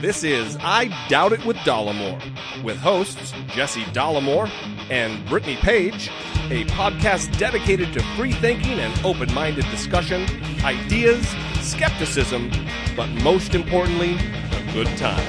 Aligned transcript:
This 0.00 0.24
is 0.24 0.56
I 0.60 0.90
Doubt 1.08 1.32
It 1.32 1.44
with 1.44 1.56
Dollamore, 1.58 2.20
with 2.64 2.76
hosts 2.76 3.32
Jesse 3.48 3.82
Dollamore 3.92 4.50
and 4.90 5.24
Brittany 5.28 5.56
Page, 5.56 6.08
a 6.50 6.64
podcast 6.64 7.38
dedicated 7.38 7.92
to 7.92 8.02
free 8.16 8.32
thinking 8.32 8.80
and 8.80 9.06
open 9.06 9.32
minded 9.32 9.64
discussion, 9.70 10.26
ideas, 10.64 11.24
skepticism, 11.60 12.50
but 12.96 13.08
most 13.22 13.54
importantly, 13.54 14.14
a 14.16 14.72
good 14.72 14.88
time. 14.98 15.24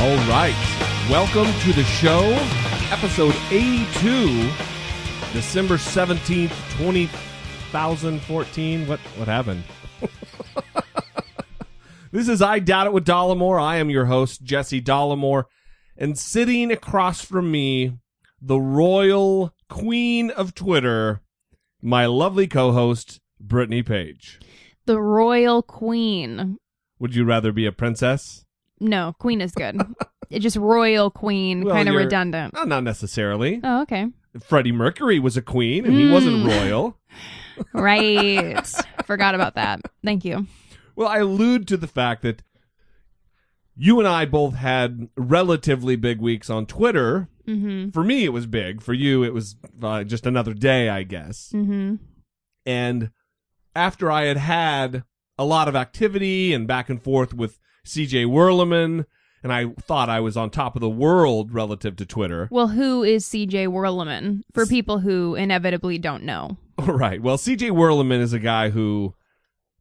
All 0.00 0.16
right. 0.28 0.71
Welcome 1.12 1.52
to 1.60 1.74
the 1.74 1.84
show, 1.84 2.22
episode 2.90 3.34
82, 3.50 4.48
December 5.34 5.74
17th, 5.74 6.48
2014. 6.78 8.86
What 8.86 8.98
what 8.98 9.28
happened? 9.28 9.62
this 12.12 12.28
is 12.28 12.40
I 12.40 12.60
Doubt 12.60 12.86
It 12.86 12.94
with 12.94 13.04
Dollamore. 13.04 13.60
I 13.60 13.76
am 13.76 13.90
your 13.90 14.06
host, 14.06 14.42
Jesse 14.42 14.80
Dollamore, 14.80 15.44
and 15.98 16.18
sitting 16.18 16.72
across 16.72 17.22
from 17.22 17.50
me, 17.50 17.98
the 18.40 18.58
royal 18.58 19.52
queen 19.68 20.30
of 20.30 20.54
Twitter, 20.54 21.20
my 21.82 22.06
lovely 22.06 22.46
co-host, 22.46 23.20
Brittany 23.38 23.82
Page. 23.82 24.40
The 24.86 24.98
royal 24.98 25.62
queen. 25.62 26.56
Would 26.98 27.14
you 27.14 27.26
rather 27.26 27.52
be 27.52 27.66
a 27.66 27.72
princess? 27.72 28.46
No, 28.80 29.14
queen 29.18 29.42
is 29.42 29.52
good. 29.52 29.78
Just 30.40 30.56
royal 30.56 31.10
queen, 31.10 31.64
Well, 31.64 31.74
kind 31.74 31.88
of 31.88 31.94
redundant. 31.94 32.56
Uh, 32.56 32.64
not 32.64 32.84
necessarily. 32.84 33.60
Oh, 33.62 33.82
okay. 33.82 34.06
Freddie 34.42 34.72
Mercury 34.72 35.18
was 35.18 35.36
a 35.36 35.42
queen, 35.42 35.84
and 35.84 35.94
he 35.94 36.10
wasn't 36.10 36.44
Mm. 36.44 36.48
royal. 36.48 36.98
Right. 37.74 38.66
Forgot 39.04 39.34
about 39.34 39.54
that. 39.56 39.80
Thank 40.02 40.24
you. 40.24 40.46
Well, 40.96 41.06
I 41.08 41.18
allude 41.18 41.68
to 41.68 41.76
the 41.76 41.86
fact 41.86 42.22
that 42.22 42.42
you 43.76 43.98
and 43.98 44.08
I 44.08 44.24
both 44.24 44.54
had 44.54 45.08
relatively 45.16 45.96
big 45.96 46.18
weeks 46.20 46.48
on 46.50 46.66
Twitter. 46.66 47.28
Mm-hmm. 47.46 47.90
For 47.90 48.02
me, 48.04 48.24
it 48.24 48.30
was 48.32 48.46
big. 48.46 48.82
For 48.82 48.94
you, 48.94 49.22
it 49.22 49.34
was 49.34 49.56
uh, 49.82 50.04
just 50.04 50.26
another 50.26 50.54
day, 50.54 50.88
I 50.88 51.02
guess. 51.02 51.52
Mm-hmm. 51.54 51.96
And 52.66 53.10
after 53.76 54.10
I 54.10 54.24
had 54.24 54.36
had 54.38 55.04
a 55.38 55.44
lot 55.44 55.68
of 55.68 55.76
activity 55.76 56.52
and 56.52 56.66
back 56.66 56.88
and 56.88 57.02
forth 57.02 57.34
with 57.34 57.58
CJ 57.86 58.26
Werleman, 58.26 59.04
and 59.42 59.52
I 59.52 59.66
thought 59.80 60.08
I 60.08 60.20
was 60.20 60.36
on 60.36 60.50
top 60.50 60.76
of 60.76 60.80
the 60.80 60.88
world 60.88 61.52
relative 61.52 61.96
to 61.96 62.06
Twitter. 62.06 62.48
Well, 62.50 62.68
who 62.68 63.02
is 63.02 63.24
CJ 63.26 63.68
Werleman 63.68 64.42
for 64.52 64.66
people 64.66 64.98
who 65.00 65.34
inevitably 65.34 65.98
don't 65.98 66.22
know? 66.24 66.56
All 66.78 66.86
right. 66.94 67.20
Well, 67.22 67.36
CJ 67.38 67.70
Werleman 67.72 68.20
is 68.20 68.32
a 68.32 68.38
guy 68.38 68.70
who, 68.70 69.14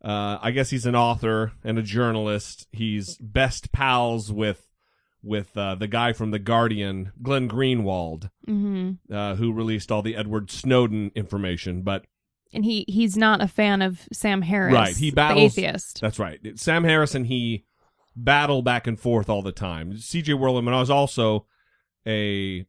uh, 0.03 0.37
I 0.41 0.51
guess 0.51 0.69
he's 0.71 0.85
an 0.85 0.95
author 0.95 1.51
and 1.63 1.77
a 1.77 1.83
journalist. 1.83 2.67
He's 2.71 3.17
best 3.17 3.71
pals 3.71 4.31
with 4.31 4.67
with 5.23 5.55
uh, 5.55 5.75
the 5.75 5.87
guy 5.87 6.13
from 6.13 6.31
the 6.31 6.39
Guardian, 6.39 7.11
Glenn 7.21 7.47
Greenwald, 7.47 8.31
Mm-hmm. 8.47 9.13
uh, 9.13 9.35
who 9.35 9.53
released 9.53 9.91
all 9.91 10.01
the 10.01 10.15
Edward 10.15 10.49
Snowden 10.49 11.11
information. 11.13 11.83
But 11.83 12.05
And 12.51 12.65
he 12.65 12.85
he's 12.87 13.15
not 13.15 13.39
a 13.39 13.47
fan 13.47 13.83
of 13.83 14.07
Sam 14.11 14.41
Harris, 14.41 14.73
Right, 14.73 14.97
he 14.97 15.11
battles- 15.11 15.53
the 15.53 15.65
atheist. 15.65 16.01
that's 16.01 16.17
right. 16.17 16.39
Sam 16.55 16.83
Harris 16.83 17.13
and 17.13 17.27
he 17.27 17.65
battle 18.15 18.61
back 18.61 18.87
and 18.87 18.99
forth 18.99 19.29
all 19.29 19.41
the 19.41 19.51
time. 19.51 19.93
CJ 19.93 20.33
Werleman 20.37 20.71
was 20.77 20.89
also 20.89 21.45
a 22.05 22.65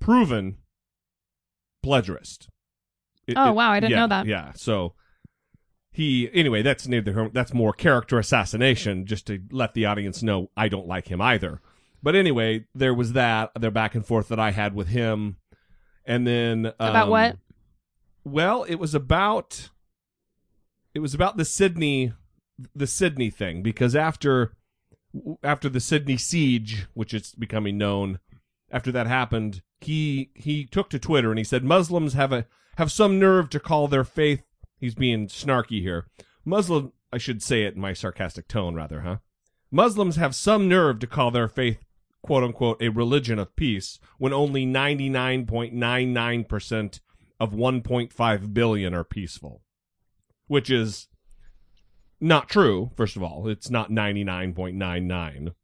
proven 0.00 0.58
plagiarist. 1.82 2.48
It- 3.26 3.36
Oh, 3.36 3.50
it- 3.50 3.54
wow, 3.54 3.70
I 3.70 3.80
didn't 3.80 3.92
yeah, 3.92 3.98
know 4.00 4.06
that. 4.08 4.26
Yeah, 4.26 4.52
so 4.54 4.94
he 5.90 6.28
anyway. 6.32 6.62
That's 6.62 6.88
neither 6.88 7.28
that's 7.32 7.52
more 7.54 7.72
character 7.72 8.18
assassination, 8.18 9.06
just 9.06 9.26
to 9.28 9.42
let 9.50 9.74
the 9.74 9.86
audience 9.86 10.22
know 10.22 10.50
I 10.56 10.68
don't 10.68 10.86
like 10.88 11.08
him 11.08 11.20
either. 11.20 11.60
But 12.02 12.16
anyway, 12.16 12.66
there 12.74 12.94
was 12.94 13.12
that 13.12 13.52
their 13.58 13.70
back 13.70 13.94
and 13.94 14.04
forth 14.04 14.28
that 14.28 14.40
I 14.40 14.50
had 14.50 14.74
with 14.74 14.88
him, 14.88 15.36
and 16.04 16.26
then 16.26 16.66
About 16.78 17.04
um, 17.04 17.10
what? 17.10 17.36
Well, 18.24 18.64
it 18.64 18.76
was 18.76 18.94
about 18.94 19.70
it 20.94 20.98
was 21.00 21.14
about 21.14 21.36
the 21.36 21.44
Sydney 21.44 22.12
the 22.74 22.86
Sydney 22.86 23.30
thing 23.30 23.62
because 23.62 23.96
after 23.96 24.52
after 25.42 25.68
the 25.68 25.80
Sydney 25.80 26.16
siege, 26.16 26.86
which 26.94 27.12
is 27.12 27.34
becoming 27.34 27.76
known, 27.76 28.18
after 28.70 28.90
that 28.92 29.06
happened, 29.06 29.62
he 29.80 30.30
he 30.34 30.64
took 30.64 30.88
to 30.90 30.98
Twitter 30.98 31.30
and 31.30 31.38
he 31.38 31.44
said 31.44 31.64
Muslims 31.64 32.14
have 32.14 32.32
a 32.32 32.46
have 32.78 32.90
some 32.90 33.18
nerve 33.18 33.50
to 33.50 33.60
call 33.60 33.88
their 33.88 34.04
faith. 34.04 34.42
He's 34.78 34.94
being 34.94 35.28
snarky 35.28 35.80
here. 35.80 36.06
Muslim, 36.44 36.92
I 37.12 37.18
should 37.18 37.42
say 37.42 37.64
it 37.64 37.74
in 37.74 37.80
my 37.80 37.92
sarcastic 37.92 38.48
tone, 38.48 38.74
rather, 38.74 39.02
huh? 39.02 39.18
Muslims 39.70 40.16
have 40.16 40.34
some 40.34 40.68
nerve 40.68 40.98
to 41.00 41.06
call 41.06 41.30
their 41.30 41.48
faith 41.48 41.84
quote 42.22 42.44
unquote 42.44 42.80
a 42.80 42.88
religion 42.88 43.38
of 43.38 43.54
peace 43.56 43.98
when 44.18 44.32
only 44.32 44.64
99.99% 44.64 47.00
of 47.38 47.52
1.5 47.52 48.54
billion 48.54 48.94
are 48.94 49.04
peaceful. 49.04 49.60
Which 50.46 50.70
is 50.70 51.08
not 52.22 52.48
true, 52.48 52.90
first 52.96 53.16
of 53.16 53.22
all. 53.22 53.48
It's 53.48 53.68
not 53.68 53.90
99.99. 53.90 55.54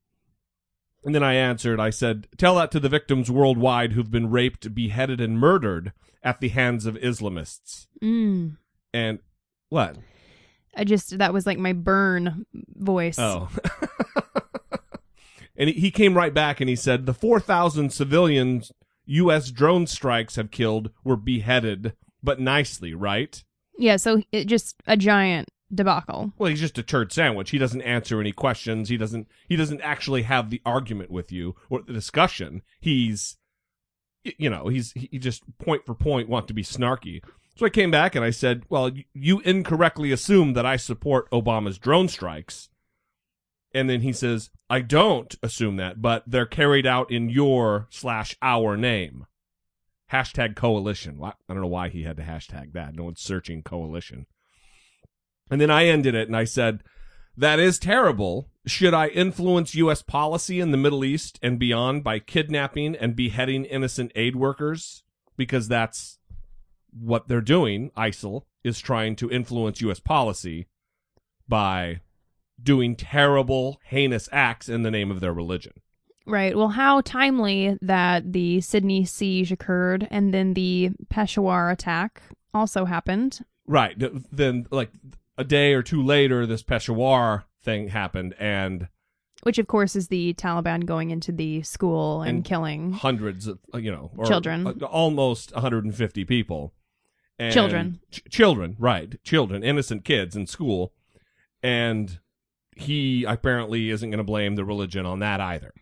And 1.04 1.14
then 1.14 1.22
I 1.22 1.34
answered, 1.34 1.80
I 1.80 1.90
said, 1.90 2.26
Tell 2.36 2.56
that 2.56 2.70
to 2.72 2.80
the 2.80 2.88
victims 2.88 3.30
worldwide 3.30 3.92
who've 3.92 4.10
been 4.10 4.30
raped, 4.30 4.74
beheaded, 4.74 5.20
and 5.20 5.38
murdered 5.38 5.92
at 6.22 6.40
the 6.40 6.48
hands 6.48 6.84
of 6.84 6.96
Islamists. 6.96 7.86
Mm. 8.02 8.56
And 8.92 9.20
what? 9.68 9.96
I 10.76 10.84
just 10.84 11.16
that 11.18 11.32
was 11.32 11.46
like 11.46 11.58
my 11.58 11.72
burn 11.72 12.44
voice. 12.74 13.18
Oh. 13.18 13.48
and 15.56 15.70
he- 15.70 15.90
came 15.90 16.16
right 16.16 16.34
back 16.34 16.60
and 16.60 16.68
he 16.68 16.76
said, 16.76 17.06
The 17.06 17.14
4,000 17.14 17.92
civilians 17.92 18.72
U.S. 19.06 19.50
drone 19.50 19.86
strikes 19.86 20.36
have 20.36 20.50
killed 20.50 20.90
were 21.04 21.16
beheaded, 21.16 21.94
but 22.22 22.40
nicely, 22.40 22.92
right? 22.94 23.42
Yeah, 23.78 23.96
so 23.96 24.22
it 24.32 24.46
just 24.46 24.76
a 24.86 24.96
giant 24.96 25.48
debacle. 25.72 26.32
Well, 26.38 26.50
he's 26.50 26.60
just 26.60 26.78
a 26.78 26.82
turd 26.82 27.12
sandwich. 27.12 27.50
He 27.50 27.58
doesn't 27.58 27.82
answer 27.82 28.20
any 28.20 28.32
questions. 28.32 28.88
He 28.88 28.96
doesn't. 28.96 29.28
He 29.48 29.56
doesn't 29.56 29.80
actually 29.82 30.22
have 30.22 30.50
the 30.50 30.62
argument 30.64 31.10
with 31.10 31.30
you 31.32 31.56
or 31.68 31.82
the 31.82 31.92
discussion. 31.92 32.62
He's, 32.80 33.36
you 34.24 34.50
know, 34.50 34.68
he's 34.68 34.92
he 34.92 35.18
just 35.18 35.42
point 35.58 35.84
for 35.84 35.94
point 35.94 36.28
want 36.28 36.48
to 36.48 36.54
be 36.54 36.62
snarky. 36.62 37.22
So 37.56 37.66
I 37.66 37.70
came 37.70 37.90
back 37.90 38.14
and 38.14 38.24
I 38.24 38.30
said, 38.30 38.64
"Well, 38.68 38.90
you 39.12 39.40
incorrectly 39.40 40.12
assume 40.12 40.52
that 40.54 40.66
I 40.66 40.76
support 40.76 41.30
Obama's 41.30 41.78
drone 41.78 42.08
strikes." 42.08 42.68
And 43.74 43.90
then 43.90 44.00
he 44.00 44.12
says, 44.12 44.50
"I 44.70 44.80
don't 44.80 45.34
assume 45.42 45.76
that, 45.76 46.00
but 46.00 46.24
they're 46.26 46.46
carried 46.46 46.86
out 46.86 47.10
in 47.10 47.28
your 47.28 47.88
slash 47.90 48.36
our 48.40 48.76
name." 48.76 49.26
Hashtag 50.10 50.56
coalition. 50.56 51.22
I 51.22 51.32
don't 51.48 51.60
know 51.60 51.66
why 51.66 51.90
he 51.90 52.04
had 52.04 52.16
to 52.16 52.22
hashtag 52.22 52.72
that. 52.72 52.94
No 52.94 53.04
one's 53.04 53.20
searching 53.20 53.62
coalition. 53.62 54.26
And 55.50 55.60
then 55.60 55.70
I 55.70 55.86
ended 55.86 56.14
it 56.14 56.28
and 56.28 56.36
I 56.36 56.44
said, 56.44 56.82
That 57.36 57.58
is 57.58 57.78
terrible. 57.78 58.48
Should 58.66 58.94
I 58.94 59.08
influence 59.08 59.74
U.S. 59.74 60.02
policy 60.02 60.60
in 60.60 60.70
the 60.70 60.76
Middle 60.76 61.04
East 61.04 61.38
and 61.42 61.58
beyond 61.58 62.04
by 62.04 62.18
kidnapping 62.18 62.94
and 62.94 63.16
beheading 63.16 63.64
innocent 63.64 64.12
aid 64.14 64.36
workers? 64.36 65.02
Because 65.36 65.68
that's 65.68 66.18
what 66.92 67.28
they're 67.28 67.40
doing. 67.40 67.90
ISIL 67.96 68.42
is 68.64 68.80
trying 68.80 69.16
to 69.16 69.30
influence 69.30 69.80
U.S. 69.80 70.00
policy 70.00 70.66
by 71.48 72.00
doing 72.62 72.96
terrible, 72.96 73.80
heinous 73.84 74.28
acts 74.32 74.68
in 74.68 74.82
the 74.82 74.90
name 74.90 75.10
of 75.10 75.20
their 75.20 75.32
religion. 75.32 75.72
Right. 76.26 76.54
Well, 76.54 76.68
how 76.68 77.00
timely 77.00 77.78
that 77.80 78.32
the 78.32 78.60
Sydney 78.60 79.06
siege 79.06 79.50
occurred 79.50 80.06
and 80.10 80.34
then 80.34 80.52
the 80.52 80.90
Peshawar 81.08 81.70
attack 81.70 82.20
also 82.52 82.84
happened. 82.84 83.44
Right. 83.66 83.94
Then, 84.30 84.66
like, 84.70 84.90
a 85.38 85.44
day 85.44 85.72
or 85.72 85.82
two 85.82 86.02
later, 86.02 86.44
this 86.44 86.62
Peshawar 86.62 87.46
thing 87.62 87.88
happened, 87.88 88.34
and 88.38 88.88
Which, 89.44 89.58
of 89.58 89.66
course, 89.68 89.96
is 89.96 90.08
the 90.08 90.34
Taliban 90.34 90.84
going 90.84 91.10
into 91.10 91.32
the 91.32 91.62
school 91.62 92.22
and, 92.22 92.38
And 92.38 92.44
killing 92.44 92.92
hundreds 92.92 93.46
of 93.46 93.58
uh, 93.72 93.78
you 93.78 93.90
know 93.90 94.10
or, 94.16 94.26
Children. 94.26 94.66
uh, 94.66 94.84
almost 94.84 95.52
150 95.54 96.24
people. 96.24 96.74
And 97.38 97.54
Children. 97.54 98.00
ch- 98.10 98.24
children 98.28 98.74
right. 98.80 99.22
Children 99.22 99.62
innocent 99.62 100.04
kids 100.04 100.34
in 100.36 100.46
school. 100.48 100.92
And 101.62 102.18
he 102.76 103.24
apparently 103.24 103.90
isn't 103.90 104.10
going 104.10 104.18
to 104.18 104.24
blame 104.24 104.56
the 104.56 104.64
religion 104.64 105.06
on 105.06 105.20
that 105.20 105.40
either. 105.40 105.72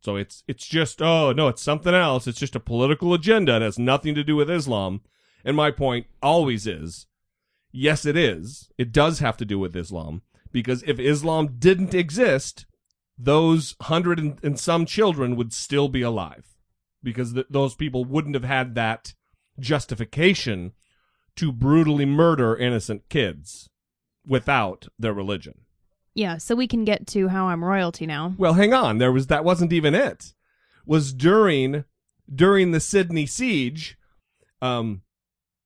So 0.00 0.16
it's 0.16 0.42
it's 0.48 0.66
just 0.66 1.00
oh 1.00 1.30
no 1.32 1.46
it's 1.48 1.62
something 1.62 1.94
else. 1.94 2.26
It's 2.26 2.40
just 2.40 2.56
a 2.56 2.60
political 2.60 3.14
agenda. 3.14 3.56
It 3.56 3.62
has 3.62 3.78
nothing 3.78 4.14
to 4.16 4.24
do 4.24 4.34
with 4.34 4.50
islam. 4.50 5.02
And 5.44 5.56
my 5.56 5.70
point 5.70 6.06
always 6.20 6.66
is 6.66 7.06
yes 7.72 8.04
it 8.04 8.16
is 8.16 8.70
it 8.78 8.92
does 8.92 9.18
have 9.18 9.36
to 9.36 9.44
do 9.44 9.58
with 9.58 9.76
islam 9.76 10.22
because 10.52 10.82
if 10.84 10.98
islam 10.98 11.56
didn't 11.58 11.94
exist 11.94 12.66
those 13.18 13.76
hundred 13.82 14.18
and, 14.42 14.58
some 14.58 14.86
children 14.86 15.36
would 15.36 15.52
still 15.52 15.88
be 15.88 16.02
alive 16.02 16.56
because 17.02 17.34
th- 17.34 17.46
those 17.50 17.74
people 17.74 18.04
wouldn't 18.04 18.34
have 18.34 18.44
had 18.44 18.74
that 18.74 19.14
justification 19.58 20.72
to 21.36 21.52
brutally 21.52 22.06
murder 22.06 22.56
innocent 22.56 23.08
kids 23.08 23.70
without 24.26 24.88
their 24.98 25.12
religion. 25.12 25.62
Yeah, 26.14 26.38
so 26.38 26.54
we 26.54 26.66
can 26.66 26.84
get 26.84 27.06
to 27.08 27.28
how 27.28 27.48
I'm 27.48 27.64
royalty 27.64 28.06
now. 28.06 28.34
Well, 28.36 28.54
hang 28.54 28.74
on. 28.74 28.98
There 28.98 29.12
was 29.12 29.28
that 29.28 29.44
wasn't 29.44 29.72
even 29.72 29.94
it. 29.94 30.34
Was 30.84 31.12
during 31.12 31.84
during 32.32 32.72
the 32.72 32.80
Sydney 32.80 33.26
siege, 33.26 33.96
um, 34.60 35.02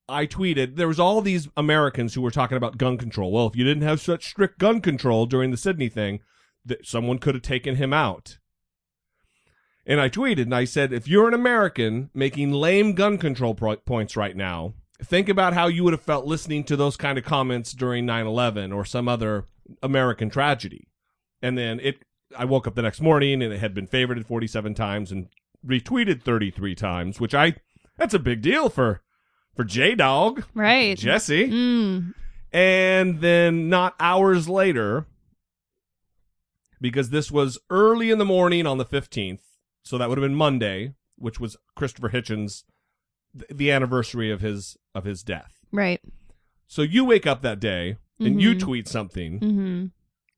I 0.09 0.25
tweeted 0.25 0.75
there 0.75 0.87
was 0.87 0.99
all 0.99 1.21
these 1.21 1.49
Americans 1.57 2.13
who 2.13 2.21
were 2.21 2.31
talking 2.31 2.57
about 2.57 2.77
gun 2.77 2.97
control. 2.97 3.31
Well, 3.31 3.47
if 3.47 3.55
you 3.55 3.63
didn't 3.63 3.83
have 3.83 3.99
such 3.99 4.29
strict 4.29 4.57
gun 4.57 4.79
control 4.79 5.25
during 5.25 5.51
the 5.51 5.57
Sydney 5.57 5.89
thing, 5.89 6.21
that 6.65 6.85
someone 6.85 7.19
could 7.19 7.35
have 7.35 7.41
taken 7.41 7.75
him 7.75 7.93
out. 7.93 8.37
And 9.85 10.01
I 10.01 10.09
tweeted 10.09 10.43
and 10.43 10.55
I 10.55 10.65
said, 10.65 10.91
if 10.91 11.07
you're 11.07 11.27
an 11.27 11.33
American 11.33 12.09
making 12.13 12.51
lame 12.51 12.93
gun 12.93 13.17
control 13.17 13.55
pro- 13.55 13.77
points 13.77 14.17
right 14.17 14.35
now, 14.35 14.73
think 15.01 15.29
about 15.29 15.53
how 15.53 15.67
you 15.67 15.83
would 15.83 15.93
have 15.93 16.01
felt 16.01 16.25
listening 16.25 16.63
to 16.65 16.75
those 16.75 16.97
kind 16.97 17.17
of 17.17 17.23
comments 17.23 17.71
during 17.71 18.05
9/11 18.05 18.75
or 18.75 18.83
some 18.83 19.07
other 19.07 19.45
American 19.81 20.29
tragedy. 20.29 20.87
And 21.41 21.57
then 21.57 21.79
it 21.79 22.03
I 22.37 22.43
woke 22.43 22.67
up 22.67 22.75
the 22.75 22.81
next 22.81 22.99
morning 22.99 23.41
and 23.41 23.53
it 23.53 23.59
had 23.59 23.73
been 23.73 23.87
favorited 23.87 24.25
47 24.25 24.73
times 24.73 25.11
and 25.11 25.29
retweeted 25.65 26.21
33 26.21 26.75
times, 26.75 27.19
which 27.21 27.33
I 27.33 27.55
that's 27.97 28.13
a 28.13 28.19
big 28.19 28.41
deal 28.41 28.69
for 28.69 29.01
for 29.57 29.65
J 29.65 29.93
Dog, 29.95 30.45
Right. 30.53 30.97
Jesse. 30.97 31.49
Mm. 31.49 32.13
And 32.53 33.19
then 33.19 33.67
not 33.69 33.95
hours 33.99 34.47
later 34.47 35.05
because 36.79 37.09
this 37.09 37.31
was 37.31 37.57
early 37.69 38.09
in 38.11 38.19
the 38.19 38.25
morning 38.25 38.65
on 38.65 38.77
the 38.77 38.85
15th, 38.85 39.41
so 39.83 39.97
that 39.97 40.07
would 40.09 40.17
have 40.17 40.23
been 40.23 40.35
Monday, 40.35 40.93
which 41.17 41.39
was 41.39 41.57
Christopher 41.75 42.09
Hitchens 42.09 42.63
the 43.33 43.69
anniversary 43.71 44.31
of 44.31 44.41
his 44.41 44.77
of 44.95 45.03
his 45.03 45.21
death. 45.21 45.59
Right. 45.71 46.01
So 46.67 46.81
you 46.81 47.03
wake 47.05 47.27
up 47.27 47.41
that 47.41 47.59
day 47.59 47.97
and 48.19 48.41
you 48.41 48.55
Mhm. 48.55 48.59
tweet 48.59 48.87
something 48.87 49.39
hmm 49.39 49.85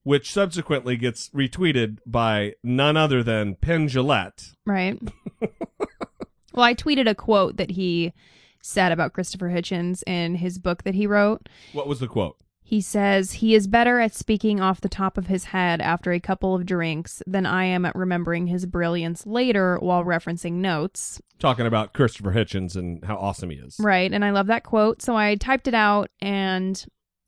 which 0.03 0.31
subsequently 0.31 0.95
gets 0.97 1.29
retweeted 1.31 1.97
by 2.05 2.55
none 2.63 2.97
other 2.97 3.21
than 3.21 3.53
Penn 3.55 3.87
Jillette. 3.87 4.53
Right. 4.65 4.97
well, 6.53 6.63
I 6.65 6.73
tweeted 6.73 7.07
a 7.07 7.13
quote 7.13 7.57
that 7.57 7.71
he 7.71 8.13
said 8.61 8.91
about 8.91 9.13
Christopher 9.13 9.49
Hitchens 9.49 10.03
in 10.07 10.35
his 10.35 10.57
book 10.57 10.83
that 10.83 10.95
he 10.95 11.07
wrote. 11.07 11.47
What 11.73 11.87
was 11.87 11.99
the 11.99 12.07
quote? 12.07 12.37
He 12.69 12.81
says, 12.81 13.31
He 13.31 13.55
is 13.55 13.65
better 13.65 13.99
at 13.99 14.13
speaking 14.13 14.61
off 14.61 14.79
the 14.79 14.89
top 14.89 15.17
of 15.17 15.25
his 15.25 15.45
head 15.45 15.81
after 15.81 16.11
a 16.11 16.19
couple 16.19 16.53
of 16.53 16.67
drinks 16.67 17.23
than 17.25 17.47
I 17.47 17.65
am 17.65 17.83
at 17.83 17.95
remembering 17.95 18.45
his 18.45 18.67
brilliance 18.67 19.25
later 19.25 19.79
while 19.79 20.03
referencing 20.03 20.53
notes. 20.53 21.19
Talking 21.39 21.65
about 21.65 21.93
Christopher 21.93 22.31
Hitchens 22.31 22.75
and 22.75 23.03
how 23.03 23.15
awesome 23.15 23.49
he 23.49 23.57
is. 23.57 23.77
Right. 23.79 24.13
And 24.13 24.23
I 24.23 24.29
love 24.29 24.45
that 24.47 24.63
quote. 24.63 25.01
So 25.01 25.15
I 25.17 25.33
typed 25.33 25.67
it 25.67 25.73
out 25.73 26.11
and 26.21 26.85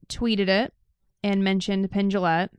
tweeted 0.09 0.47
it 0.47 0.75
and 1.23 1.43
mentioned 1.43 1.89
Penn 1.89 2.11
Jillette 2.11 2.49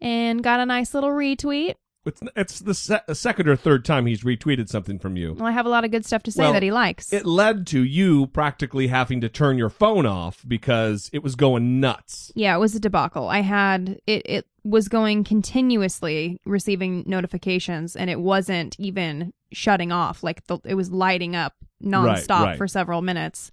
and 0.00 0.40
got 0.40 0.60
a 0.60 0.66
nice 0.66 0.94
little 0.94 1.10
retweet. 1.10 1.74
It's, 2.10 2.22
it's 2.34 2.58
the 2.60 2.74
se- 2.74 3.14
second 3.14 3.48
or 3.48 3.56
third 3.56 3.84
time 3.84 4.06
he's 4.06 4.22
retweeted 4.22 4.68
something 4.68 4.98
from 4.98 5.16
you. 5.16 5.34
Well, 5.34 5.46
I 5.46 5.52
have 5.52 5.66
a 5.66 5.68
lot 5.68 5.84
of 5.84 5.90
good 5.90 6.04
stuff 6.04 6.22
to 6.24 6.32
say 6.32 6.42
Well, 6.42 6.52
that 6.52 6.62
he 6.62 6.72
likes. 6.72 7.12
It 7.12 7.24
led 7.24 7.66
to 7.68 7.84
you 7.84 8.26
practically 8.28 8.88
having 8.88 9.20
to 9.20 9.28
turn 9.28 9.58
your 9.58 9.70
phone 9.70 10.06
off 10.06 10.44
because 10.46 11.08
it 11.12 11.22
was 11.22 11.36
going 11.36 11.80
nuts. 11.80 12.32
Yeah, 12.34 12.56
it 12.56 12.58
was 12.58 12.74
a 12.74 12.80
debacle. 12.80 13.28
I 13.28 13.40
had 13.40 14.00
it 14.06 14.22
it 14.24 14.46
was 14.64 14.88
going 14.88 15.24
continuously 15.24 16.38
receiving 16.44 17.04
notifications 17.06 17.96
and 17.96 18.10
it 18.10 18.20
wasn't 18.20 18.76
even 18.78 19.32
shutting 19.52 19.92
off. 19.92 20.22
Like 20.22 20.46
the, 20.46 20.58
it 20.64 20.74
was 20.74 20.90
lighting 20.90 21.34
up 21.34 21.54
nonstop 21.82 22.44
right. 22.44 22.58
for 22.58 22.68
several 22.68 23.02
minutes. 23.02 23.50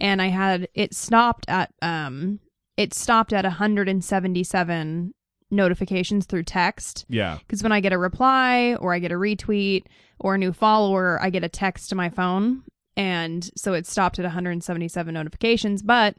And 0.00 0.22
I 0.22 0.28
had 0.28 0.68
it 0.74 0.94
stopped 0.94 1.44
at 1.48 1.72
um 1.82 2.40
it 2.76 2.94
stopped 2.94 3.32
at 3.34 3.44
177 3.44 5.14
notifications 5.50 6.26
through 6.26 6.44
text 6.44 7.04
Yeah. 7.08 7.38
because 7.38 7.62
when 7.62 7.72
I 7.72 7.80
get 7.80 7.92
a 7.92 7.98
reply 7.98 8.74
or 8.76 8.92
I 8.94 8.98
get 8.98 9.12
a 9.12 9.16
retweet 9.16 9.84
or 10.18 10.34
a 10.34 10.38
new 10.38 10.52
follower, 10.52 11.18
I 11.22 11.30
get 11.30 11.44
a 11.44 11.48
text 11.48 11.88
to 11.90 11.94
my 11.94 12.08
phone. 12.10 12.62
And 12.96 13.50
so 13.56 13.72
it 13.72 13.86
stopped 13.86 14.18
at 14.18 14.24
177 14.24 15.12
notifications, 15.14 15.82
but 15.82 16.14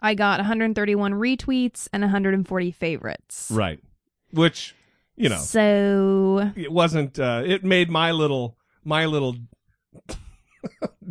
I 0.00 0.14
got 0.14 0.38
131 0.40 1.12
retweets 1.12 1.88
and 1.92 2.02
140 2.02 2.70
favorites. 2.72 3.50
Right. 3.52 3.80
Which, 4.32 4.74
you 5.16 5.28
know, 5.28 5.38
So 5.38 6.50
it 6.56 6.72
wasn't 6.72 7.18
uh 7.18 7.42
it 7.46 7.64
made 7.64 7.88
my 7.90 8.10
little 8.10 8.56
my 8.84 9.06
little 9.06 9.36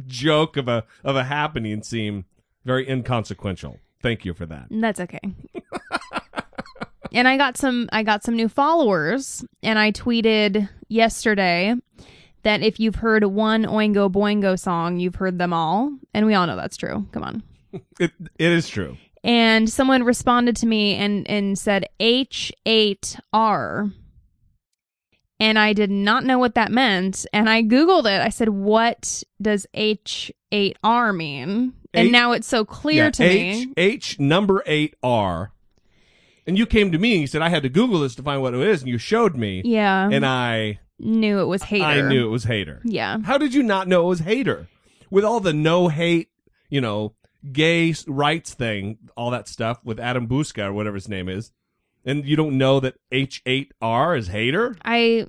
joke 0.08 0.58
of 0.58 0.68
a 0.68 0.84
of 1.04 1.16
a 1.16 1.24
happening 1.24 1.82
seem 1.84 2.26
very 2.66 2.88
inconsequential. 2.90 3.80
Thank 4.02 4.26
you 4.26 4.34
for 4.34 4.46
that. 4.46 4.68
that's 4.70 5.00
okay. 5.00 5.20
and 7.16 7.28
I 7.28 7.38
got 7.38 7.58
some 7.58 7.90
I 7.92 8.04
got 8.04 8.24
some 8.24 8.36
new 8.36 8.48
followers 8.48 9.44
and 9.64 9.80
I 9.80 9.92
tweeted 9.92 10.70
yesterday 10.88 11.74
that 12.44 12.62
if 12.62 12.80
you've 12.80 12.96
heard 12.98 13.24
one 13.24 13.64
Oingo 13.66 14.12
Boingo 14.12 14.60
song, 14.60 15.00
you've 15.00 15.16
heard 15.16 15.40
them 15.40 15.52
all. 15.52 15.92
And 16.14 16.28
we 16.28 16.36
all 16.36 16.46
know 16.46 16.56
that's 16.56 16.78
true. 16.78 17.08
Come 17.12 17.24
on. 17.24 17.44
It 18.00 18.12
it 18.40 18.52
is 18.52 18.70
true. 18.70 18.98
and 19.24 19.70
someone 19.70 20.04
responded 20.04 20.56
to 20.58 20.68
me 20.68 20.94
and 20.96 21.28
and 21.28 21.58
said 21.58 21.88
H8R. 22.00 23.92
And 25.38 25.60
I 25.60 25.74
did 25.74 25.92
not 25.92 26.24
know 26.24 26.40
what 26.40 26.56
that 26.56 26.72
meant. 26.72 27.26
And 27.34 27.50
I 27.50 27.62
Googled 27.62 28.06
it. 28.06 28.22
I 28.22 28.30
said, 28.30 28.48
What 28.50 29.22
does 29.42 29.68
H8R 29.76 31.16
mean? 31.16 31.74
And 31.94 32.08
H- 32.08 32.12
now 32.12 32.32
it's 32.32 32.48
so 32.48 32.64
clear 32.64 33.06
Yeah, 33.06 33.10
to 33.12 33.24
H 33.24 33.66
me. 33.68 33.74
H 33.76 34.20
number 34.20 34.64
8 34.66 34.96
R. 35.04 35.52
And 36.48 36.58
you 36.58 36.66
came 36.66 36.92
to 36.92 36.98
me 36.98 37.14
and 37.14 37.22
you 37.22 37.28
said 37.28 37.42
I 37.42 37.50
had 37.50 37.64
to 37.64 37.70
google 37.70 38.00
this 38.02 38.16
to 38.16 38.24
find 38.24 38.42
what 38.42 38.54
it 38.54 38.60
is 38.62 38.82
and 38.82 38.90
you 38.90 38.98
showed 38.98 39.36
me 39.36 39.62
Yeah. 39.66 40.10
and 40.12 40.26
I 40.26 40.80
knew 41.00 41.40
it 41.40 41.46
was 41.46 41.64
hater. 41.64 41.84
I 41.86 42.02
knew 42.02 42.26
it 42.28 42.30
was 42.32 42.44
hater. 42.46 42.82
Yeah. 42.86 43.18
How 43.24 43.38
did 43.38 43.54
you 43.54 43.64
not 43.64 43.88
know 43.88 44.04
it 44.06 44.10
was 44.10 44.20
hater? 44.20 44.68
With 45.10 45.24
all 45.26 45.40
the 45.40 45.54
no 45.54 45.88
hate, 45.88 46.30
you 46.70 46.82
know, 46.82 47.14
gay 47.52 47.94
rights 48.08 48.54
thing, 48.54 48.98
all 49.18 49.32
that 49.32 49.48
stuff 49.48 49.80
with 49.84 50.00
Adam 50.00 50.28
Bouska 50.28 50.66
or 50.68 50.74
whatever 50.74 50.96
his 50.96 51.10
name 51.10 51.30
is, 51.30 51.52
and 52.06 52.26
you 52.26 52.36
don't 52.36 52.58
know 52.58 52.80
that 52.80 52.96
H8R 53.12 54.18
is 54.18 54.28
hater? 54.28 54.76
I 54.84 55.28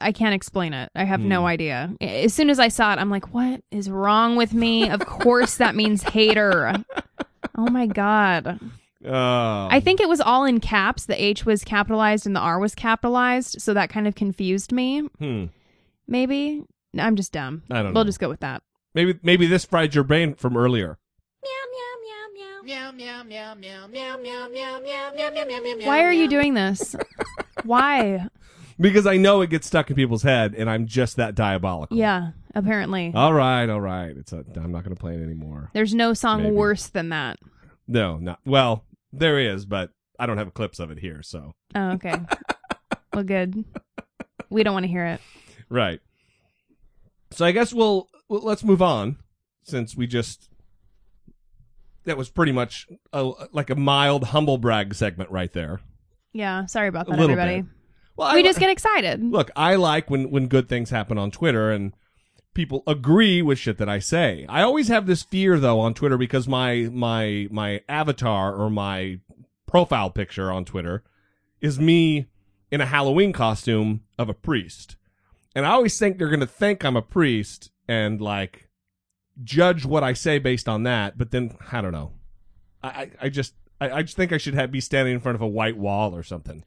I 0.00 0.12
can't 0.12 0.34
explain 0.34 0.74
it. 0.74 0.90
I 0.94 1.02
have 1.04 1.20
Hmm. 1.20 1.28
no 1.28 1.46
idea. 1.46 1.92
As 2.00 2.32
soon 2.32 2.50
as 2.50 2.60
I 2.60 2.68
saw 2.68 2.92
it, 2.92 2.98
I'm 3.00 3.10
like, 3.10 3.34
what 3.34 3.62
is 3.72 3.90
wrong 3.90 4.36
with 4.36 4.54
me? 4.54 4.88
Of 4.88 5.00
course 5.06 5.56
that 5.56 5.74
means 5.74 6.02
hater. 6.04 6.84
Oh 7.54 7.68
my 7.68 7.86
god. 7.86 8.58
Uh, 9.04 9.66
I 9.70 9.80
think 9.80 10.00
it 10.00 10.08
was 10.08 10.20
all 10.20 10.44
in 10.44 10.60
caps. 10.60 11.06
The 11.06 11.20
H 11.22 11.44
was 11.44 11.64
capitalized 11.64 12.26
and 12.26 12.36
the 12.36 12.40
R 12.40 12.58
was 12.58 12.74
capitalized, 12.74 13.60
so 13.60 13.74
that 13.74 13.90
kind 13.90 14.06
of 14.06 14.14
confused 14.14 14.72
me. 14.72 15.00
hmm, 15.18 15.46
Maybe 16.06 16.62
I'm 16.98 17.16
just 17.16 17.32
dumb. 17.32 17.62
I 17.70 17.76
don't 17.82 17.94
We'll 17.94 18.04
know. 18.04 18.08
just 18.08 18.20
go 18.20 18.28
with 18.28 18.40
that. 18.40 18.62
maybe 18.94 19.18
maybe 19.22 19.46
this 19.46 19.64
fried 19.64 19.94
your 19.94 20.04
brain 20.04 20.34
from 20.34 20.56
earlier. 20.56 20.98
Meow, 21.42 22.84
meow, 22.94 23.22
meow, 23.24 23.24
meow, 23.24 23.54
meow, 23.54 23.54
meow, 23.54 23.56
meow, 23.56 23.86
meow, 23.86 24.16
meow, 24.16 24.16
meow, 24.18 24.48
meow, 24.48 24.80
meow, 24.80 25.10
meow, 25.14 25.30
meow, 25.30 25.44
meow, 25.46 25.60
meow, 25.60 25.76
meow. 25.76 25.86
Why 25.86 26.02
are 26.04 26.12
you 26.12 26.28
doing 26.28 26.54
this? 26.54 26.94
Why? 27.64 28.26
Because 28.80 29.06
I 29.06 29.16
know 29.16 29.40
it 29.42 29.50
gets 29.50 29.66
stuck 29.66 29.90
in 29.90 29.96
people's 29.96 30.22
head, 30.22 30.54
and 30.56 30.68
I'm 30.68 30.86
just 30.86 31.16
that 31.16 31.34
diabolical. 31.34 31.96
Yeah, 31.96 32.30
apparently. 32.54 33.12
All 33.14 33.32
right, 33.32 33.68
all 33.68 33.80
right. 33.80 34.16
It's 34.16 34.32
a, 34.32 34.44
I'm 34.56 34.72
not 34.72 34.82
going 34.84 34.94
to 34.94 35.00
play 35.00 35.14
it 35.14 35.22
anymore. 35.22 35.70
There's 35.72 35.94
no 35.94 36.14
song 36.14 36.42
Maybe. 36.42 36.54
worse 36.56 36.86
than 36.88 37.10
that. 37.10 37.38
No, 37.86 38.16
not 38.18 38.40
well. 38.44 38.84
There 39.12 39.38
is, 39.38 39.64
but 39.66 39.90
I 40.18 40.26
don't 40.26 40.38
have 40.38 40.54
clips 40.54 40.78
of 40.78 40.90
it 40.90 40.98
here. 40.98 41.22
So 41.22 41.52
Oh, 41.74 41.90
okay. 41.92 42.14
well, 43.14 43.24
good. 43.24 43.64
We 44.50 44.62
don't 44.62 44.74
want 44.74 44.84
to 44.84 44.90
hear 44.90 45.06
it. 45.06 45.20
right. 45.68 46.00
So 47.30 47.46
I 47.46 47.52
guess 47.52 47.72
we'll, 47.72 48.08
well 48.28 48.40
let's 48.42 48.62
move 48.62 48.82
on 48.82 49.16
since 49.64 49.96
we 49.96 50.06
just 50.06 50.48
that 52.04 52.16
was 52.16 52.28
pretty 52.28 52.52
much 52.52 52.86
a, 53.12 53.30
like 53.52 53.70
a 53.70 53.74
mild 53.76 54.24
humble 54.24 54.58
brag 54.58 54.94
segment 54.94 55.30
right 55.30 55.52
there. 55.52 55.80
Yeah, 56.32 56.66
sorry 56.66 56.88
about 56.88 57.06
that, 57.06 57.18
everybody. 57.18 57.62
bit. 57.62 57.70
Well, 58.16 58.32
We 58.34 58.40
I, 58.40 58.42
just 58.42 58.58
get 58.58 58.70
excited. 58.70 59.22
look. 59.22 59.50
I 59.56 59.76
like 59.76 60.10
when 60.10 60.30
when 60.30 60.48
good 60.48 60.68
things 60.68 60.90
happen 60.90 61.16
on 61.16 61.30
Twitter 61.30 61.70
and 61.70 61.94
people 62.54 62.82
agree 62.86 63.42
with 63.42 63.58
shit 63.58 63.78
that 63.78 63.88
I 63.88 63.98
say. 63.98 64.46
I 64.48 64.62
always 64.62 64.88
have 64.88 65.06
this 65.06 65.22
fear 65.22 65.58
though 65.58 65.80
on 65.80 65.94
Twitter 65.94 66.18
because 66.18 66.48
my 66.48 66.88
my 66.92 67.48
my 67.50 67.82
avatar 67.88 68.54
or 68.54 68.70
my 68.70 69.20
profile 69.66 70.10
picture 70.10 70.50
on 70.50 70.64
Twitter 70.64 71.02
is 71.60 71.78
me 71.78 72.26
in 72.70 72.80
a 72.80 72.86
Halloween 72.86 73.32
costume 73.32 74.02
of 74.18 74.28
a 74.28 74.34
priest. 74.34 74.96
And 75.54 75.66
I 75.66 75.70
always 75.70 75.98
think 75.98 76.18
they're 76.18 76.28
going 76.28 76.40
to 76.40 76.46
think 76.46 76.84
I'm 76.84 76.96
a 76.96 77.02
priest 77.02 77.70
and 77.86 78.20
like 78.20 78.68
judge 79.42 79.84
what 79.84 80.02
I 80.02 80.12
say 80.12 80.38
based 80.38 80.68
on 80.68 80.82
that, 80.84 81.16
but 81.18 81.30
then 81.30 81.56
I 81.70 81.80
don't 81.80 81.92
know. 81.92 82.12
I 82.82 83.10
I, 83.20 83.28
just 83.28 83.54
I, 83.80 83.90
I 83.90 84.02
just 84.02 84.16
think 84.16 84.32
I 84.32 84.38
should 84.38 84.54
have 84.54 84.70
be 84.70 84.80
standing 84.80 85.14
in 85.14 85.20
front 85.20 85.36
of 85.36 85.42
a 85.42 85.46
white 85.46 85.76
wall 85.76 86.14
or 86.14 86.22
something. 86.22 86.64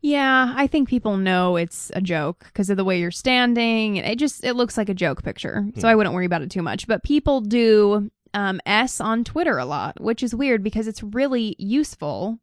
Yeah, 0.00 0.54
I 0.56 0.66
think 0.68 0.88
people 0.88 1.16
know 1.16 1.56
it's 1.56 1.90
a 1.94 2.00
joke 2.00 2.44
because 2.44 2.70
of 2.70 2.76
the 2.76 2.84
way 2.84 3.00
you're 3.00 3.10
standing. 3.10 3.96
It 3.96 4.16
just 4.18 4.44
it 4.44 4.54
looks 4.54 4.76
like 4.76 4.88
a 4.88 4.94
joke 4.94 5.22
picture, 5.24 5.66
so 5.74 5.80
Hmm. 5.80 5.86
I 5.86 5.94
wouldn't 5.94 6.14
worry 6.14 6.26
about 6.26 6.42
it 6.42 6.50
too 6.50 6.62
much. 6.62 6.86
But 6.86 7.02
people 7.02 7.40
do 7.40 8.10
um, 8.32 8.60
S 8.64 9.00
on 9.00 9.24
Twitter 9.24 9.58
a 9.58 9.64
lot, 9.64 10.00
which 10.00 10.22
is 10.22 10.34
weird 10.34 10.62
because 10.62 10.86
it's 10.86 11.02
really 11.02 11.56
useful. 11.58 12.38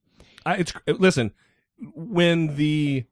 I, 0.45 0.55
it's 0.57 0.73
listen 0.87 1.31
when 1.95 2.55
the 2.55 3.05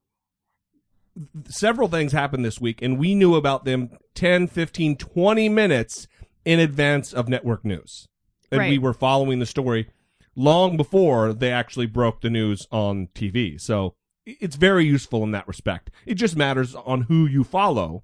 several 1.47 1.88
things 1.88 2.12
happened 2.12 2.43
this 2.43 2.59
week 2.59 2.81
and 2.81 2.97
we 2.97 3.13
knew 3.15 3.35
about 3.35 3.65
them 3.65 3.91
10 4.15 4.47
15 4.47 4.97
20 4.97 5.50
minutes 5.50 6.07
in 6.43 6.59
advance 6.59 7.13
of 7.13 7.29
network 7.29 7.63
news 7.63 8.07
and 8.51 8.62
we 8.62 8.77
were 8.79 8.93
following 8.93 9.39
the 9.39 9.45
story 9.45 9.89
long 10.35 10.75
before 10.75 11.33
they 11.33 11.51
actually 11.51 11.85
broke 11.85 12.21
the 12.21 12.29
news 12.29 12.67
on 12.71 13.07
tv 13.13 13.59
so 13.62 13.93
it's 14.25 14.56
very 14.56 14.86
useful 14.86 15.24
in 15.24 15.32
that 15.32 15.48
respect 15.48 15.89
it 16.06 16.15
just 16.15 16.36
matters 16.36 16.75
on 16.75 17.01
who 17.03 17.25
you 17.25 17.44
follow 17.44 18.03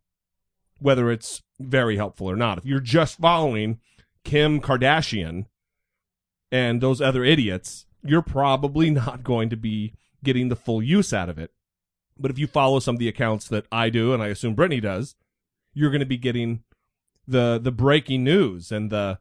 whether 0.80 1.12
it's 1.12 1.42
very 1.60 1.98
helpful 1.98 2.30
or 2.30 2.36
not 2.36 2.58
if 2.58 2.66
you're 2.66 2.80
just 2.80 3.18
following 3.18 3.80
kim 4.24 4.60
kardashian 4.60 5.46
and 6.52 6.82
those 6.82 7.02
other 7.02 7.24
idiots, 7.24 7.86
you're 8.04 8.22
probably 8.22 8.90
not 8.92 9.24
going 9.24 9.50
to 9.50 9.58
be 9.58 9.94
getting 10.24 10.50
the 10.50 10.56
full 10.56 10.82
use 10.82 11.14
out 11.14 11.30
of 11.30 11.38
it. 11.38 11.52
But 12.18 12.32
if 12.32 12.40
you 12.40 12.48
follow 12.48 12.80
some 12.80 12.96
of 12.96 13.00
the 13.00 13.08
accounts 13.08 13.48
that 13.48 13.66
I 13.72 13.90
do, 13.90 14.14
and 14.14 14.22
I 14.22 14.28
assume 14.28 14.54
Brittany 14.54 14.82
does, 14.82 15.16
you're 15.74 15.92
going 15.92 16.02
to 16.02 16.06
be 16.06 16.18
getting 16.18 16.64
the 17.26 17.60
the 17.62 17.72
breaking 17.72 18.24
news 18.24 18.72
and 18.72 18.90
the 18.90 19.20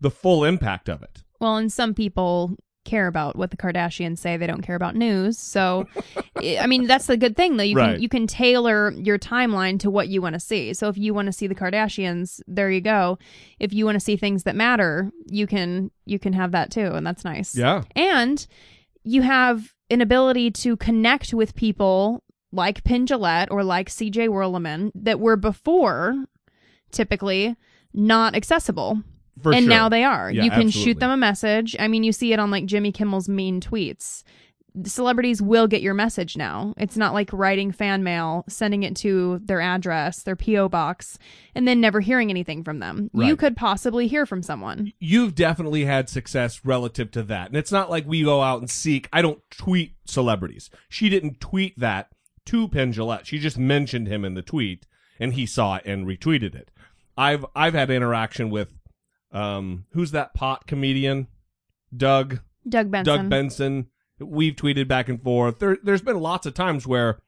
the 0.00 0.10
full 0.10 0.44
impact 0.44 0.88
of 0.88 1.02
it. 1.02 1.24
Well, 1.40 1.56
and 1.56 1.70
some 1.70 1.92
people 1.92 2.56
care 2.88 3.06
about 3.06 3.36
what 3.36 3.50
the 3.50 3.56
Kardashians 3.56 4.18
say. 4.18 4.36
They 4.36 4.46
don't 4.46 4.62
care 4.62 4.74
about 4.76 4.96
news. 4.96 5.38
So, 5.38 5.86
I 6.36 6.66
mean, 6.66 6.86
that's 6.86 7.06
the 7.06 7.16
good 7.16 7.36
thing 7.36 7.56
though. 7.56 7.62
You 7.64 7.76
Right. 7.76 7.92
can 7.94 8.02
you 8.02 8.08
can 8.08 8.26
tailor 8.26 8.90
your 8.92 9.18
timeline 9.18 9.78
to 9.80 9.90
what 9.90 10.08
you 10.08 10.20
want 10.22 10.34
to 10.34 10.40
see. 10.40 10.74
So 10.74 10.88
if 10.88 10.98
you 10.98 11.14
want 11.14 11.26
to 11.26 11.32
see 11.32 11.46
the 11.46 11.54
Kardashians, 11.54 12.40
there 12.48 12.70
you 12.70 12.80
go. 12.80 13.18
If 13.60 13.72
you 13.72 13.84
want 13.84 13.96
to 13.96 14.00
see 14.00 14.16
things 14.16 14.42
that 14.44 14.56
matter, 14.56 15.10
you 15.26 15.46
can 15.46 15.90
you 16.06 16.18
can 16.18 16.32
have 16.32 16.52
that 16.52 16.70
too, 16.70 16.92
and 16.94 17.06
that's 17.06 17.24
nice. 17.24 17.54
Yeah, 17.56 17.84
And 17.94 18.44
you 19.04 19.22
have 19.22 19.72
an 19.90 20.00
ability 20.00 20.50
to 20.50 20.76
connect 20.76 21.32
with 21.32 21.54
people 21.54 22.22
like 22.52 22.82
Penn 22.84 23.06
Jillette 23.06 23.48
or 23.50 23.62
like 23.62 23.88
CJ 23.88 24.28
Werleman 24.28 24.90
that 24.94 25.20
were 25.20 25.36
before 25.36 26.24
typically 26.90 27.56
not 27.94 28.34
accessible 28.34 29.02
for 29.42 29.52
and 29.52 29.64
sure. 29.64 29.68
now 29.68 29.88
they 29.88 30.04
are. 30.04 30.30
Yeah, 30.30 30.44
you 30.44 30.50
can 30.50 30.68
absolutely. 30.68 30.82
shoot 30.92 31.00
them 31.00 31.10
a 31.10 31.16
message. 31.16 31.76
I 31.78 31.88
mean, 31.88 32.04
you 32.04 32.12
see 32.12 32.32
it 32.32 32.38
on 32.38 32.50
like 32.50 32.66
Jimmy 32.66 32.92
Kimmel's 32.92 33.28
mean 33.28 33.60
tweets. 33.60 34.22
Celebrities 34.84 35.42
will 35.42 35.66
get 35.66 35.82
your 35.82 35.94
message 35.94 36.36
now. 36.36 36.72
It's 36.76 36.96
not 36.96 37.12
like 37.12 37.32
writing 37.32 37.72
fan 37.72 38.04
mail, 38.04 38.44
sending 38.48 38.84
it 38.84 38.94
to 38.96 39.40
their 39.42 39.60
address, 39.60 40.22
their 40.22 40.36
PO 40.36 40.68
box, 40.68 41.18
and 41.54 41.66
then 41.66 41.80
never 41.80 41.98
hearing 42.00 42.30
anything 42.30 42.62
from 42.62 42.78
them. 42.78 43.10
You 43.12 43.34
could 43.34 43.56
possibly 43.56 44.06
hear 44.06 44.24
from 44.24 44.42
someone. 44.42 44.92
you've 45.00 45.34
definitely 45.34 45.84
had 45.86 46.08
success 46.08 46.60
relative 46.64 47.10
to 47.12 47.22
that. 47.24 47.48
And 47.48 47.56
it's 47.56 47.72
not 47.72 47.90
like 47.90 48.06
we 48.06 48.22
go 48.22 48.40
out 48.42 48.60
and 48.60 48.70
seek. 48.70 49.08
I 49.12 49.20
don't 49.20 49.40
tweet 49.50 49.94
celebrities. 50.04 50.70
She 50.88 51.08
didn't 51.08 51.40
tweet 51.40 51.76
that 51.78 52.12
to 52.46 52.68
Penn 52.68 52.92
Jillette. 52.92 53.24
She 53.24 53.38
just 53.38 53.58
mentioned 53.58 54.06
him 54.06 54.24
in 54.24 54.34
the 54.34 54.42
tweet, 54.42 54.86
and 55.18 55.34
he 55.34 55.44
saw 55.44 55.76
it 55.76 55.82
and 55.86 56.06
retweeted 56.06 56.54
it. 56.54 56.70
I've 57.16 57.44
I've 57.56 57.74
had 57.74 57.90
interaction 57.90 58.48
with 58.48 58.72
um 59.32 59.84
who's 59.92 60.10
that 60.12 60.34
pot 60.34 60.66
comedian, 60.66 61.28
Doug 61.96 62.40
Doug 62.68 62.90
Benson. 62.90 63.16
Doug 63.16 63.28
Benson. 63.28 63.86
We've 64.20 64.56
tweeted 64.56 64.88
back 64.88 65.08
and 65.08 65.22
forth. 65.22 65.58
There, 65.58 65.78
there's 65.82 66.02
been 66.02 66.18
lots 66.18 66.46
of 66.46 66.54
times 66.54 66.86
where 66.86 67.20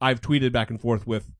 I've 0.00 0.20
tweeted 0.20 0.52
back 0.52 0.70
and 0.70 0.80
forth 0.80 1.06
with, 1.06 1.32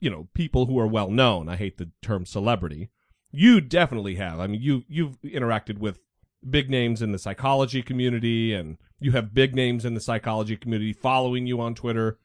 you 0.00 0.10
know, 0.10 0.28
people 0.34 0.66
who 0.66 0.78
are 0.78 0.86
well 0.86 1.10
known. 1.10 1.48
I 1.48 1.56
hate 1.56 1.78
the 1.78 1.90
term 2.02 2.24
celebrity. 2.24 2.90
You 3.32 3.60
definitely 3.60 4.16
have. 4.16 4.38
I 4.38 4.46
mean, 4.46 4.60
you 4.60 4.84
you've 4.88 5.20
interacted 5.22 5.78
with 5.78 5.98
big 6.48 6.70
names 6.70 7.02
in 7.02 7.12
the 7.12 7.18
psychology 7.18 7.82
community, 7.82 8.52
and 8.52 8.78
you 9.00 9.12
have 9.12 9.34
big 9.34 9.54
names 9.54 9.84
in 9.84 9.94
the 9.94 10.00
psychology 10.00 10.56
community 10.56 10.92
following 10.92 11.46
you 11.46 11.60
on 11.60 11.74
Twitter. 11.74 12.18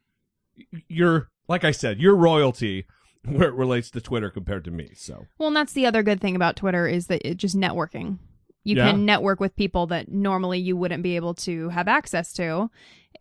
You're 0.87 1.29
like 1.47 1.63
I 1.63 1.71
said, 1.71 1.99
you're 1.99 2.15
royalty 2.15 2.85
where 3.35 3.49
it 3.49 3.55
relates 3.55 3.91
to 3.91 4.01
Twitter 4.01 4.29
compared 4.29 4.63
to 4.65 4.71
me. 4.71 4.89
So 4.95 5.25
Well, 5.37 5.47
and 5.47 5.55
that's 5.55 5.73
the 5.73 5.85
other 5.85 6.03
good 6.03 6.21
thing 6.21 6.35
about 6.35 6.55
Twitter 6.55 6.87
is 6.87 7.07
that 7.07 7.27
it 7.27 7.37
just 7.37 7.55
networking. 7.57 8.19
You 8.63 8.75
Yeah. 8.75 8.91
can 8.91 9.05
network 9.05 9.39
with 9.39 9.55
people 9.55 9.87
that 9.87 10.11
normally 10.11 10.59
you 10.59 10.75
wouldn't 10.75 11.03
be 11.03 11.15
able 11.15 11.33
to 11.35 11.69
have 11.69 11.87
access 11.87 12.33
to. 12.33 12.69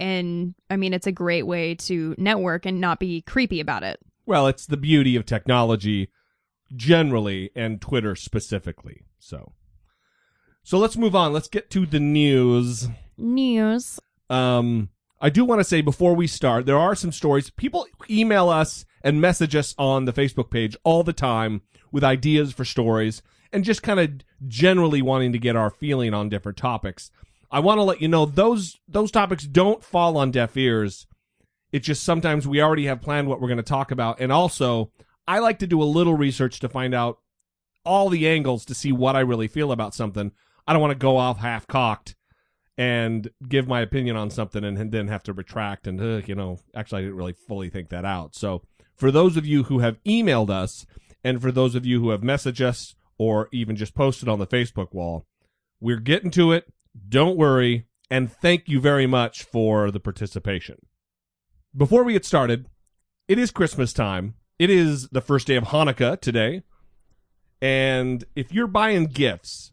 And 0.01 0.55
I 0.69 0.77
mean, 0.77 0.93
it's 0.93 1.07
a 1.07 1.13
great 1.13 1.47
way 1.47 1.75
to 1.77 2.15
network 2.19 2.67
and 2.67 2.81
not 2.81 2.99
be 2.99 3.23
creepy 3.23 3.61
about 3.61 3.83
it. 3.83 3.99
Well, 4.27 4.47
it's 4.49 4.67
the 4.67 4.77
beauty 4.77 5.15
of 5.17 5.25
technology 5.25 6.11
generally 6.75 7.51
and 7.55 7.81
Twitter 7.81 8.15
specifically. 8.17 9.03
So 9.19 9.53
So 10.65 10.79
let's 10.79 10.97
move 10.97 11.15
on. 11.15 11.33
Let's 11.33 11.49
get 11.49 11.71
to 11.71 11.87
the 11.87 12.01
news. 12.01 12.89
News. 13.17 14.01
Um 14.29 14.91
I 15.21 15.31
do 15.31 15.45
want 15.47 15.61
to 15.61 15.65
say 15.65 15.81
before 15.81 16.15
we 16.15 16.27
start, 16.27 16.67
there 16.67 16.77
are 16.79 16.95
some 16.95 17.13
stories. 17.13 17.49
People 17.51 17.87
email 18.11 18.49
us 18.51 18.85
and 19.07 19.21
message 19.21 19.55
us 19.55 19.73
on 19.79 20.05
the 20.05 20.13
Facebook 20.13 20.51
page 20.51 20.77
all 20.83 21.05
the 21.05 21.13
time 21.13 21.63
with 21.93 22.03
ideas 22.03 22.53
for 22.53 22.65
stories 22.65 23.23
and 23.53 23.63
just 23.63 23.81
kind 23.81 24.01
of 24.01 24.11
generally 24.49 25.01
wanting 25.01 25.31
to 25.31 25.39
get 25.39 25.55
our 25.55 25.71
feeling 25.71 26.13
on 26.13 26.29
different 26.29 26.59
topics. 26.59 27.13
I 27.49 27.61
want 27.61 27.79
to 27.79 27.85
let 27.85 28.03
you 28.03 28.09
know 28.09 28.27
those 28.27 28.81
those 28.89 29.13
topics 29.13 29.45
don't 29.45 29.85
fall 29.85 30.17
on 30.17 30.33
deaf 30.33 30.57
ears. 30.57 31.07
It's 31.71 31.87
just 31.87 32.03
sometimes 32.03 32.49
we 32.49 32.61
already 32.61 32.87
have 32.87 33.01
planned 33.01 33.29
what 33.29 33.41
we're 33.41 33.47
going 33.47 33.59
to 33.59 33.63
talk 33.63 33.93
about 33.93 34.21
and 34.21 34.33
also 34.33 34.91
I 35.29 35.39
like 35.39 35.61
to 35.61 35.69
do 35.69 35.81
a 35.81 35.85
little 35.85 36.15
research 36.15 36.59
to 36.59 36.69
find 36.69 36.93
out 36.93 37.19
all 37.85 38.09
the 38.09 38.27
angles 38.27 38.65
to 38.65 38.75
see 38.75 38.91
what 38.91 39.15
I 39.15 39.21
really 39.21 39.47
feel 39.47 39.71
about 39.71 39.95
something. 39.95 40.33
I 40.67 40.73
don't 40.73 40.83
want 40.83 40.91
to 40.91 40.99
go 40.99 41.17
off 41.17 41.39
half 41.39 41.69
cocked 41.69 42.17
and 42.77 43.31
give 43.49 43.69
my 43.69 43.83
opinion 43.83 44.17
on 44.17 44.31
something 44.31 44.65
and 44.65 44.91
then 44.91 45.07
have 45.07 45.23
to 45.23 45.33
retract 45.33 45.87
and 45.87 46.01
uh, 46.01 46.27
you 46.27 46.35
know 46.35 46.59
actually 46.75 47.03
I 47.03 47.05
didn't 47.05 47.17
really 47.17 47.35
fully 47.47 47.71
think 47.71 47.91
that 47.91 48.05
out. 48.05 48.35
So 48.35 48.63
for 48.97 49.11
those 49.11 49.37
of 49.37 49.47
you 49.47 49.65
who 49.65 49.81
have 49.81 50.03
emailed 50.05 50.51
us 50.51 50.87
and 51.23 51.41
for 51.41 51.53
those 51.53 51.75
of 51.75 51.87
you 51.87 52.01
who 52.01 52.11
have 52.11 52.23
messaged 52.23 52.65
us 52.65 52.95
or 53.19 53.49
even 53.53 53.77
just 53.77 53.95
posted 53.95 54.29
on 54.29 54.39
the 54.39 54.47
Facebook 54.47 54.93
wall, 54.93 55.27
we're 55.81 56.01
getting 56.01 56.31
to 56.33 56.53
it. 56.53 56.73
Don't 57.09 57.37
worry 57.37 57.87
and 58.11 58.33
thank 58.33 58.69
you 58.69 58.81
very 58.81 59.07
much 59.07 59.43
for 59.43 59.91
the 59.91 60.01
participation. 60.01 60.79
Before 61.77 62.05
we 62.05 62.15
get 62.15 62.25
started, 62.25 62.67
it 63.29 63.39
is 63.39 63.51
Christmas 63.51 63.93
time. 63.93 64.35
It 64.59 64.71
is 64.71 65.09
the 65.09 65.21
first 65.21 65.47
day 65.47 65.57
of 65.57 65.65
Hanukkah 65.65 66.21
today. 66.21 66.63
And 67.61 68.25
if 68.35 68.53
you're 68.53 68.67
buying 68.67 69.07
gifts, 69.07 69.73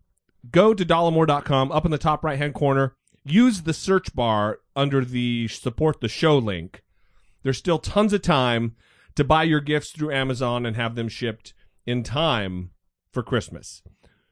go 0.51 0.73
to 0.73 0.85
dollamore.com 0.85 1.71
up 1.71 1.85
in 1.85 1.91
the 1.91 1.97
top 1.97 2.23
right 2.23 2.37
hand 2.37 2.53
corner. 2.53 2.95
Use 3.23 3.61
the 3.61 3.73
search 3.73 4.13
bar 4.13 4.59
under 4.75 5.05
the 5.05 5.47
support 5.47 6.01
the 6.01 6.09
show 6.09 6.37
link. 6.37 6.81
There's 7.43 7.57
still 7.57 7.79
tons 7.79 8.11
of 8.11 8.21
time 8.21 8.75
to 9.15 9.23
buy 9.23 9.43
your 9.43 9.59
gifts 9.59 9.91
through 9.91 10.11
Amazon 10.11 10.65
and 10.65 10.75
have 10.75 10.95
them 10.95 11.09
shipped 11.09 11.53
in 11.85 12.03
time 12.03 12.71
for 13.11 13.23
Christmas. 13.23 13.81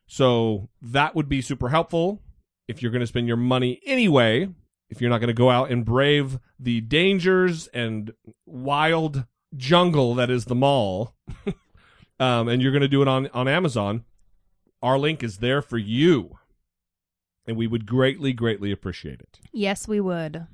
So 0.07 0.69
that 0.81 1.15
would 1.15 1.29
be 1.29 1.41
super 1.41 1.69
helpful 1.69 2.21
if 2.67 2.81
you're 2.81 2.91
going 2.91 3.01
to 3.01 3.07
spend 3.07 3.27
your 3.27 3.37
money 3.37 3.79
anyway. 3.85 4.49
If 4.89 4.99
you're 4.99 5.09
not 5.09 5.19
going 5.19 5.29
to 5.29 5.33
go 5.33 5.49
out 5.49 5.71
and 5.71 5.85
brave 5.85 6.39
the 6.59 6.81
dangers 6.81 7.67
and 7.67 8.11
wild 8.45 9.25
jungle 9.55 10.15
that 10.15 10.29
is 10.29 10.45
the 10.45 10.55
mall, 10.55 11.15
um, 12.19 12.49
and 12.49 12.61
you're 12.61 12.73
going 12.73 12.81
to 12.81 12.89
do 12.89 13.01
it 13.01 13.07
on, 13.07 13.27
on 13.27 13.47
Amazon, 13.47 14.03
our 14.81 14.99
link 14.99 15.23
is 15.23 15.37
there 15.37 15.61
for 15.61 15.77
you. 15.77 16.37
And 17.47 17.55
we 17.55 17.67
would 17.67 17.85
greatly, 17.85 18.33
greatly 18.33 18.71
appreciate 18.71 19.21
it. 19.21 19.39
Yes, 19.51 19.87
we 19.87 19.99
would. 20.01 20.45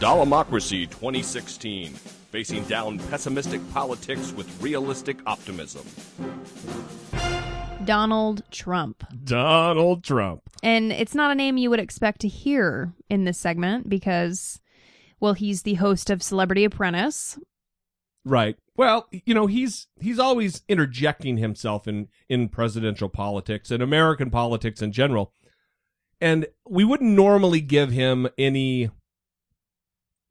Dollamocracy 0.00 0.88
2016, 0.88 1.92
facing 1.92 2.62
down 2.64 3.00
pessimistic 3.10 3.60
politics 3.72 4.32
with 4.32 4.62
realistic 4.62 5.18
optimism. 5.26 5.84
Donald 7.84 8.44
Trump. 8.52 9.02
Donald 9.24 10.04
Trump. 10.04 10.42
And 10.62 10.92
it's 10.92 11.16
not 11.16 11.32
a 11.32 11.34
name 11.34 11.56
you 11.56 11.68
would 11.70 11.80
expect 11.80 12.20
to 12.20 12.28
hear 12.28 12.92
in 13.10 13.24
this 13.24 13.38
segment 13.38 13.88
because, 13.88 14.60
well, 15.18 15.32
he's 15.32 15.62
the 15.62 15.74
host 15.74 16.10
of 16.10 16.22
Celebrity 16.22 16.62
Apprentice. 16.62 17.36
Right. 18.24 18.56
Well, 18.76 19.08
you 19.10 19.34
know, 19.34 19.46
he's 19.46 19.88
he's 20.00 20.20
always 20.20 20.62
interjecting 20.68 21.38
himself 21.38 21.88
in 21.88 22.06
in 22.28 22.50
presidential 22.50 23.08
politics 23.08 23.72
and 23.72 23.82
American 23.82 24.30
politics 24.30 24.80
in 24.80 24.92
general. 24.92 25.32
And 26.20 26.46
we 26.68 26.84
wouldn't 26.84 27.10
normally 27.10 27.60
give 27.60 27.90
him 27.90 28.28
any 28.38 28.90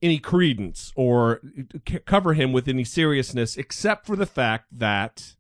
any 0.02 0.20
credence 0.20 0.92
or 0.96 1.42
c- 1.88 2.00
cover 2.00 2.34
him 2.34 2.54
with 2.54 2.68
any 2.68 2.84
seriousness 2.84 3.58
except 3.58 4.06
for 4.06 4.16
the 4.16 4.26
fact 4.26 4.66
that 4.72 5.36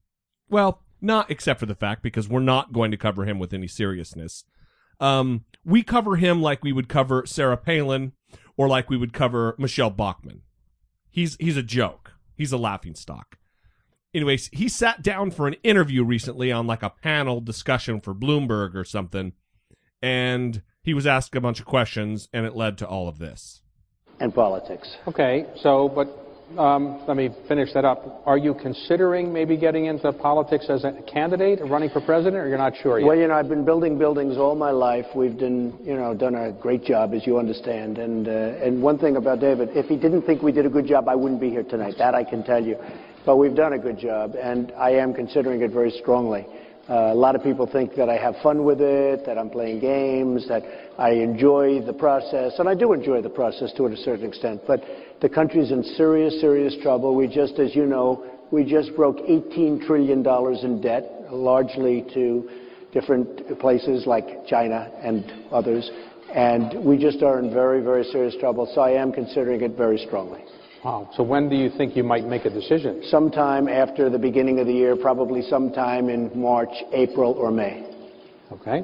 well, 0.49 0.83
not 1.01 1.29
except 1.29 1.59
for 1.59 1.65
the 1.65 1.75
fact 1.75 2.01
because 2.01 2.27
we're 2.29 2.39
not 2.39 2.73
going 2.73 2.91
to 2.91 2.97
cover 2.97 3.25
him 3.25 3.39
with 3.39 3.53
any 3.53 3.67
seriousness. 3.67 4.45
Um, 4.99 5.45
we 5.63 5.83
cover 5.83 6.15
him 6.15 6.41
like 6.41 6.63
we 6.63 6.71
would 6.71 6.89
cover 6.89 7.25
Sarah 7.25 7.57
Palin 7.57 8.13
or 8.55 8.67
like 8.67 8.89
we 8.89 8.97
would 8.97 9.13
cover 9.13 9.55
Michelle 9.59 9.89
Bachmann. 9.89 10.41
He's 11.09 11.35
he's 11.39 11.57
a 11.57 11.63
joke. 11.63 12.13
He's 12.35 12.51
a 12.51 12.57
laughing 12.57 12.95
stock. 12.95 13.37
Anyways, 14.13 14.49
he 14.53 14.69
sat 14.69 15.03
down 15.03 15.31
for 15.31 15.47
an 15.47 15.55
interview 15.63 16.03
recently 16.03 16.51
on 16.51 16.65
like 16.65 16.81
a 16.81 16.89
panel 16.89 17.41
discussion 17.41 18.01
for 18.01 18.15
Bloomberg 18.15 18.73
or 18.73 18.83
something, 18.83 19.33
and 20.01 20.63
he 20.81 20.93
was 20.93 21.05
asked 21.05 21.35
a 21.35 21.41
bunch 21.41 21.59
of 21.59 21.65
questions, 21.65 22.29
and 22.33 22.45
it 22.45 22.55
led 22.55 22.77
to 22.79 22.87
all 22.87 23.07
of 23.07 23.19
this. 23.19 23.61
And 24.19 24.33
politics. 24.33 24.95
Okay, 25.07 25.45
so, 25.61 25.89
but 25.93 26.07
um, 26.59 27.03
let 27.07 27.17
me 27.17 27.29
finish 27.47 27.73
that 27.73 27.83
up. 27.83 28.23
Are 28.25 28.37
you 28.37 28.53
considering 28.53 29.33
maybe 29.33 29.57
getting 29.57 29.85
into 29.85 30.11
politics 30.13 30.67
as 30.69 30.85
a 30.85 30.93
candidate, 31.05 31.59
or 31.59 31.65
running 31.65 31.89
for 31.89 32.01
president, 32.01 32.37
or 32.37 32.47
you're 32.47 32.57
not 32.57 32.73
sure 32.81 32.99
yet? 32.99 33.05
Well, 33.05 33.17
you 33.17 33.27
know, 33.27 33.33
I've 33.33 33.49
been 33.49 33.65
building 33.65 33.97
buildings 33.97 34.37
all 34.37 34.55
my 34.55 34.71
life. 34.71 35.05
We've 35.13 35.37
done, 35.37 35.77
you 35.83 35.95
know, 35.95 36.13
done 36.13 36.35
a 36.35 36.51
great 36.53 36.83
job, 36.83 37.13
as 37.13 37.27
you 37.27 37.37
understand. 37.37 37.97
And 37.97 38.27
uh, 38.27 38.65
and 38.65 38.81
one 38.81 38.97
thing 38.97 39.17
about 39.17 39.41
David, 39.41 39.69
if 39.73 39.87
he 39.87 39.97
didn't 39.97 40.21
think 40.21 40.41
we 40.41 40.51
did 40.51 40.65
a 40.65 40.69
good 40.69 40.87
job, 40.87 41.09
I 41.09 41.15
wouldn't 41.15 41.41
be 41.41 41.49
here 41.49 41.63
tonight. 41.63 41.95
That 41.97 42.15
I 42.15 42.23
can 42.23 42.43
tell 42.43 42.63
you. 42.63 42.77
But 43.25 43.35
we've 43.35 43.55
done 43.55 43.73
a 43.73 43.77
good 43.77 43.99
job, 43.99 44.35
and 44.41 44.71
I 44.77 44.91
am 44.91 45.13
considering 45.13 45.61
it 45.61 45.71
very 45.71 45.91
strongly. 45.91 46.45
Uh, 46.89 47.11
a 47.11 47.15
lot 47.15 47.35
of 47.35 47.43
people 47.43 47.67
think 47.67 47.95
that 47.95 48.09
I 48.09 48.15
have 48.15 48.35
fun 48.41 48.63
with 48.63 48.79
it, 48.79 49.25
that 49.25 49.37
I'm 49.37 49.49
playing 49.49 49.81
games, 49.81 50.47
that 50.47 50.63
I 50.97 51.11
enjoy 51.11 51.81
the 51.81 51.91
process, 51.91 52.53
and 52.59 52.69
I 52.69 52.75
do 52.75 52.93
enjoy 52.93 53.21
the 53.21 53.29
process 53.29 53.73
to 53.73 53.87
a 53.87 53.97
certain 53.97 54.25
extent. 54.25 54.61
But 54.65 54.83
the 55.19 55.27
country's 55.27 55.71
in 55.71 55.83
serious, 55.83 56.39
serious 56.39 56.77
trouble. 56.81 57.13
We 57.13 57.27
just, 57.27 57.59
as 57.59 57.75
you 57.75 57.85
know, 57.85 58.25
we 58.51 58.63
just 58.63 58.95
broke 58.95 59.17
18 59.19 59.85
trillion 59.85 60.23
dollars 60.23 60.63
in 60.63 60.79
debt, 60.79 61.03
largely 61.29 62.05
to 62.13 62.49
different 62.93 63.59
places 63.59 64.07
like 64.07 64.47
China 64.47 64.89
and 65.03 65.29
others, 65.51 65.91
and 66.33 66.85
we 66.85 66.97
just 66.97 67.21
are 67.21 67.39
in 67.39 67.53
very, 67.53 67.81
very 67.81 68.05
serious 68.05 68.35
trouble. 68.39 68.71
So 68.73 68.79
I 68.79 68.91
am 68.91 69.11
considering 69.11 69.61
it 69.61 69.75
very 69.75 69.97
strongly. 69.97 70.41
Wow. 70.83 71.09
So 71.15 71.23
when 71.23 71.49
do 71.49 71.55
you 71.55 71.69
think 71.69 71.95
you 71.95 72.03
might 72.03 72.25
make 72.25 72.45
a 72.45 72.49
decision? 72.49 73.03
Sometime 73.09 73.67
after 73.67 74.09
the 74.09 74.19
beginning 74.19 74.59
of 74.59 74.67
the 74.67 74.73
year, 74.73 74.95
probably 74.95 75.41
sometime 75.41 76.09
in 76.09 76.31
March, 76.39 76.73
April, 76.93 77.33
or 77.33 77.51
May. 77.51 77.83
Okay. 78.51 78.83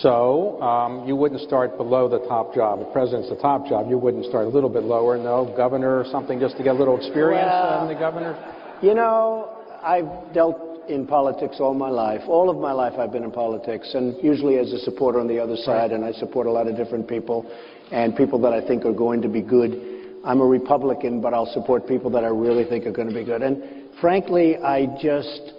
So 0.00 0.60
um, 0.60 1.06
you 1.06 1.16
wouldn't 1.16 1.40
start 1.42 1.76
below 1.76 2.08
the 2.08 2.26
top 2.28 2.54
job. 2.54 2.80
The 2.80 2.84
president's 2.86 3.30
the 3.30 3.36
top 3.36 3.66
job. 3.66 3.88
You 3.88 3.98
wouldn't 3.98 4.26
start 4.26 4.46
a 4.46 4.48
little 4.48 4.68
bit 4.68 4.82
lower, 4.82 5.16
no? 5.16 5.52
Governor 5.56 5.98
or 5.98 6.04
something 6.10 6.38
just 6.38 6.56
to 6.58 6.62
get 6.62 6.74
a 6.74 6.78
little 6.78 6.96
experience 6.96 7.48
Well- 7.50 7.82
in 7.82 7.94
the 7.94 7.98
governor? 7.98 8.36
You 8.82 8.94
know, 8.94 9.48
I've 9.82 10.32
dealt 10.32 10.88
in 10.88 11.06
politics 11.06 11.56
all 11.60 11.74
my 11.74 11.88
life. 11.88 12.22
All 12.26 12.50
of 12.50 12.56
my 12.56 12.72
life 12.72 12.94
I've 12.98 13.12
been 13.12 13.22
in 13.22 13.30
politics, 13.30 13.94
and 13.94 14.16
usually 14.22 14.58
as 14.58 14.72
a 14.72 14.78
supporter 14.78 15.20
on 15.20 15.28
the 15.28 15.38
other 15.38 15.56
side, 15.56 15.92
and 15.92 16.04
I 16.04 16.12
support 16.12 16.46
a 16.46 16.50
lot 16.50 16.66
of 16.66 16.76
different 16.76 17.06
people 17.06 17.46
and 17.92 18.16
people 18.16 18.40
that 18.40 18.52
I 18.52 18.66
think 18.66 18.84
are 18.84 18.92
going 18.92 19.22
to 19.22 19.28
be 19.28 19.42
good. 19.42 19.99
I'm 20.24 20.40
a 20.40 20.46
Republican, 20.46 21.20
but 21.20 21.32
I'll 21.32 21.52
support 21.52 21.86
people 21.86 22.10
that 22.10 22.24
I 22.24 22.28
really 22.28 22.64
think 22.64 22.86
are 22.86 22.92
going 22.92 23.08
to 23.08 23.14
be 23.14 23.24
good. 23.24 23.42
And 23.42 23.90
frankly, 24.00 24.56
I 24.58 24.86
just 25.00 25.54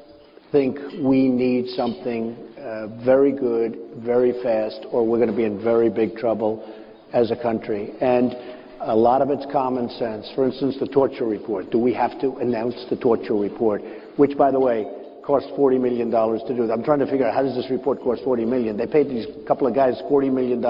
think 0.51 0.77
we 1.03 1.29
need 1.29 1.69
something 1.69 2.35
uh, 2.59 2.87
very 3.03 3.31
good, 3.31 3.77
very 3.97 4.33
fast, 4.43 4.85
or 4.91 5.05
we're 5.05 5.17
going 5.17 5.31
to 5.31 5.35
be 5.35 5.45
in 5.45 5.63
very 5.63 5.89
big 5.89 6.15
trouble 6.15 6.63
as 7.11 7.31
a 7.31 7.35
country. 7.35 7.93
And 8.01 8.35
a 8.81 8.95
lot 8.95 9.21
of 9.21 9.29
it's 9.29 9.45
common 9.51 9.89
sense. 9.89 10.29
For 10.35 10.45
instance, 10.45 10.77
the 10.79 10.87
torture 10.87 11.25
report. 11.25 11.71
Do 11.71 11.79
we 11.79 11.93
have 11.93 12.19
to 12.21 12.35
announce 12.37 12.75
the 12.89 12.97
torture 12.97 13.35
report? 13.35 13.81
Which, 14.17 14.37
by 14.37 14.51
the 14.51 14.59
way, 14.59 14.85
cost 15.23 15.47
$40 15.57 15.79
million 15.79 16.09
to 16.11 16.55
do. 16.55 16.71
I'm 16.71 16.83
trying 16.83 16.99
to 16.99 17.07
figure 17.07 17.27
out 17.27 17.33
how 17.33 17.43
does 17.43 17.55
this 17.55 17.69
report 17.69 18.01
cost 18.01 18.23
40 18.23 18.45
million? 18.45 18.77
They 18.77 18.87
paid 18.87 19.07
these 19.07 19.25
couple 19.47 19.67
of 19.67 19.75
guys 19.75 19.95
$40 20.09 20.33
million. 20.33 20.61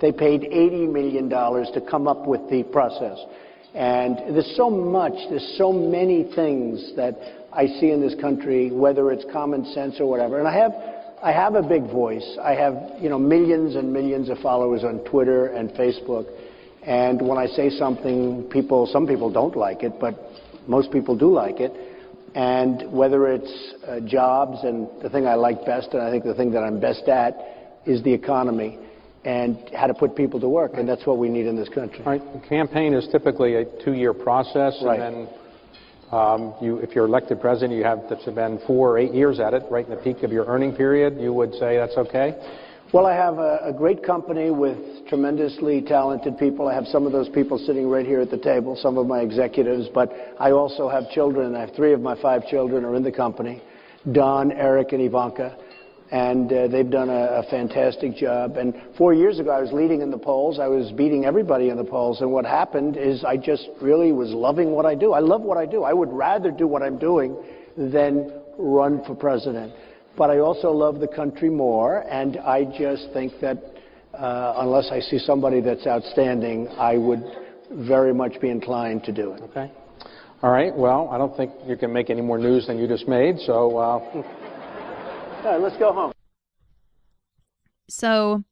They 0.00 0.12
paid 0.12 0.42
$80 0.42 0.92
million 0.92 1.28
to 1.28 1.80
come 1.88 2.08
up 2.08 2.26
with 2.26 2.48
the 2.50 2.64
process. 2.64 3.18
And 3.74 4.34
there's 4.34 4.54
so 4.56 4.70
much, 4.70 5.12
there's 5.28 5.54
so 5.58 5.72
many 5.72 6.32
things 6.34 6.92
that 6.96 7.14
I 7.52 7.66
see 7.66 7.90
in 7.90 8.00
this 8.00 8.14
country, 8.20 8.70
whether 8.70 9.12
it's 9.12 9.24
common 9.32 9.64
sense 9.72 9.96
or 10.00 10.08
whatever. 10.08 10.38
And 10.38 10.48
I 10.48 10.54
have, 10.54 10.72
I 11.22 11.32
have 11.32 11.54
a 11.54 11.62
big 11.62 11.90
voice. 11.90 12.26
I 12.42 12.52
have, 12.52 12.74
you 13.00 13.08
know, 13.08 13.18
millions 13.18 13.76
and 13.76 13.92
millions 13.92 14.30
of 14.30 14.38
followers 14.38 14.82
on 14.84 15.00
Twitter 15.04 15.48
and 15.48 15.70
Facebook. 15.70 16.26
And 16.82 17.20
when 17.20 17.36
I 17.36 17.46
say 17.46 17.70
something, 17.70 18.48
people, 18.50 18.88
some 18.92 19.06
people 19.06 19.30
don't 19.30 19.56
like 19.56 19.82
it, 19.82 19.94
but 20.00 20.14
most 20.66 20.90
people 20.92 21.16
do 21.16 21.32
like 21.32 21.60
it. 21.60 21.72
And 22.36 22.92
whether 22.92 23.28
it's 23.28 23.74
uh, 23.88 24.00
jobs, 24.00 24.58
and 24.62 24.88
the 25.02 25.08
thing 25.08 25.26
I 25.26 25.36
like 25.36 25.64
best, 25.64 25.88
and 25.94 26.02
I 26.02 26.10
think 26.10 26.22
the 26.22 26.34
thing 26.34 26.50
that 26.52 26.62
I'm 26.62 26.78
best 26.78 27.08
at, 27.08 27.80
is 27.86 28.02
the 28.02 28.12
economy 28.12 28.78
and 29.24 29.56
how 29.74 29.86
to 29.86 29.94
put 29.94 30.14
people 30.14 30.38
to 30.40 30.48
work. 30.48 30.72
And 30.74 30.86
that's 30.86 31.06
what 31.06 31.16
we 31.16 31.30
need 31.30 31.46
in 31.46 31.56
this 31.56 31.70
country. 31.70 32.02
Right. 32.04 32.20
A 32.20 32.46
campaign 32.46 32.92
is 32.92 33.08
typically 33.10 33.54
a 33.54 33.64
two-year 33.82 34.12
process, 34.12 34.76
Right. 34.84 35.00
and 35.00 35.28
then 35.28 35.34
um, 36.12 36.54
you, 36.60 36.76
if 36.76 36.94
you're 36.94 37.06
elected 37.06 37.40
president, 37.40 37.72
you 37.72 37.84
have 37.84 38.06
to 38.10 38.20
spend 38.20 38.60
four 38.66 38.90
or 38.90 38.98
eight 38.98 39.14
years 39.14 39.40
at 39.40 39.54
it, 39.54 39.62
right 39.70 39.84
in 39.84 39.90
the 39.90 39.96
peak 39.96 40.22
of 40.22 40.30
your 40.30 40.44
earning 40.44 40.76
period. 40.76 41.18
You 41.18 41.32
would 41.32 41.54
say 41.54 41.78
that's 41.78 41.96
okay. 41.96 42.34
Well, 42.96 43.04
I 43.04 43.14
have 43.14 43.36
a, 43.36 43.60
a 43.62 43.74
great 43.74 44.02
company 44.02 44.50
with 44.50 45.06
tremendously 45.06 45.82
talented 45.82 46.38
people. 46.38 46.66
I 46.66 46.72
have 46.72 46.86
some 46.86 47.04
of 47.04 47.12
those 47.12 47.28
people 47.28 47.58
sitting 47.58 47.90
right 47.90 48.06
here 48.06 48.22
at 48.22 48.30
the 48.30 48.38
table, 48.38 48.74
some 48.74 48.96
of 48.96 49.06
my 49.06 49.20
executives, 49.20 49.86
but 49.92 50.10
I 50.40 50.52
also 50.52 50.88
have 50.88 51.10
children. 51.10 51.54
I 51.54 51.60
have 51.60 51.74
three 51.76 51.92
of 51.92 52.00
my 52.00 52.18
five 52.22 52.46
children 52.48 52.86
are 52.86 52.94
in 52.94 53.02
the 53.02 53.12
company, 53.12 53.62
Don, 54.12 54.50
Eric, 54.50 54.92
and 54.92 55.02
Ivanka. 55.02 55.58
And 56.10 56.50
uh, 56.50 56.68
they've 56.68 56.88
done 56.88 57.10
a, 57.10 57.42
a 57.42 57.42
fantastic 57.50 58.16
job. 58.16 58.56
And 58.56 58.72
four 58.96 59.12
years 59.12 59.40
ago, 59.40 59.50
I 59.50 59.60
was 59.60 59.72
leading 59.72 60.00
in 60.00 60.10
the 60.10 60.16
polls. 60.16 60.58
I 60.58 60.68
was 60.68 60.90
beating 60.92 61.26
everybody 61.26 61.68
in 61.68 61.76
the 61.76 61.84
polls. 61.84 62.22
And 62.22 62.32
what 62.32 62.46
happened 62.46 62.96
is 62.96 63.22
I 63.24 63.36
just 63.36 63.68
really 63.82 64.12
was 64.12 64.30
loving 64.30 64.70
what 64.70 64.86
I 64.86 64.94
do. 64.94 65.12
I 65.12 65.20
love 65.20 65.42
what 65.42 65.58
I 65.58 65.66
do. 65.66 65.82
I 65.82 65.92
would 65.92 66.14
rather 66.14 66.50
do 66.50 66.66
what 66.66 66.82
I'm 66.82 66.98
doing 66.98 67.36
than 67.76 68.32
run 68.56 69.04
for 69.04 69.14
president. 69.14 69.74
But 70.16 70.30
I 70.30 70.38
also 70.38 70.70
love 70.70 71.00
the 71.00 71.08
country 71.08 71.50
more. 71.50 72.04
And 72.10 72.38
I 72.38 72.64
just 72.64 73.12
think 73.12 73.32
that 73.40 73.58
uh, 74.14 74.54
unless 74.58 74.88
I 74.90 75.00
see 75.00 75.18
somebody 75.18 75.60
that's 75.60 75.86
outstanding, 75.86 76.68
I 76.78 76.96
would 76.96 77.22
very 77.70 78.14
much 78.14 78.40
be 78.40 78.48
inclined 78.48 79.04
to 79.04 79.12
do 79.12 79.32
it. 79.32 79.42
Okay. 79.42 79.70
All 80.42 80.50
right. 80.50 80.74
Well, 80.74 81.08
I 81.10 81.18
don't 81.18 81.36
think 81.36 81.52
you 81.66 81.76
can 81.76 81.92
make 81.92 82.10
any 82.10 82.22
more 82.22 82.38
news 82.38 82.66
than 82.66 82.78
you 82.78 82.86
just 82.86 83.08
made. 83.08 83.38
So 83.40 83.78
uh, 83.78 84.22
All 85.46 85.52
right, 85.52 85.60
let's 85.60 85.76
go 85.76 85.92
home. 85.92 86.12
So 87.88 88.42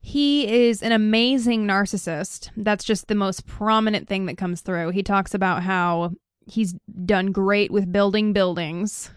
he 0.00 0.66
is 0.66 0.82
an 0.82 0.90
amazing 0.90 1.64
narcissist. 1.64 2.50
That's 2.56 2.84
just 2.84 3.06
the 3.06 3.14
most 3.14 3.46
prominent 3.46 4.08
thing 4.08 4.26
that 4.26 4.36
comes 4.36 4.60
through. 4.60 4.90
He 4.90 5.04
talks 5.04 5.32
about 5.32 5.62
how 5.62 6.12
he's 6.46 6.74
done 7.04 7.30
great 7.30 7.70
with 7.70 7.92
building 7.92 8.32
buildings. 8.32 9.10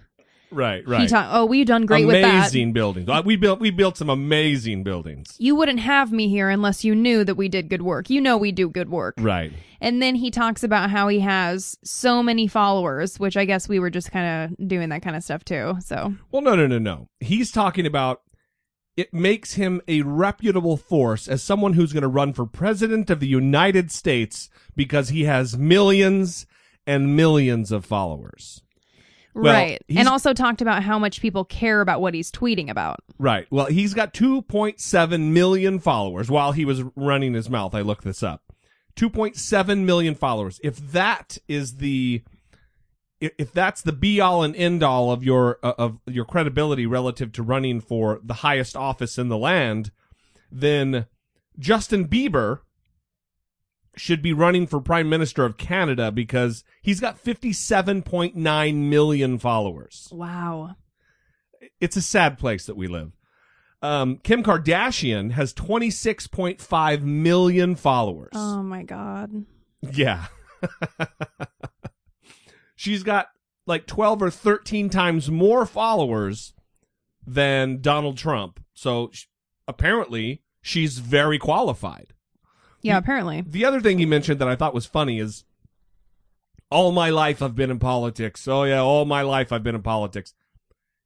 Right, 0.52 0.84
He 0.86 0.92
right. 0.92 1.12
oh, 1.14 1.46
we've 1.46 1.66
done 1.66 1.86
great 1.86 2.06
with 2.06 2.22
that. 2.22 2.40
amazing 2.40 2.74
buildings. 2.74 3.08
Uh, 3.10 3.22
We 3.26 3.36
built 3.36 3.60
we 3.60 3.72
built 3.72 3.98
some 3.98 4.10
amazing 4.10 4.84
buildings. 4.84 5.36
You 5.40 5.56
wouldn't 5.56 5.80
have 5.80 6.12
me 6.12 6.28
here 6.28 6.50
unless 6.50 6.84
you 6.84 6.94
knew 6.94 7.24
that 7.24 7.36
we 7.36 7.48
did 7.50 7.70
good 7.70 7.82
work. 7.82 8.10
You 8.10 8.22
know 8.22 8.38
we 8.38 8.52
do 8.52 8.70
good 8.70 8.90
work. 8.90 9.16
Right. 9.18 9.52
And 9.80 10.02
then 10.02 10.16
he 10.16 10.30
talks 10.30 10.64
about 10.64 10.90
how 10.92 11.08
he 11.08 11.20
has 11.22 11.78
so 11.84 12.22
many 12.22 12.48
followers, 12.48 13.20
which 13.20 13.36
I 13.38 13.46
guess 13.46 13.68
we 13.68 13.80
were 13.80 13.90
just 13.90 14.12
kind 14.12 14.52
of 14.60 14.68
doing 14.68 14.90
that 14.90 15.02
kind 15.02 15.16
of 15.16 15.24
stuff 15.24 15.44
too. 15.44 15.76
So, 15.84 16.14
Well, 16.32 16.42
no, 16.44 16.56
no, 16.56 16.68
no, 16.68 16.78
no. 16.78 17.08
He's 17.20 17.52
talking 17.52 17.86
about 17.86 18.22
it 18.98 19.14
makes 19.14 19.54
him 19.54 19.82
a 19.88 20.02
reputable 20.02 20.76
force 20.78 21.28
as 21.28 21.42
someone 21.42 21.74
who's 21.74 21.94
going 21.94 22.02
to 22.02 22.08
run 22.10 22.34
for 22.34 22.46
president 22.46 23.10
of 23.10 23.20
the 23.22 23.28
United 23.28 23.90
States 23.92 24.50
because 24.76 25.10
he 25.10 25.24
has 25.24 25.58
millions 25.58 26.46
and 26.86 27.16
millions 27.16 27.72
of 27.72 27.86
followers. 27.86 28.62
Well, 29.34 29.54
right. 29.54 29.82
And 29.90 30.08
also 30.08 30.34
talked 30.34 30.62
about 30.62 30.84
how 30.84 31.00
much 31.00 31.22
people 31.22 31.46
care 31.46 31.82
about 31.82 32.02
what 32.02 32.14
he's 32.14 32.32
tweeting 32.32 32.70
about. 32.70 33.00
Right. 33.18 33.48
Well, 33.50 33.68
he's 33.68 33.94
got 33.94 34.14
2.7 34.14 35.32
million 35.32 35.80
followers 35.80 36.30
while 36.30 36.52
he 36.52 36.66
was 36.66 36.84
running 36.96 37.34
his 37.34 37.50
mouth. 37.50 37.74
I 37.74 37.82
looked 37.82 38.04
this 38.04 38.24
up. 38.24 38.44
2.7 38.96 39.86
million 39.86 40.16
followers. 40.16 40.60
If 40.64 40.78
that 40.92 41.38
is 41.48 41.78
the 41.78 42.24
if 43.22 43.54
that's 43.54 43.84
the 43.84 43.94
be 43.94 44.20
all 44.20 44.42
and 44.42 44.56
end 44.56 44.82
all 44.82 45.12
of 45.12 45.24
your 45.24 45.60
uh, 45.62 45.74
of 45.78 46.00
your 46.08 46.26
credibility 46.26 46.86
relative 46.86 47.32
to 47.34 47.44
running 47.44 47.80
for 47.80 48.20
the 48.24 48.36
highest 48.36 48.76
office 48.76 49.18
in 49.18 49.30
the 49.30 49.38
land, 49.38 49.92
then 50.52 51.06
Justin 51.60 52.08
Bieber 52.08 52.60
should 54.02 54.22
be 54.24 54.34
running 54.34 54.66
for 54.66 54.82
prime 54.82 55.08
minister 55.08 55.46
of 55.46 55.58
Canada 55.58 56.12
because 56.12 56.64
he's 56.82 57.00
got 57.00 57.24
57.9 57.24 58.76
million 58.76 59.38
followers 59.38 60.10
Wow. 60.12 60.76
it's 61.80 61.96
a 61.96 62.02
sad 62.02 62.40
place 62.40 62.66
that 62.66 62.76
we 62.76 62.88
live. 62.88 63.12
Um, 63.84 64.18
Kim 64.24 64.42
Kardashian 64.44 65.32
has 65.34 65.54
26.5 65.54 67.02
million 67.04 67.76
followers. 67.76 68.32
Oh 68.34 68.64
my 68.64 68.82
God. 68.84 69.46
yeah. 69.82 70.26
She's 72.76 73.04
got 73.04 73.28
like 73.68 73.86
12 73.86 74.24
or 74.24 74.32
13 74.32 74.90
times 74.90 75.30
more 75.30 75.66
followers 75.66 76.54
than 77.26 77.82
Donald 77.82 78.18
Trump. 78.18 78.60
So 78.74 79.10
sh- 79.14 79.26
apparently 79.68 80.42
she's 80.62 80.98
very 80.98 81.38
qualified. 81.38 82.14
Yeah, 82.82 82.98
apparently. 82.98 83.44
The 83.46 83.66
other 83.66 83.82
thing 83.82 84.00
he 84.00 84.06
mentioned 84.06 84.40
that 84.40 84.48
I 84.48 84.56
thought 84.56 84.74
was 84.74 84.86
funny 84.86 85.20
is 85.20 85.44
all 86.70 86.92
my 86.92 87.10
life 87.10 87.42
I've 87.42 87.56
been 87.56 87.72
in 87.72 87.80
politics. 87.80 88.48
Oh 88.48 88.64
yeah, 88.64 88.80
all 88.80 89.06
my 89.06 89.22
life 89.22 89.52
I've 89.52 89.64
been 89.64 89.76
in 89.76 89.82
politics. 89.82 90.34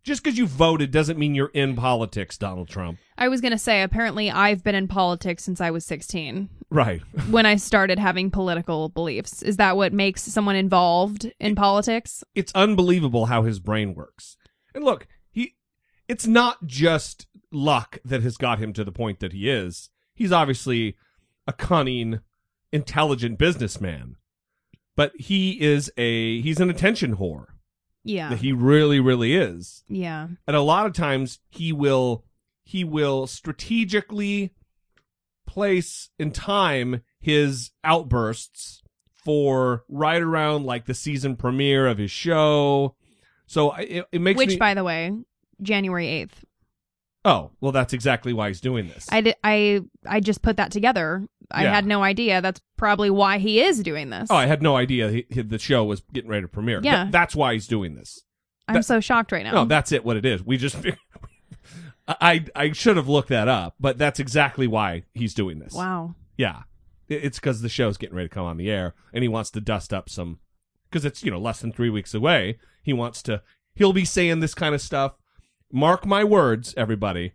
Just 0.04 0.24
because 0.24 0.38
you 0.38 0.46
voted 0.46 0.92
doesn't 0.92 1.18
mean 1.18 1.34
you're 1.34 1.50
in 1.56 1.76
politics, 1.76 2.38
Donald 2.38 2.70
Trump. 2.70 3.00
I 3.18 3.28
was 3.28 3.42
going 3.42 3.54
to 3.54 3.58
say, 3.58 3.82
apparently, 3.82 4.30
I've 4.30 4.64
been 4.64 4.76
in 4.76 4.88
politics 4.88 5.44
since 5.44 5.60
I 5.60 5.72
was 5.72 5.84
16 5.84 6.48
Right. 6.70 7.02
when 7.32 7.48
I 7.48 7.56
started 7.56 7.98
having 7.98 8.30
political 8.30 8.90
beliefs. 8.90 9.42
Is 9.42 9.58
that 9.58 9.76
what 9.76 9.94
makes 9.94 10.22
someone 10.22 10.56
involved 10.56 11.32
in 11.40 11.56
politics? 11.56 12.24
It's 12.36 12.52
unbelievable 12.54 13.26
how 13.26 13.42
his 13.42 13.60
brain 13.60 13.96
works. 13.96 14.38
And 14.76 14.84
look, 14.84 15.08
he 15.32 15.56
it's 16.08 16.28
not 16.28 16.68
just 16.68 17.26
luck 17.52 17.98
that 18.06 18.22
has 18.22 18.38
got 18.38 18.60
him 18.60 18.74
to 18.74 18.84
the 18.84 18.92
point 18.92 19.22
that 19.22 19.34
he 19.34 19.50
is. 19.50 19.90
He's 20.14 20.32
obviously 20.32 20.98
a 21.48 21.54
cunning, 21.54 22.20
intelligent 22.72 23.38
businessman. 23.38 24.16
But 24.96 25.12
he 25.18 25.62
is 25.62 25.92
a 25.98 26.42
he's 26.42 26.60
an 26.60 26.70
attention 26.70 27.18
whore. 27.18 27.48
Yeah. 28.04 28.30
That 28.30 28.40
he 28.40 28.52
really, 28.54 29.00
really 29.00 29.36
is. 29.36 29.84
yeah. 29.88 30.28
and 30.46 30.56
a 30.56 30.62
lot 30.62 30.86
of 30.86 30.94
times 30.94 31.40
he 31.50 31.74
will 31.74 32.24
he 32.64 32.84
will 32.84 33.28
strategically 33.28 34.52
place 35.48 36.10
in 36.20 36.32
time 36.32 37.02
his 37.20 37.72
outbursts 37.84 38.84
for 39.14 39.84
right 39.90 40.22
around 40.22 40.66
like 40.66 40.86
the 40.86 40.94
season 40.94 41.36
premiere 41.36 41.88
of 41.88 41.98
his 41.98 42.12
show 42.12 42.96
so 43.48 43.74
it, 43.74 44.06
it 44.12 44.22
makes 44.22 44.38
Which, 44.38 44.50
me 44.50 44.58
by 44.58 44.74
the 44.74 44.84
way, 44.84 45.12
January 45.62 46.08
8th. 46.08 46.44
Oh 47.26 47.52
well 47.60 47.72
that's 47.74 47.92
exactly 47.92 48.32
why 48.32 48.48
he's 48.48 48.62
doing 48.62 48.88
this 48.88 49.08
I, 49.12 49.20
did, 49.22 49.36
I, 49.44 49.82
I 50.08 50.20
just 50.22 50.42
put 50.42 50.56
that 50.58 50.72
together. 50.72 51.28
I 51.52 51.64
Yeah. 51.64 51.74
had 51.76 51.86
no 51.86 52.02
idea. 52.04 52.42
That's 52.42 52.62
probably 52.78 53.10
why 53.10 53.38
he 53.40 53.60
is 53.62 53.82
doing 53.84 54.10
this. 54.10 54.28
oh 54.32 54.36
i 54.36 54.46
had 54.46 54.62
no 54.62 54.76
idea 54.78 55.10
he, 55.10 55.26
he- 55.30 55.42
the 55.42 55.60
show 55.60 55.84
was 55.84 56.02
getting 56.14 56.30
ready 56.30 56.44
to 56.44 56.48
premiere 56.48 56.80
Yeah. 56.84 57.04
Th- 57.04 57.12
that's 57.12 57.36
why 57.36 57.54
he's 57.54 57.68
doing 57.68 57.96
this 57.96 58.24
I'm 58.68 58.76
that- 58.76 58.86
so 58.86 59.00
shocked 59.00 59.32
right 59.32 59.44
now. 59.44 59.52
no 59.52 59.66
that's 59.66 59.92
it 59.92 60.06
what 60.06 60.16
it 60.18 60.26
is 60.26 60.42
we 60.44 60.58
just 60.58 60.78
I 62.08 62.46
I 62.56 62.72
should 62.72 62.98
have 62.98 63.08
looked 63.10 63.30
that 63.30 63.48
up, 63.48 63.76
but 63.80 63.98
that's 63.98 64.20
exactly 64.20 64.68
why 64.68 65.04
he's 65.14 65.34
doing 65.34 65.60
this. 65.60 65.74
wow. 65.74 66.14
Yeah. 66.38 66.64
It- 67.08 67.24
It's 67.24 67.40
because 67.40 67.62
the 67.62 67.70
show's 67.70 67.98
getting 67.98 68.16
ready 68.16 68.30
to 68.30 68.34
come 68.34 68.46
on 68.46 68.58
the 68.58 68.70
air, 68.70 68.94
and 69.14 69.24
he 69.24 69.28
wants 69.28 69.50
to 69.52 69.62
dust 69.62 69.92
up 69.94 70.10
some. 70.10 70.40
Because 70.90 71.04
it's 71.06 71.24
you 71.24 71.32
know 71.32 71.40
less 71.40 71.62
than 71.62 71.72
three 71.72 71.90
weeks 71.90 72.14
away. 72.14 72.60
He 72.84 72.94
wants 72.94 73.24
to. 73.24 73.42
He'll 73.74 73.92
be 73.94 74.06
saying 74.06 74.40
this 74.40 74.54
kind 74.54 74.76
of 74.76 74.82
stuff. 74.82 75.14
Mark 75.76 76.06
my 76.06 76.24
words, 76.24 76.74
everybody. 76.78 77.34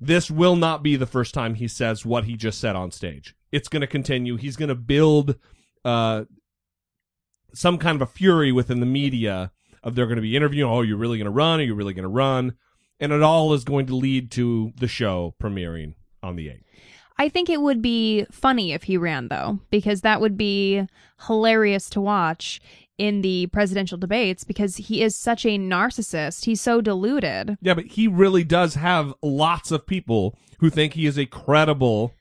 This 0.00 0.30
will 0.30 0.56
not 0.56 0.82
be 0.82 0.96
the 0.96 1.04
first 1.04 1.34
time 1.34 1.56
he 1.56 1.68
says 1.68 2.06
what 2.06 2.24
he 2.24 2.36
just 2.38 2.58
said 2.58 2.74
on 2.74 2.90
stage. 2.90 3.36
It's 3.52 3.68
going 3.68 3.82
to 3.82 3.86
continue. 3.86 4.38
He's 4.38 4.56
going 4.56 4.70
to 4.70 4.74
build 4.74 5.36
uh, 5.84 6.24
some 7.52 7.76
kind 7.76 7.96
of 7.96 8.00
a 8.00 8.10
fury 8.10 8.50
within 8.50 8.80
the 8.80 8.86
media 8.86 9.52
of 9.82 9.94
they're 9.94 10.06
going 10.06 10.16
to 10.16 10.22
be 10.22 10.34
interviewing. 10.34 10.72
Oh, 10.72 10.80
you're 10.80 10.96
really 10.96 11.18
going 11.18 11.26
to 11.26 11.30
run? 11.30 11.60
Are 11.60 11.64
you 11.64 11.74
really 11.74 11.92
going 11.92 12.04
to 12.04 12.08
run? 12.08 12.54
And 12.98 13.12
it 13.12 13.22
all 13.22 13.52
is 13.52 13.62
going 13.62 13.84
to 13.88 13.94
lead 13.94 14.30
to 14.30 14.72
the 14.78 14.88
show 14.88 15.34
premiering 15.38 15.92
on 16.22 16.36
the 16.36 16.46
8th. 16.46 16.62
I 17.18 17.28
think 17.28 17.50
it 17.50 17.60
would 17.60 17.82
be 17.82 18.24
funny 18.30 18.72
if 18.72 18.84
he 18.84 18.96
ran, 18.96 19.28
though, 19.28 19.60
because 19.70 20.00
that 20.00 20.22
would 20.22 20.38
be 20.38 20.88
hilarious 21.26 21.90
to 21.90 22.00
watch 22.00 22.58
in 22.98 23.22
the 23.22 23.46
presidential 23.48 23.98
debates 23.98 24.44
because 24.44 24.76
he 24.76 25.02
is 25.02 25.16
such 25.16 25.44
a 25.44 25.58
narcissist. 25.58 26.44
He's 26.44 26.60
so 26.60 26.80
deluded. 26.80 27.56
Yeah, 27.60 27.74
but 27.74 27.86
he 27.86 28.06
really 28.08 28.44
does 28.44 28.74
have 28.74 29.14
lots 29.22 29.70
of 29.70 29.86
people 29.86 30.38
who 30.58 30.70
think 30.70 30.94
he 30.94 31.06
is 31.06 31.18
a 31.18 31.26
credible, 31.26 32.14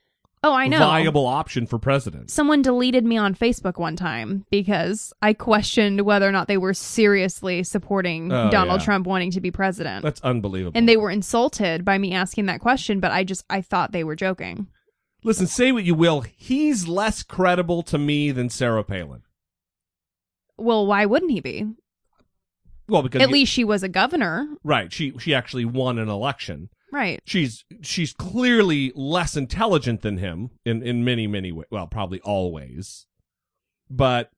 Oh, 0.43 0.53
I 0.55 0.67
know. 0.67 0.79
viable 0.79 1.27
option 1.27 1.67
for 1.67 1.77
president. 1.77 2.31
Someone 2.31 2.63
deleted 2.63 3.05
me 3.05 3.15
on 3.15 3.35
Facebook 3.35 3.77
one 3.77 3.95
time 3.95 4.43
because 4.49 5.13
I 5.21 5.33
questioned 5.33 6.01
whether 6.01 6.27
or 6.27 6.31
not 6.31 6.47
they 6.47 6.57
were 6.57 6.73
seriously 6.73 7.61
supporting 7.63 8.31
Oh, 8.31 8.49
Donald 8.49 8.79
yeah. 8.81 8.85
Trump 8.85 9.05
wanting 9.05 9.29
to 9.31 9.41
be 9.41 9.51
president. 9.51 10.01
That's 10.03 10.21
unbelievable. 10.21 10.75
and 10.75 10.89
they 10.89 10.97
were 10.97 11.11
insulted 11.11 11.85
by 11.85 11.99
me 11.99 12.13
asking 12.13 12.47
that 12.47 12.59
question, 12.59 12.99
but 12.99 13.11
I 13.11 13.23
just 13.23 13.43
I 13.51 13.61
thought 13.61 13.91
they 13.91 14.03
were 14.03 14.15
joking. 14.15 14.65
Listen, 15.23 15.45
say 15.45 15.71
what 15.71 15.83
you 15.83 15.93
will, 15.93 16.21
he's 16.21 16.87
less 16.87 17.21
credible 17.21 17.83
to 17.83 17.99
me 17.99 18.31
than 18.31 18.49
Sarah 18.49 18.83
Palin. 18.83 19.21
Well, 20.61 20.85
why 20.85 21.05
wouldn't 21.05 21.31
he 21.31 21.39
be? 21.41 21.65
Well, 22.87 23.01
because 23.03 23.21
At 23.21 23.29
you- 23.29 23.33
least 23.33 23.51
she 23.53 23.63
was 23.63 23.83
a 23.83 23.89
governor, 23.89 24.47
right, 24.63 24.91
she 24.91 25.13
she 25.19 25.33
actually 25.33 25.65
won 25.65 25.97
an 25.97 26.09
election. 26.09 26.69
right? 26.91 27.21
She's 27.25 27.63
she's 27.81 28.11
clearly 28.13 28.91
less 28.95 29.37
intelligent 29.37 30.01
than 30.01 30.17
him 30.17 30.49
in 30.65 30.83
in 30.83 31.03
many 31.05 31.25
many 31.27 31.51
ways. 31.51 31.67
Well, 31.71 31.87
probably 31.87 32.19
always. 32.21 33.07
But 33.89 34.29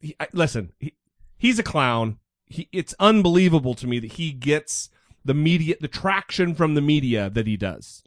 he, 0.00 0.14
I, 0.20 0.26
listen, 0.32 0.72
he, 0.78 0.94
he's 1.38 1.58
a 1.58 1.62
clown. 1.62 2.18
He, 2.46 2.68
it's 2.72 2.94
unbelievable 2.98 3.74
to 3.74 3.86
me 3.86 3.98
that 4.00 4.12
he 4.12 4.32
gets 4.32 4.88
the 5.24 5.34
media, 5.34 5.76
the 5.80 5.88
traction 5.88 6.54
from 6.54 6.74
the 6.74 6.80
media 6.80 7.30
that 7.30 7.46
he 7.46 7.56
does. 7.56 8.02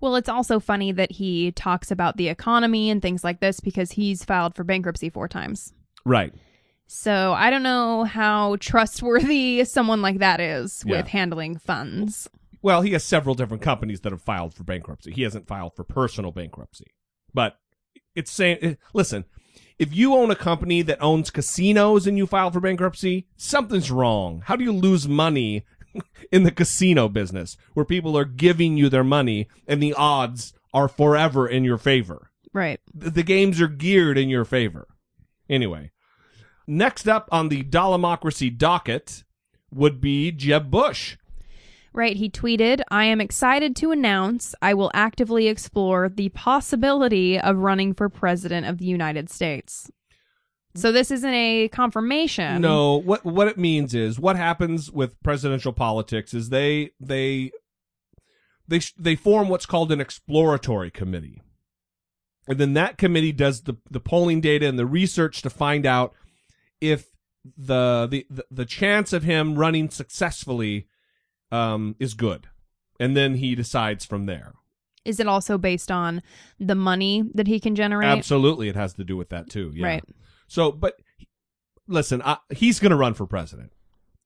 Well, 0.00 0.16
it's 0.16 0.28
also 0.28 0.58
funny 0.58 0.90
that 0.92 1.12
he 1.12 1.52
talks 1.52 1.90
about 1.92 2.16
the 2.16 2.28
economy 2.28 2.90
and 2.90 3.00
things 3.02 3.22
like 3.22 3.38
this 3.40 3.60
because 3.60 3.92
he's 3.92 4.24
filed 4.24 4.54
for 4.56 4.64
bankruptcy 4.64 5.10
four 5.10 5.28
times. 5.28 5.72
Right. 6.04 6.32
So 6.94 7.32
I 7.32 7.48
don't 7.48 7.62
know 7.62 8.04
how 8.04 8.56
trustworthy 8.60 9.64
someone 9.64 10.02
like 10.02 10.18
that 10.18 10.40
is 10.40 10.84
Yeah. 10.86 10.98
with 10.98 11.08
handling 11.08 11.56
funds. 11.56 12.28
Well, 12.60 12.82
he 12.82 12.92
has 12.92 13.02
several 13.02 13.34
different 13.34 13.62
companies 13.62 14.00
that 14.02 14.12
have 14.12 14.20
filed 14.20 14.52
for 14.54 14.62
bankruptcy. 14.62 15.10
He 15.12 15.22
hasn't 15.22 15.48
filed 15.48 15.74
for 15.74 15.84
personal 15.84 16.32
bankruptcy. 16.32 16.86
But 17.32 17.56
it's 18.14 18.30
saying, 18.30 18.58
eh, 18.60 18.74
listen, 18.92 19.24
if 19.78 19.94
you 19.96 20.14
own 20.14 20.30
a 20.30 20.36
company 20.36 20.82
that 20.82 21.00
owns 21.02 21.30
casinos 21.30 22.06
and 22.06 22.18
you 22.18 22.26
file 22.26 22.50
for 22.50 22.60
bankruptcy, 22.60 23.26
something's 23.36 23.90
wrong. 23.90 24.42
How 24.44 24.54
do 24.54 24.62
you 24.62 24.70
lose 24.72 25.08
money 25.08 25.64
in 26.30 26.42
the 26.42 26.50
casino 26.52 27.08
business 27.08 27.56
where 27.72 27.86
people 27.86 28.16
are 28.18 28.26
giving 28.26 28.76
you 28.76 28.90
their 28.90 29.02
money 29.02 29.48
and 29.66 29.82
the 29.82 29.94
odds 29.94 30.52
are 30.74 30.88
forever 30.88 31.48
in 31.48 31.64
your 31.64 31.78
favor? 31.78 32.30
Right. 32.52 32.80
The 32.94 33.22
games 33.22 33.62
are 33.62 33.66
geared 33.66 34.18
in 34.18 34.28
your 34.28 34.44
favor. 34.44 34.86
Anyway, 35.48 35.90
next 36.66 37.08
up 37.08 37.28
on 37.32 37.48
the 37.48 37.62
Dollamocracy 37.62 38.56
docket 38.56 39.24
would 39.72 40.00
be 40.00 40.30
Jeb 40.30 40.70
Bush. 40.70 41.16
Right. 41.94 42.16
He 42.16 42.30
tweeted, 42.30 42.80
I 42.90 43.04
am 43.04 43.20
excited 43.20 43.76
to 43.76 43.92
announce 43.92 44.54
I 44.62 44.72
will 44.72 44.90
actively 44.94 45.48
explore 45.48 46.08
the 46.08 46.30
possibility 46.30 47.38
of 47.38 47.58
running 47.58 47.92
for 47.92 48.08
president 48.08 48.66
of 48.66 48.78
the 48.78 48.86
United 48.86 49.28
States. 49.28 49.90
So 50.74 50.90
this 50.90 51.10
isn't 51.10 51.34
a 51.34 51.68
confirmation. 51.68 52.62
No, 52.62 52.96
what 52.96 53.24
what 53.26 53.46
it 53.46 53.58
means 53.58 53.94
is 53.94 54.18
what 54.18 54.36
happens 54.36 54.90
with 54.90 55.22
presidential 55.22 55.72
politics 55.72 56.32
is 56.32 56.48
they 56.48 56.92
they 56.98 57.50
they 58.66 58.80
they 58.98 59.14
form 59.14 59.48
what's 59.48 59.66
called 59.66 59.92
an 59.92 60.00
exploratory 60.00 60.90
committee. 60.90 61.42
And 62.48 62.58
then 62.58 62.72
that 62.72 62.96
committee 62.96 63.32
does 63.32 63.62
the 63.62 63.76
the 63.90 64.00
polling 64.00 64.40
data 64.40 64.66
and 64.66 64.78
the 64.78 64.86
research 64.86 65.42
to 65.42 65.50
find 65.50 65.84
out 65.84 66.14
if 66.82 67.06
the 67.56 68.06
the 68.10 68.26
the, 68.28 68.44
the 68.50 68.64
chance 68.66 69.12
of 69.12 69.22
him 69.22 69.56
running 69.56 69.88
successfully 69.88 70.88
um 71.50 71.96
is 71.98 72.14
good. 72.14 72.48
And 73.00 73.16
then 73.16 73.36
he 73.36 73.54
decides 73.54 74.04
from 74.04 74.26
there. 74.26 74.52
Is 75.04 75.18
it 75.18 75.26
also 75.26 75.58
based 75.58 75.90
on 75.90 76.22
the 76.60 76.76
money 76.76 77.24
that 77.34 77.48
he 77.48 77.58
can 77.58 77.74
generate? 77.74 78.06
Absolutely 78.06 78.68
it 78.68 78.76
has 78.76 78.94
to 78.94 79.04
do 79.04 79.16
with 79.16 79.30
that 79.30 79.50
too. 79.50 79.72
Yeah. 79.74 79.86
Right. 79.86 80.04
So, 80.46 80.70
but 80.70 80.94
listen, 81.88 82.22
I, 82.22 82.36
he's 82.50 82.78
going 82.78 82.90
to 82.90 82.96
run 82.96 83.14
for 83.14 83.26
president. 83.26 83.72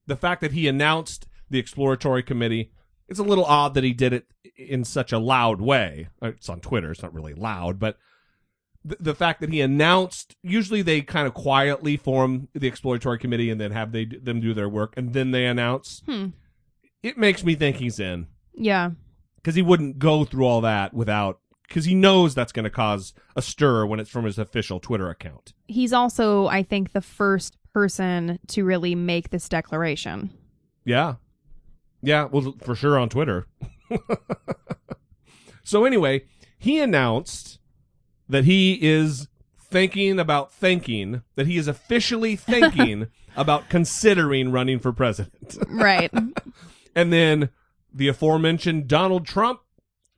The 0.07 0.17
fact 0.17 0.41
that 0.43 0.53
he 0.53 0.69
announced 0.69 1.27
the 1.49 1.59
exploratory 1.59 2.23
committee, 2.23 2.73
it's 3.09 3.19
a 3.19 3.25
little 3.25 3.45
odd 3.45 3.75
that 3.75 3.85
he 3.85 3.93
did 3.93 4.13
it 4.13 4.27
in 4.57 4.85
such 4.85 5.13
a 5.13 5.19
loud 5.19 5.61
way. 5.61 6.09
Uh, 6.21 6.29
It's 6.29 6.49
on 6.49 6.61
Twitter, 6.61 6.91
it's 6.91 7.03
not 7.03 7.15
really 7.15 7.35
loud, 7.35 7.79
but 7.79 7.97
the, 8.87 8.97
the 9.01 9.15
fact 9.15 9.41
that 9.41 9.51
he 9.51 9.61
announced, 9.61 10.37
usually 10.43 10.83
they 10.83 11.01
kind 11.03 11.27
of 11.27 11.35
quietly 11.35 11.97
form 11.97 12.49
the 12.55 12.67
exploratory 12.69 13.19
committee 13.19 13.51
and 13.51 13.61
then 13.61 13.73
have 13.73 13.93
they 13.93 14.05
them 14.05 14.41
do 14.41 14.55
their 14.55 14.69
work 14.69 14.95
and 14.97 15.13
then 15.13 15.31
they 15.33 15.47
announce. 15.47 16.03
Hmm. 16.07 16.27
It 17.03 17.19
makes 17.19 17.45
me 17.45 17.55
think 17.55 17.77
he's 17.77 18.01
in 18.01 18.27
Yeah. 18.55 18.91
because 19.37 19.55
he 19.55 19.63
wouldn't 19.63 19.99
go 19.99 20.25
through 20.25 20.45
all 20.47 20.61
that 20.63 20.95
without 20.95 21.41
because 21.69 21.85
he 21.85 21.95
knows 21.95 22.35
that's 22.35 22.53
going 22.53 22.65
to 22.65 22.71
cause 22.71 23.13
a 23.35 23.43
stir 23.43 23.85
when 23.87 23.99
it's 23.99 24.11
from 24.11 24.25
his 24.25 24.39
official 24.39 24.79
Twitter 24.79 25.11
account. 25.11 25.53
He's 25.67 25.93
also, 25.93 26.47
I 26.47 26.63
think, 26.63 26.93
the 26.93 27.01
first 27.01 27.57
person 27.73 28.39
to 28.49 28.65
really 28.65 28.95
make 28.95 29.31
this 29.31 29.49
declaration. 29.49 30.31
Yeah. 30.85 31.17
Yeah, 32.03 32.25
well, 32.27 32.55
for 32.63 32.77
sure 32.77 32.97
on 32.99 33.09
Twitter. 33.09 33.47
so, 35.65 35.85
anyway, 35.85 36.25
he 36.59 36.79
announced 36.79 37.59
that 38.29 38.45
he 38.45 38.79
is 38.81 39.29
thinking 39.59 40.19
about 40.19 40.53
thinking, 40.53 41.23
that 41.35 41.47
he 41.47 41.57
is 41.57 41.69
officially 41.69 42.37
thinking 42.37 43.09
about 43.37 43.69
considering 43.69 44.53
running 44.53 44.79
for 44.79 44.93
president. 44.93 45.57
Right. 45.69 46.13
and 46.95 47.13
then 47.13 47.51
the 47.93 48.09
aforementioned 48.09 48.89
Donald 48.89 49.27
Trump 49.27 49.61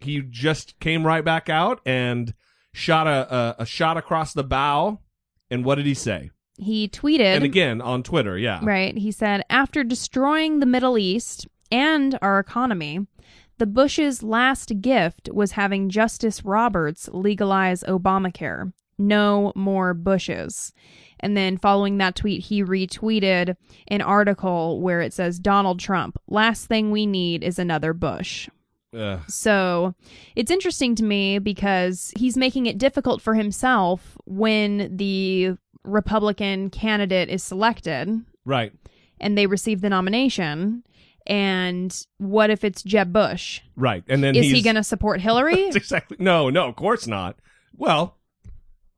he 0.00 0.20
just 0.22 0.78
came 0.80 1.06
right 1.06 1.24
back 1.24 1.48
out 1.48 1.80
and 1.84 2.34
shot 2.72 3.06
a, 3.06 3.34
a, 3.34 3.62
a 3.62 3.66
shot 3.66 3.96
across 3.96 4.32
the 4.32 4.44
bow. 4.44 5.00
And 5.50 5.64
what 5.64 5.76
did 5.76 5.86
he 5.86 5.94
say? 5.94 6.30
He 6.56 6.88
tweeted. 6.88 7.20
And 7.20 7.44
again 7.44 7.80
on 7.80 8.02
Twitter, 8.02 8.36
yeah. 8.36 8.60
Right. 8.62 8.96
He 8.96 9.12
said, 9.12 9.44
after 9.48 9.84
destroying 9.84 10.60
the 10.60 10.66
Middle 10.66 10.98
East 10.98 11.46
and 11.70 12.18
our 12.22 12.38
economy, 12.38 13.06
the 13.58 13.66
Bush's 13.66 14.22
last 14.22 14.80
gift 14.80 15.28
was 15.32 15.52
having 15.52 15.88
Justice 15.88 16.44
Roberts 16.44 17.08
legalize 17.12 17.82
Obamacare. 17.84 18.72
No 18.98 19.52
more 19.54 19.94
Bushes. 19.94 20.72
And 21.20 21.36
then 21.36 21.56
following 21.56 21.98
that 21.98 22.16
tweet, 22.16 22.44
he 22.44 22.64
retweeted 22.64 23.56
an 23.88 24.00
article 24.00 24.80
where 24.80 25.00
it 25.00 25.12
says 25.12 25.38
Donald 25.38 25.80
Trump, 25.80 26.18
last 26.28 26.66
thing 26.66 26.90
we 26.90 27.06
need 27.06 27.42
is 27.42 27.58
another 27.58 27.92
Bush. 27.92 28.48
Ugh. 28.96 29.20
So 29.28 29.94
it's 30.34 30.50
interesting 30.50 30.94
to 30.96 31.04
me 31.04 31.38
because 31.38 32.12
he's 32.16 32.36
making 32.36 32.66
it 32.66 32.78
difficult 32.78 33.20
for 33.20 33.34
himself 33.34 34.16
when 34.24 34.96
the 34.96 35.56
Republican 35.84 36.70
candidate 36.70 37.28
is 37.28 37.42
selected 37.42 38.24
right. 38.44 38.72
and 39.20 39.36
they 39.36 39.46
receive 39.46 39.80
the 39.80 39.90
nomination. 39.90 40.82
And 41.28 41.94
what 42.16 42.48
if 42.50 42.64
it's 42.64 42.82
Jeb 42.82 43.12
Bush? 43.12 43.60
Right. 43.76 44.02
And 44.08 44.24
then 44.24 44.34
Is 44.34 44.50
he 44.50 44.62
going 44.62 44.76
to 44.76 44.84
support 44.84 45.20
Hillary? 45.20 45.68
Exactly. 45.76 46.16
No, 46.18 46.48
no, 46.48 46.66
of 46.68 46.76
course 46.76 47.06
not. 47.06 47.36
Well, 47.76 48.16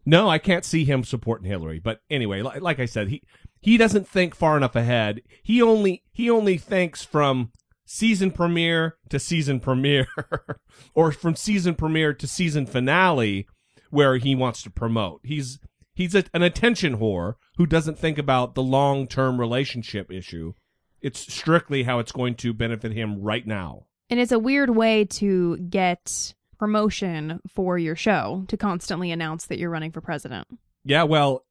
no, 0.07 0.29
I 0.31 0.39
can't 0.39 0.65
see 0.65 0.85
him 0.85 1.05
supporting 1.05 1.49
Hillary. 1.49 1.81
But 1.81 2.01
anyway, 2.09 2.43
li- 2.43 2.61
like 2.61 2.79
I 2.79 2.87
said, 2.87 3.09
he 3.09 3.23
he 3.61 3.77
doesn't 3.77 4.09
think 4.09 4.35
far 4.35 4.57
enough 4.57 4.75
ahead. 4.77 5.21
He 5.43 5.61
only 5.61 6.03
he 6.13 6.31
only 6.31 6.57
thinks 6.57 7.05
from 7.05 7.51
season 7.85 8.31
premiere 8.31 8.97
to 9.09 9.19
season 9.19 9.61
premiere, 9.61 10.07
or 10.95 11.13
from 11.13 11.35
season 11.37 11.75
premiere 11.75 12.15
to 12.15 12.27
season 12.27 12.65
finale, 12.67 13.47
where 13.91 14.17
he 14.17 14.35
wants 14.35 14.63
to 14.63 14.71
promote. 14.71 15.21
He's 15.25 15.59
he's 15.95 16.15
a, 16.15 16.25
an 16.33 16.43
attention 16.43 16.99
whore 16.99 17.35
who 17.57 17.67
doesn't 17.67 17.99
think 17.99 18.17
about 18.17 18.55
the 18.55 18.63
long 18.63 19.07
term 19.07 19.39
relationship 19.39 20.11
issue. 20.11 20.55
It's 21.03 21.21
strictly 21.33 21.83
how 21.83 21.99
it's 21.99 22.13
going 22.13 22.35
to 22.37 22.53
benefit 22.53 22.93
him 22.93 23.21
right 23.23 23.47
now. 23.47 23.87
and 24.11 24.19
it's 24.21 24.33
a 24.33 24.39
weird 24.39 24.71
way 24.71 25.05
to 25.05 25.57
get 25.59 26.35
promotion 26.59 27.41
for 27.49 27.79
your 27.79 27.97
show 27.97 28.45
to 28.49 28.57
constantly 28.57 29.11
announce 29.11 29.47
that 29.47 29.59
you're 29.59 29.71
running 29.71 29.93
for 29.93 30.01
president. 30.01 30.47
Yeah, 30.85 31.05
well, 31.05 31.45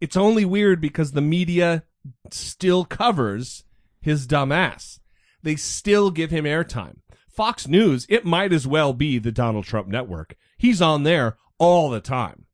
it's 0.00 0.16
only 0.16 0.44
weird 0.44 0.80
because 0.80 1.12
the 1.12 1.20
media 1.20 1.82
still 2.30 2.84
covers 2.84 3.64
his 4.00 4.26
dumb 4.26 4.52
ass. 4.52 5.00
They 5.42 5.56
still 5.56 6.10
give 6.10 6.30
him 6.30 6.44
airtime. 6.44 6.98
Fox 7.28 7.68
News, 7.68 8.06
it 8.08 8.24
might 8.24 8.52
as 8.52 8.66
well 8.66 8.92
be 8.94 9.18
the 9.18 9.32
Donald 9.32 9.64
Trump 9.66 9.88
network. 9.88 10.36
He's 10.56 10.80
on 10.80 11.02
there 11.02 11.36
all 11.58 11.90
the 11.90 12.00
time. 12.00 12.46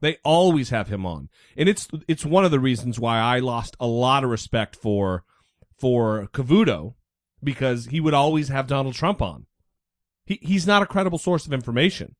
They 0.00 0.18
always 0.24 0.70
have 0.70 0.88
him 0.88 1.04
on. 1.06 1.28
And 1.56 1.68
it's 1.68 1.88
it's 2.08 2.24
one 2.24 2.44
of 2.44 2.50
the 2.50 2.60
reasons 2.60 2.98
why 3.00 3.18
I 3.18 3.38
lost 3.40 3.76
a 3.80 3.86
lot 3.86 4.22
of 4.24 4.30
respect 4.30 4.76
for 4.76 5.24
for 5.82 6.28
Cavuto 6.32 6.94
because 7.42 7.86
he 7.86 7.98
would 7.98 8.14
always 8.14 8.50
have 8.50 8.68
Donald 8.68 8.94
Trump 8.94 9.20
on. 9.20 9.46
He 10.24 10.38
he's 10.40 10.64
not 10.64 10.80
a 10.80 10.86
credible 10.86 11.18
source 11.18 11.44
of 11.44 11.52
information. 11.52 12.14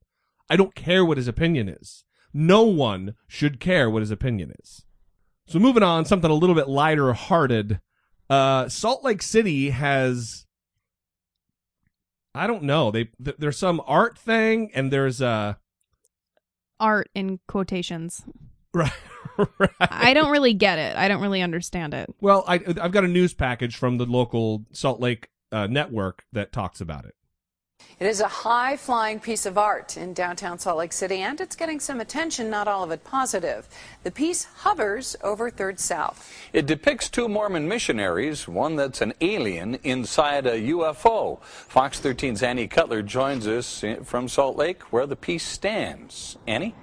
I 0.49 0.57
don't 0.57 0.75
care 0.75 1.05
what 1.05 1.15
his 1.15 1.29
opinion 1.29 1.69
is. 1.69 2.03
No 2.33 2.63
one 2.63 3.13
should 3.25 3.61
care 3.61 3.89
what 3.89 4.01
his 4.01 4.11
opinion 4.11 4.51
is. 4.61 4.83
So 5.47 5.59
moving 5.59 5.81
on, 5.81 6.03
something 6.03 6.29
a 6.29 6.33
little 6.33 6.55
bit 6.55 6.67
lighter 6.67 7.13
hearted. 7.13 7.79
Uh, 8.29 8.67
Salt 8.67 9.01
Lake 9.01 9.21
City 9.21 9.69
has, 9.69 10.45
I 12.35 12.47
don't 12.47 12.63
know. 12.63 12.91
They 12.91 13.05
th- 13.23 13.37
there's 13.39 13.57
some 13.57 13.81
art 13.87 14.17
thing, 14.17 14.71
and 14.73 14.91
there's 14.91 15.21
uh, 15.21 15.53
Art 16.81 17.09
in 17.15 17.39
quotations. 17.47 18.25
Right, 18.73 18.91
right. 19.57 19.69
I 19.79 20.13
don't 20.13 20.31
really 20.31 20.53
get 20.53 20.79
it. 20.79 20.95
I 20.97 21.07
don't 21.07 21.21
really 21.21 21.41
understand 21.41 21.93
it. 21.93 22.13
Well, 22.21 22.43
I 22.47 22.55
I've 22.55 22.91
got 22.91 23.03
a 23.03 23.07
news 23.07 23.33
package 23.33 23.75
from 23.75 23.97
the 23.97 24.05
local 24.05 24.65
Salt 24.71 24.99
Lake 24.99 25.29
uh, 25.51 25.67
network 25.67 26.25
that 26.31 26.51
talks 26.51 26.81
about 26.81 27.05
it. 27.05 27.15
It 27.99 28.07
is 28.07 28.21
a 28.21 28.27
high 28.27 28.75
flying 28.75 29.19
piece 29.19 29.45
of 29.45 29.57
art 29.57 29.97
in 29.97 30.13
downtown 30.13 30.57
Salt 30.57 30.77
Lake 30.77 30.93
City, 30.93 31.17
and 31.21 31.39
it's 31.39 31.55
getting 31.55 31.79
some 31.79 32.01
attention, 32.01 32.49
not 32.49 32.67
all 32.67 32.83
of 32.83 32.91
it 32.91 33.03
positive. 33.03 33.67
The 34.03 34.11
piece 34.11 34.45
hovers 34.45 35.15
over 35.23 35.51
3rd 35.51 35.79
South. 35.79 36.31
It 36.53 36.65
depicts 36.65 37.09
two 37.09 37.29
Mormon 37.29 37.67
missionaries, 37.67 38.47
one 38.47 38.75
that's 38.75 39.01
an 39.01 39.13
alien 39.21 39.75
inside 39.83 40.47
a 40.47 40.59
UFO. 40.59 41.41
Fox 41.43 41.99
13's 41.99 42.43
Annie 42.43 42.67
Cutler 42.67 43.03
joins 43.03 43.47
us 43.47 43.83
from 44.03 44.27
Salt 44.27 44.57
Lake, 44.57 44.81
where 44.91 45.05
the 45.05 45.15
piece 45.15 45.45
stands. 45.45 46.37
Annie? 46.47 46.75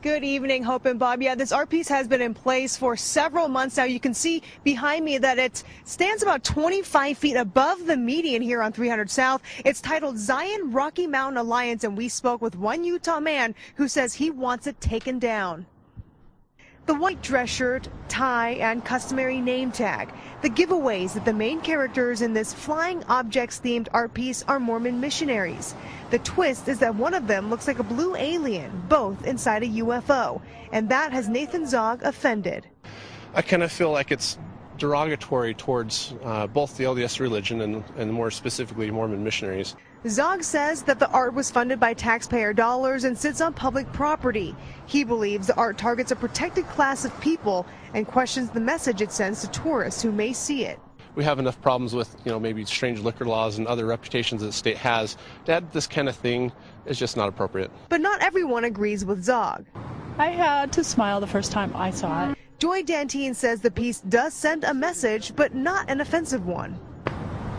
Good 0.00 0.22
evening, 0.22 0.62
Hope 0.62 0.86
and 0.86 0.96
Bob. 0.96 1.22
Yeah, 1.22 1.34
this 1.34 1.50
art 1.50 1.70
piece 1.70 1.88
has 1.88 2.06
been 2.06 2.22
in 2.22 2.32
place 2.32 2.76
for 2.76 2.96
several 2.96 3.48
months 3.48 3.78
now. 3.78 3.82
You 3.82 3.98
can 3.98 4.14
see 4.14 4.44
behind 4.62 5.04
me 5.04 5.18
that 5.18 5.40
it 5.40 5.64
stands 5.84 6.22
about 6.22 6.44
25 6.44 7.18
feet 7.18 7.34
above 7.34 7.84
the 7.84 7.96
median 7.96 8.40
here 8.40 8.62
on 8.62 8.70
300 8.70 9.10
South. 9.10 9.42
It's 9.64 9.80
titled 9.80 10.16
Zion 10.16 10.70
Rocky 10.70 11.08
Mountain 11.08 11.38
Alliance, 11.38 11.82
and 11.82 11.96
we 11.96 12.08
spoke 12.08 12.40
with 12.40 12.54
one 12.54 12.84
Utah 12.84 13.18
man 13.18 13.56
who 13.74 13.88
says 13.88 14.14
he 14.14 14.30
wants 14.30 14.68
it 14.68 14.80
taken 14.80 15.18
down. 15.18 15.66
The 16.88 16.94
white 16.94 17.20
dress 17.20 17.50
shirt, 17.50 17.86
tie, 18.08 18.52
and 18.52 18.82
customary 18.82 19.42
name 19.42 19.70
tag. 19.72 20.10
The 20.40 20.48
giveaways 20.48 21.12
that 21.12 21.26
the 21.26 21.34
main 21.34 21.60
characters 21.60 22.22
in 22.22 22.32
this 22.32 22.54
flying 22.54 23.04
objects 23.10 23.60
themed 23.62 23.88
art 23.92 24.14
piece 24.14 24.42
are 24.44 24.58
Mormon 24.58 24.98
missionaries. 24.98 25.74
The 26.08 26.18
twist 26.20 26.66
is 26.66 26.78
that 26.78 26.94
one 26.94 27.12
of 27.12 27.26
them 27.26 27.50
looks 27.50 27.66
like 27.66 27.78
a 27.78 27.82
blue 27.82 28.16
alien, 28.16 28.84
both 28.88 29.26
inside 29.26 29.64
a 29.64 29.66
UFO. 29.66 30.40
And 30.72 30.88
that 30.88 31.12
has 31.12 31.28
Nathan 31.28 31.66
Zog 31.66 32.02
offended. 32.04 32.66
I 33.34 33.42
kind 33.42 33.62
of 33.62 33.70
feel 33.70 33.90
like 33.90 34.10
it's 34.10 34.38
derogatory 34.78 35.52
towards 35.52 36.14
uh, 36.24 36.46
both 36.46 36.78
the 36.78 36.84
LDS 36.84 37.20
religion 37.20 37.60
and, 37.60 37.84
and 37.98 38.10
more 38.10 38.30
specifically 38.30 38.90
Mormon 38.90 39.22
missionaries. 39.22 39.76
Zog 40.06 40.44
says 40.44 40.82
that 40.82 41.00
the 41.00 41.10
art 41.10 41.34
was 41.34 41.50
funded 41.50 41.80
by 41.80 41.92
taxpayer 41.92 42.52
dollars 42.52 43.02
and 43.02 43.18
sits 43.18 43.40
on 43.40 43.52
public 43.52 43.92
property. 43.92 44.54
He 44.86 45.02
believes 45.02 45.48
the 45.48 45.56
art 45.56 45.76
targets 45.76 46.12
a 46.12 46.16
protected 46.16 46.68
class 46.68 47.04
of 47.04 47.20
people 47.20 47.66
and 47.94 48.06
questions 48.06 48.50
the 48.50 48.60
message 48.60 49.02
it 49.02 49.10
sends 49.10 49.40
to 49.40 49.48
tourists 49.48 50.00
who 50.00 50.12
may 50.12 50.32
see 50.32 50.64
it. 50.64 50.78
We 51.16 51.24
have 51.24 51.40
enough 51.40 51.60
problems 51.60 51.96
with, 51.96 52.14
you 52.24 52.30
know, 52.30 52.38
maybe 52.38 52.64
strange 52.64 53.00
liquor 53.00 53.24
laws 53.24 53.58
and 53.58 53.66
other 53.66 53.86
reputations 53.86 54.40
that 54.40 54.46
the 54.48 54.52
state 54.52 54.76
has. 54.76 55.16
To 55.46 55.52
add 55.54 55.72
this 55.72 55.88
kind 55.88 56.08
of 56.08 56.14
thing 56.14 56.52
is 56.86 56.96
just 56.96 57.16
not 57.16 57.28
appropriate. 57.28 57.72
But 57.88 58.00
not 58.00 58.22
everyone 58.22 58.64
agrees 58.64 59.04
with 59.04 59.24
Zog. 59.24 59.66
I 60.16 60.28
had 60.28 60.72
to 60.74 60.84
smile 60.84 61.20
the 61.20 61.26
first 61.26 61.50
time 61.50 61.74
I 61.74 61.90
saw 61.90 62.30
it. 62.30 62.38
Joy 62.60 62.84
Dantine 62.84 63.34
says 63.34 63.60
the 63.60 63.70
piece 63.70 64.00
does 64.02 64.32
send 64.32 64.62
a 64.62 64.74
message, 64.74 65.34
but 65.34 65.56
not 65.56 65.90
an 65.90 66.00
offensive 66.00 66.46
one. 66.46 66.78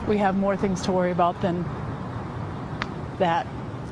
We 0.07 0.17
have 0.17 0.37
more 0.37 0.55
things 0.55 0.81
to 0.83 0.93
worry 0.93 1.11
about 1.11 1.41
than 1.41 1.65
that. 3.19 3.45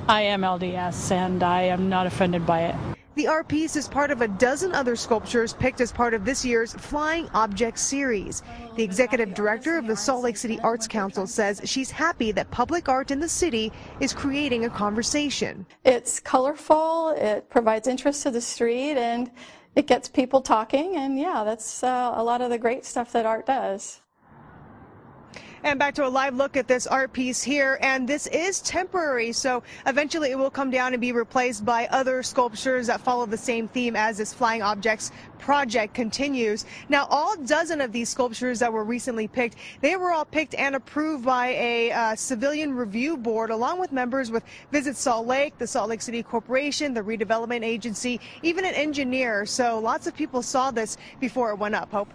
I 0.07 0.21
am 0.21 0.41
LDS 0.41 1.11
and 1.11 1.43
I 1.43 1.63
am 1.63 1.89
not 1.89 2.07
offended 2.07 2.45
by 2.45 2.61
it. 2.61 2.75
The 3.17 3.27
art 3.27 3.47
piece 3.47 3.75
is 3.75 3.87
part 3.87 4.11
of 4.11 4.21
a 4.21 4.27
dozen 4.27 4.75
other 4.75 4.95
sculptures 4.95 5.51
picked 5.51 5.81
as 5.81 5.91
part 5.91 6.13
of 6.13 6.23
this 6.23 6.45
year's 6.45 6.73
Flying 6.73 7.27
Objects 7.33 7.81
series. 7.81 8.43
The 8.75 8.83
executive 8.83 9.33
director 9.33 9.75
of 9.75 9.87
the 9.87 9.95
Salt 9.95 10.23
Lake 10.23 10.37
City 10.37 10.59
Arts 10.59 10.87
Council 10.87 11.25
says 11.25 11.59
she's 11.65 11.89
happy 11.89 12.31
that 12.33 12.51
public 12.51 12.87
art 12.87 13.09
in 13.09 13.19
the 13.19 13.27
city 13.27 13.71
is 13.99 14.13
creating 14.13 14.65
a 14.65 14.69
conversation. 14.69 15.65
It's 15.83 16.19
colorful, 16.19 17.15
it 17.17 17.49
provides 17.49 17.87
interest 17.87 18.21
to 18.21 18.29
the 18.29 18.39
street, 18.39 18.97
and 18.97 19.31
it 19.75 19.87
gets 19.87 20.07
people 20.07 20.39
talking. 20.39 20.95
And 20.95 21.17
yeah, 21.17 21.43
that's 21.43 21.83
uh, 21.83 22.13
a 22.15 22.23
lot 22.23 22.41
of 22.41 22.51
the 22.51 22.59
great 22.59 22.85
stuff 22.85 23.11
that 23.13 23.25
art 23.25 23.47
does. 23.47 23.99
And 25.67 25.77
back 25.77 25.95
to 25.95 26.07
a 26.07 26.07
live 26.07 26.33
look 26.33 26.55
at 26.55 26.69
this 26.69 26.87
art 26.87 27.11
piece 27.11 27.43
here. 27.43 27.77
And 27.81 28.07
this 28.07 28.27
is 28.27 28.61
temporary, 28.61 29.33
so 29.33 29.63
eventually 29.85 30.31
it 30.31 30.37
will 30.37 30.49
come 30.49 30.71
down 30.71 30.93
and 30.93 31.01
be 31.01 31.11
replaced 31.11 31.65
by 31.65 31.87
other 31.87 32.23
sculptures 32.23 32.87
that 32.87 33.01
follow 33.01 33.25
the 33.25 33.37
same 33.37 33.67
theme 33.67 33.93
as 33.93 34.17
this 34.17 34.33
Flying 34.33 34.61
Objects 34.61 35.11
project 35.39 35.93
continues. 35.93 36.65
Now, 36.87 37.05
all 37.09 37.35
dozen 37.35 37.81
of 37.81 37.91
these 37.91 38.07
sculptures 38.07 38.59
that 38.59 38.71
were 38.71 38.85
recently 38.85 39.27
picked, 39.27 39.57
they 39.81 39.97
were 39.97 40.13
all 40.13 40.23
picked 40.23 40.55
and 40.55 40.73
approved 40.73 41.25
by 41.25 41.47
a 41.47 41.91
uh, 41.91 42.15
civilian 42.15 42.73
review 42.73 43.17
board, 43.17 43.49
along 43.49 43.77
with 43.77 43.91
members 43.91 44.31
with 44.31 44.45
Visit 44.71 44.95
Salt 44.95 45.27
Lake, 45.27 45.57
the 45.57 45.67
Salt 45.67 45.89
Lake 45.89 46.01
City 46.01 46.23
Corporation, 46.23 46.93
the 46.93 47.01
Redevelopment 47.01 47.65
Agency, 47.65 48.21
even 48.41 48.63
an 48.63 48.73
engineer. 48.73 49.45
So 49.45 49.79
lots 49.79 50.07
of 50.07 50.15
people 50.15 50.41
saw 50.41 50.71
this 50.71 50.95
before 51.19 51.51
it 51.51 51.59
went 51.59 51.75
up. 51.75 51.91
Hope. 51.91 52.07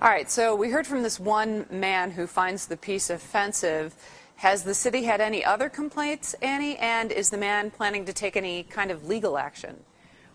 All 0.00 0.08
right, 0.08 0.30
so 0.30 0.54
we 0.54 0.70
heard 0.70 0.86
from 0.86 1.02
this 1.02 1.18
one 1.18 1.66
man 1.70 2.12
who 2.12 2.26
finds 2.26 2.66
the 2.66 2.76
piece 2.76 3.10
offensive. 3.10 3.94
Has 4.36 4.62
the 4.62 4.74
city 4.74 5.02
had 5.02 5.20
any 5.20 5.44
other 5.44 5.68
complaints, 5.68 6.34
Annie? 6.34 6.76
And 6.76 7.10
is 7.10 7.30
the 7.30 7.36
man 7.36 7.72
planning 7.72 8.04
to 8.04 8.12
take 8.12 8.36
any 8.36 8.62
kind 8.62 8.92
of 8.92 9.08
legal 9.08 9.36
action? 9.36 9.82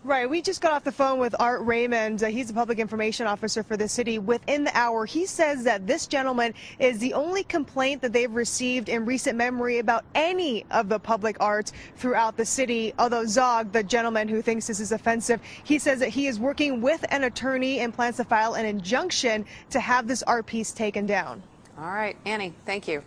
Right. 0.04 0.28
We 0.28 0.42
just 0.42 0.60
got 0.60 0.72
off 0.72 0.84
the 0.84 0.92
phone 0.92 1.18
with 1.18 1.34
Art 1.40 1.62
Raymond. 1.64 2.22
Uh, 2.22 2.26
he's 2.26 2.50
a 2.50 2.52
public 2.52 2.78
information 2.78 3.26
officer 3.26 3.62
for 3.62 3.78
the 3.78 3.88
city. 3.88 4.18
Within 4.18 4.64
the 4.64 4.76
hour, 4.76 5.06
he 5.06 5.24
says 5.24 5.64
that 5.64 5.86
this 5.86 6.06
gentleman 6.06 6.52
is 6.78 6.98
the 6.98 7.14
only 7.14 7.42
complaint 7.42 8.02
that 8.02 8.12
they've 8.12 8.30
received 8.30 8.90
in 8.90 9.06
recent 9.06 9.38
memory 9.38 9.78
about 9.78 10.04
any 10.14 10.66
of 10.70 10.90
the 10.90 10.98
public 10.98 11.38
art 11.40 11.72
throughout 11.96 12.36
the 12.36 12.44
city. 12.44 12.92
Although 12.98 13.24
Zog, 13.24 13.72
the 13.72 13.82
gentleman 13.82 14.28
who 14.28 14.42
thinks 14.42 14.66
this 14.66 14.78
is 14.78 14.92
offensive, 14.92 15.40
he 15.62 15.78
says 15.78 16.00
that 16.00 16.10
he 16.10 16.26
is 16.26 16.38
working 16.38 16.82
with 16.82 17.02
an 17.08 17.24
attorney 17.24 17.80
and 17.80 17.94
plans 17.94 18.18
to 18.18 18.24
file 18.24 18.52
an 18.52 18.66
injunction 18.66 19.46
to 19.70 19.80
have 19.80 20.06
this 20.06 20.22
art 20.24 20.44
piece 20.44 20.72
taken 20.72 21.06
down. 21.06 21.42
All 21.78 21.86
right, 21.86 22.18
Annie, 22.26 22.52
thank 22.66 22.86
you. 22.86 23.02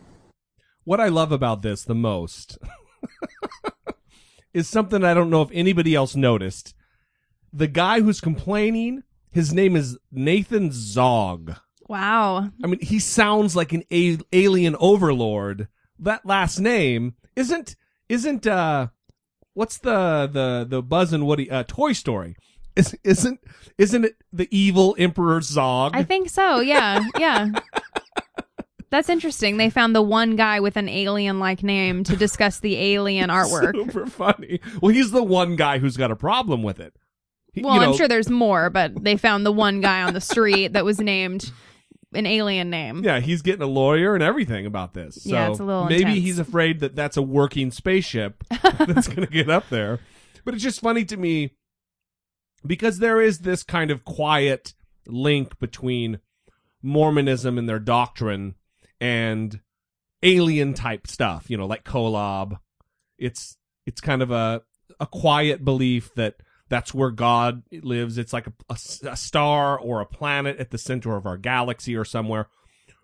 What 0.84 1.00
I 1.00 1.10
love 1.10 1.32
about 1.32 1.62
this 1.62 1.84
the 1.84 1.94
most 1.94 2.58
is 4.56 4.68
something 4.68 5.04
I 5.04 5.14
don't 5.14 5.30
know 5.30 5.44
if 5.44 5.50
anybody 5.54 5.94
else 5.94 6.16
noticed. 6.16 6.74
The 7.58 7.68
guy 7.68 8.02
who's 8.02 8.22
complaining, 8.22 9.02
his 9.32 9.52
name 9.52 9.76
is 9.76 9.98
Nathan 10.12 10.70
Zog. 10.72 11.56
Wow. 11.90 12.52
I 12.64 12.68
mean, 12.68 12.80
he 12.82 13.00
sounds 13.00 13.56
like 13.56 13.74
an 13.74 13.84
a- 13.92 14.20
alien 14.32 14.76
overlord. 14.80 15.68
That 15.98 16.24
last 16.24 16.60
name 16.60 17.16
isn't 17.36 17.76
isn't 18.10 18.46
uh 18.46 18.90
what's 19.56 19.80
the 19.80 20.30
the 20.32 20.68
the 20.70 20.84
Buzz 20.84 21.14
and 21.14 21.26
Woody 21.26 21.50
uh 21.50 21.64
Toy 21.68 21.94
Story? 21.94 22.36
Is, 22.76 22.96
isn't 23.04 23.40
isn't 23.80 24.06
it 24.06 24.18
the 24.32 24.48
evil 24.56 24.96
Emperor 25.00 25.42
Zog? 25.42 25.96
I 25.96 26.04
think 26.04 26.30
so. 26.30 26.60
Yeah. 26.60 27.04
Yeah. 27.18 27.50
That's 28.92 29.10
interesting. 29.10 29.58
They 29.58 29.72
found 29.72 29.96
the 29.96 30.02
one 30.04 30.36
guy 30.36 30.60
with 30.60 30.78
an 30.78 30.88
alien 30.88 31.40
like 31.40 31.64
name 31.64 32.04
to 32.04 32.16
discuss 32.16 32.60
the 32.60 32.78
alien 32.78 33.30
artwork. 33.32 33.76
Super 33.76 34.06
funny. 34.06 34.60
Well, 34.80 34.94
he's 34.94 35.10
the 35.10 35.24
one 35.24 35.56
guy 35.56 35.80
who's 35.80 35.98
got 35.98 36.12
a 36.12 36.16
problem 36.16 36.62
with 36.62 36.80
it. 36.80 36.94
Well, 37.64 37.76
you 37.76 37.82
know, 37.82 37.92
I'm 37.92 37.98
sure 37.98 38.08
there's 38.08 38.30
more, 38.30 38.70
but 38.70 39.04
they 39.04 39.18
found 39.18 39.46
the 39.46 39.52
one 39.52 39.82
guy 39.82 40.04
on 40.04 40.14
the 40.14 40.22
street 40.22 40.74
that 40.74 40.86
was 40.86 41.00
named 41.00 41.52
an 42.14 42.26
alien 42.26 42.70
name. 42.70 43.04
Yeah, 43.04 43.20
he's 43.20 43.42
getting 43.42 43.62
a 43.62 43.68
lawyer 43.68 44.14
and 44.14 44.24
everything 44.24 44.66
about 44.66 44.94
this. 44.94 45.24
So 45.24 45.30
Yeah, 45.30 45.50
it's 45.50 45.60
a 45.60 45.64
little 45.64 45.86
maybe 45.86 46.02
intense. 46.04 46.20
he's 46.20 46.40
afraid 46.40 46.80
that 46.80 46.96
that's 46.96 47.18
a 47.18 47.22
working 47.22 47.72
spaceship 47.72 48.44
that's 48.80 49.08
going 49.08 49.28
to 49.28 49.32
get 49.32 49.50
up 49.50 49.70
there. 49.70 50.00
But 50.46 50.54
it's 50.54 50.64
just 50.64 50.80
funny 50.82 51.04
to 51.06 51.18
me 51.18 51.56
because 52.66 53.00
there 53.00 53.22
is 53.22 53.40
this 53.40 53.64
kind 53.64 53.92
of 53.92 54.06
quiet 54.06 54.74
link 55.06 55.60
between 55.60 56.20
Mormonism 56.82 57.58
and 57.58 57.68
their 57.68 57.80
doctrine 57.80 58.56
and 59.02 59.60
alien 60.24 60.74
type 60.74 61.08
stuff, 61.08 61.50
you 61.50 61.58
know, 61.58 61.66
like 61.66 61.84
Kolob. 61.84 62.60
It's 63.18 63.58
it's 63.86 64.02
kind 64.02 64.22
of 64.22 64.32
a 64.32 64.62
a 65.00 65.06
quiet 65.08 65.64
belief 65.66 66.14
that 66.16 66.36
that's 66.70 66.94
where 66.94 67.12
God 67.12 67.64
lives. 67.72 68.18
It's 68.18 68.34
like 68.34 68.48
a 68.48 68.78
a 69.04 69.16
star 69.18 69.80
or 69.80 70.02
a 70.02 70.06
planet 70.06 70.58
at 70.60 70.72
the 70.72 70.78
center 70.78 71.16
of 71.16 71.26
our 71.26 71.38
galaxy 71.38 71.96
or 71.96 72.06
somewhere 72.06 72.48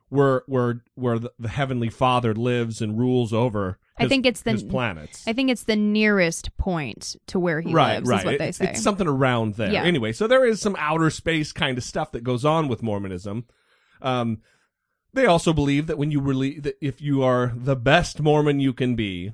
where 0.10 0.44
where 0.46 0.82
where 0.96 1.20
the, 1.20 1.32
the 1.40 1.50
heavenly 1.50 1.90
Father 1.90 2.34
lives 2.34 2.82
and 2.82 2.98
rules 3.00 3.34
over. 3.34 3.80
I 3.98 4.08
think 4.08 4.26
it's 4.26 4.42
the 4.42 4.58
planets. 4.70 5.24
I 5.28 5.34
think 5.34 5.52
it's 5.52 5.64
the 5.66 5.76
nearest 5.76 6.58
point 6.58 7.16
to 7.28 7.40
where 7.40 7.62
he 7.62 7.74
right, 7.74 7.96
lives. 7.96 8.10
right. 8.10 8.20
Is 8.20 8.26
what 8.26 8.40
they 8.40 8.48
It- 8.50 8.56
say. 8.56 8.70
It's 8.72 8.82
something 8.82 9.08
around 9.08 9.56
there. 9.56 9.72
Yeah. 9.72 9.84
Anyway, 9.84 10.14
so 10.14 10.26
there 10.28 10.46
is 10.46 10.60
some 10.60 10.76
outer 10.80 11.10
space 11.12 11.52
kind 11.52 11.78
of 11.78 11.84
stuff 11.84 12.12
that 12.14 12.24
goes 12.24 12.44
on 12.44 12.68
with 12.68 12.82
Mormonism. 12.82 13.46
Um, 14.02 14.42
they 15.14 15.28
also 15.28 15.54
believe 15.54 15.86
that 15.88 16.00
when 16.00 16.10
you 16.10 16.20
really, 16.22 16.60
that 16.60 16.76
if 16.82 17.02
you 17.02 17.22
are 17.22 17.54
the 17.56 17.76
best 17.76 18.20
Mormon 18.20 18.60
you 18.60 18.74
can 18.74 18.96
be, 18.96 19.32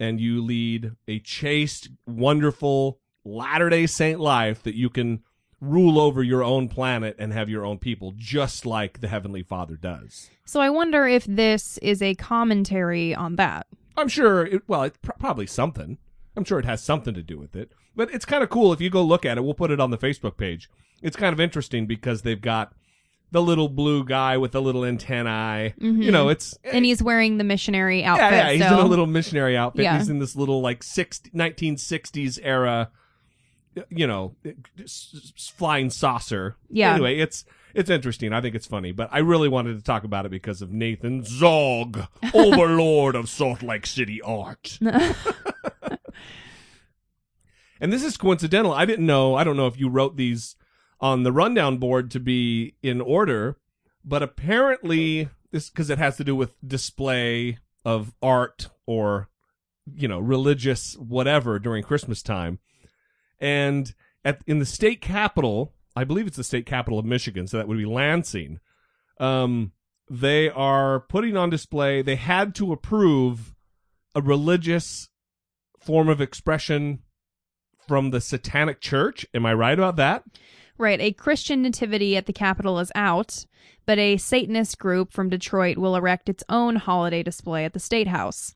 and 0.00 0.20
you 0.20 0.42
lead 0.42 0.92
a 1.06 1.18
chaste, 1.20 1.90
wonderful 2.06 3.00
Latter 3.28 3.68
Day 3.68 3.86
Saint 3.86 4.20
life, 4.20 4.62
that 4.62 4.74
you 4.74 4.88
can 4.88 5.22
rule 5.60 5.98
over 5.98 6.22
your 6.22 6.42
own 6.44 6.68
planet 6.68 7.16
and 7.18 7.32
have 7.32 7.48
your 7.48 7.64
own 7.66 7.78
people, 7.78 8.12
just 8.16 8.64
like 8.64 9.00
the 9.00 9.08
Heavenly 9.08 9.42
Father 9.42 9.76
does. 9.76 10.30
so 10.44 10.60
I 10.60 10.70
wonder 10.70 11.06
if 11.06 11.24
this 11.24 11.78
is 11.78 12.00
a 12.00 12.14
commentary 12.14 13.14
on 13.14 13.36
that. 13.36 13.66
I'm 13.96 14.08
sure. 14.08 14.46
It, 14.46 14.62
well, 14.68 14.84
it's 14.84 14.98
pr- 14.98 15.12
probably 15.18 15.46
something. 15.46 15.98
I'm 16.36 16.44
sure 16.44 16.60
it 16.60 16.64
has 16.64 16.82
something 16.82 17.14
to 17.14 17.22
do 17.22 17.36
with 17.38 17.56
it. 17.56 17.72
But 17.96 18.14
it's 18.14 18.24
kind 18.24 18.44
of 18.44 18.48
cool 18.50 18.72
if 18.72 18.80
you 18.80 18.90
go 18.90 19.02
look 19.02 19.26
at 19.26 19.36
it. 19.36 19.42
We'll 19.44 19.54
put 19.54 19.72
it 19.72 19.80
on 19.80 19.90
the 19.90 19.98
Facebook 19.98 20.36
page. 20.36 20.70
It's 21.02 21.16
kind 21.16 21.32
of 21.32 21.40
interesting 21.40 21.86
because 21.86 22.22
they've 22.22 22.40
got 22.40 22.72
the 23.32 23.42
little 23.42 23.68
blue 23.68 24.04
guy 24.04 24.36
with 24.36 24.52
the 24.52 24.62
little 24.62 24.84
antennae. 24.84 25.74
Mm-hmm. 25.80 26.00
You 26.02 26.12
know, 26.12 26.28
it's 26.28 26.56
eh, 26.62 26.70
and 26.74 26.84
he's 26.84 27.02
wearing 27.02 27.38
the 27.38 27.44
missionary 27.44 28.04
outfit. 28.04 28.30
yeah, 28.30 28.46
yeah. 28.46 28.52
He's 28.52 28.64
still. 28.64 28.78
in 28.80 28.86
a 28.86 28.88
little 28.88 29.06
missionary 29.06 29.56
outfit. 29.56 29.82
Yeah. 29.82 29.98
He's 29.98 30.08
in 30.08 30.20
this 30.20 30.36
little 30.36 30.60
like 30.60 30.84
60, 30.84 31.30
1960s 31.30 32.38
era. 32.42 32.90
You 33.88 34.06
know, 34.06 34.34
flying 35.36 35.90
saucer. 35.90 36.56
Yeah. 36.70 36.94
Anyway, 36.94 37.18
it's 37.18 37.44
it's 37.74 37.90
interesting. 37.90 38.32
I 38.32 38.40
think 38.40 38.54
it's 38.54 38.66
funny, 38.66 38.92
but 38.92 39.08
I 39.12 39.18
really 39.18 39.48
wanted 39.48 39.76
to 39.76 39.82
talk 39.82 40.04
about 40.04 40.26
it 40.26 40.30
because 40.30 40.62
of 40.62 40.72
Nathan 40.72 41.24
Zog, 41.24 42.06
Overlord 42.34 43.14
of 43.14 43.28
Salt 43.28 43.62
Lake 43.62 43.86
City 43.86 44.20
art. 44.22 44.78
and 47.80 47.92
this 47.92 48.02
is 48.02 48.16
coincidental. 48.16 48.72
I 48.72 48.84
didn't 48.84 49.06
know. 49.06 49.34
I 49.34 49.44
don't 49.44 49.56
know 49.56 49.66
if 49.66 49.78
you 49.78 49.88
wrote 49.88 50.16
these 50.16 50.56
on 51.00 51.22
the 51.22 51.32
rundown 51.32 51.78
board 51.78 52.10
to 52.12 52.20
be 52.20 52.74
in 52.82 53.00
order, 53.00 53.56
but 54.04 54.22
apparently 54.22 55.28
this 55.50 55.70
because 55.70 55.90
it 55.90 55.98
has 55.98 56.16
to 56.16 56.24
do 56.24 56.34
with 56.34 56.54
display 56.66 57.58
of 57.84 58.14
art 58.22 58.68
or 58.86 59.28
you 59.94 60.08
know 60.08 60.18
religious 60.18 60.96
whatever 60.96 61.58
during 61.58 61.82
Christmas 61.82 62.22
time, 62.22 62.58
and 63.40 63.94
at 64.24 64.42
in 64.46 64.58
the 64.58 64.66
state 64.66 65.00
capital, 65.00 65.74
I 65.96 66.04
believe 66.04 66.26
it's 66.26 66.36
the 66.36 66.44
state 66.44 66.66
capital 66.66 66.98
of 66.98 67.04
Michigan, 67.04 67.46
so 67.46 67.56
that 67.56 67.68
would 67.68 67.78
be 67.78 67.86
Lansing. 67.86 68.60
Um, 69.18 69.72
they 70.10 70.48
are 70.48 71.00
putting 71.00 71.36
on 71.36 71.50
display. 71.50 72.02
They 72.02 72.16
had 72.16 72.54
to 72.56 72.72
approve 72.72 73.54
a 74.14 74.20
religious 74.20 75.08
form 75.78 76.08
of 76.08 76.20
expression 76.20 77.00
from 77.86 78.10
the 78.10 78.20
Satanic 78.20 78.80
Church. 78.80 79.26
Am 79.34 79.46
I 79.46 79.54
right 79.54 79.78
about 79.78 79.96
that? 79.96 80.24
Right, 80.76 81.00
a 81.00 81.12
Christian 81.12 81.62
nativity 81.62 82.16
at 82.16 82.26
the 82.26 82.32
Capitol 82.32 82.78
is 82.78 82.92
out, 82.94 83.46
but 83.88 83.98
a 83.98 84.18
Satanist 84.18 84.78
group 84.78 85.14
from 85.14 85.30
Detroit 85.30 85.78
will 85.78 85.96
erect 85.96 86.28
its 86.28 86.44
own 86.50 86.76
holiday 86.76 87.22
display 87.22 87.64
at 87.64 87.72
the 87.72 87.80
State 87.80 88.08
House. 88.08 88.54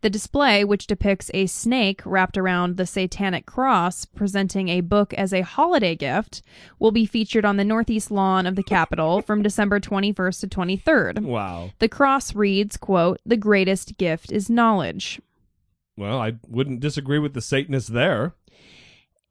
The 0.00 0.08
display, 0.08 0.64
which 0.64 0.86
depicts 0.86 1.30
a 1.34 1.44
snake 1.48 2.00
wrapped 2.06 2.38
around 2.38 2.78
the 2.78 2.86
satanic 2.86 3.44
cross 3.44 4.06
presenting 4.06 4.70
a 4.70 4.80
book 4.80 5.12
as 5.12 5.34
a 5.34 5.42
holiday 5.42 5.94
gift, 5.94 6.40
will 6.78 6.92
be 6.92 7.04
featured 7.04 7.44
on 7.44 7.58
the 7.58 7.64
northeast 7.64 8.10
lawn 8.10 8.46
of 8.46 8.56
the 8.56 8.62
Capitol 8.62 9.20
from 9.20 9.42
December 9.42 9.80
21st 9.80 10.40
to 10.40 10.48
23rd. 10.48 11.24
Wow. 11.24 11.72
The 11.78 11.88
cross 11.88 12.34
reads, 12.34 12.78
quote, 12.78 13.20
"The 13.26 13.36
greatest 13.36 13.98
gift 13.98 14.32
is 14.32 14.48
knowledge." 14.48 15.20
Well, 15.98 16.18
I 16.18 16.36
wouldn't 16.48 16.80
disagree 16.80 17.18
with 17.18 17.34
the 17.34 17.42
Satanists 17.42 17.90
there. 17.90 18.32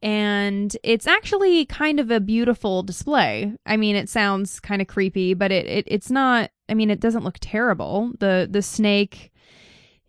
And 0.02 0.74
it's 0.82 1.06
actually 1.06 1.66
kind 1.66 2.00
of 2.00 2.10
a 2.10 2.20
beautiful 2.20 2.82
display. 2.82 3.52
I 3.66 3.76
mean, 3.76 3.96
it 3.96 4.08
sounds 4.08 4.60
kind 4.60 4.80
of 4.80 4.88
creepy, 4.88 5.34
but 5.34 5.52
it, 5.52 5.66
it 5.66 5.84
it's 5.88 6.10
not. 6.10 6.50
I 6.68 6.74
mean, 6.74 6.90
it 6.90 7.00
doesn't 7.00 7.24
look 7.24 7.38
terrible. 7.40 8.12
the 8.18 8.48
The 8.50 8.62
snake 8.62 9.32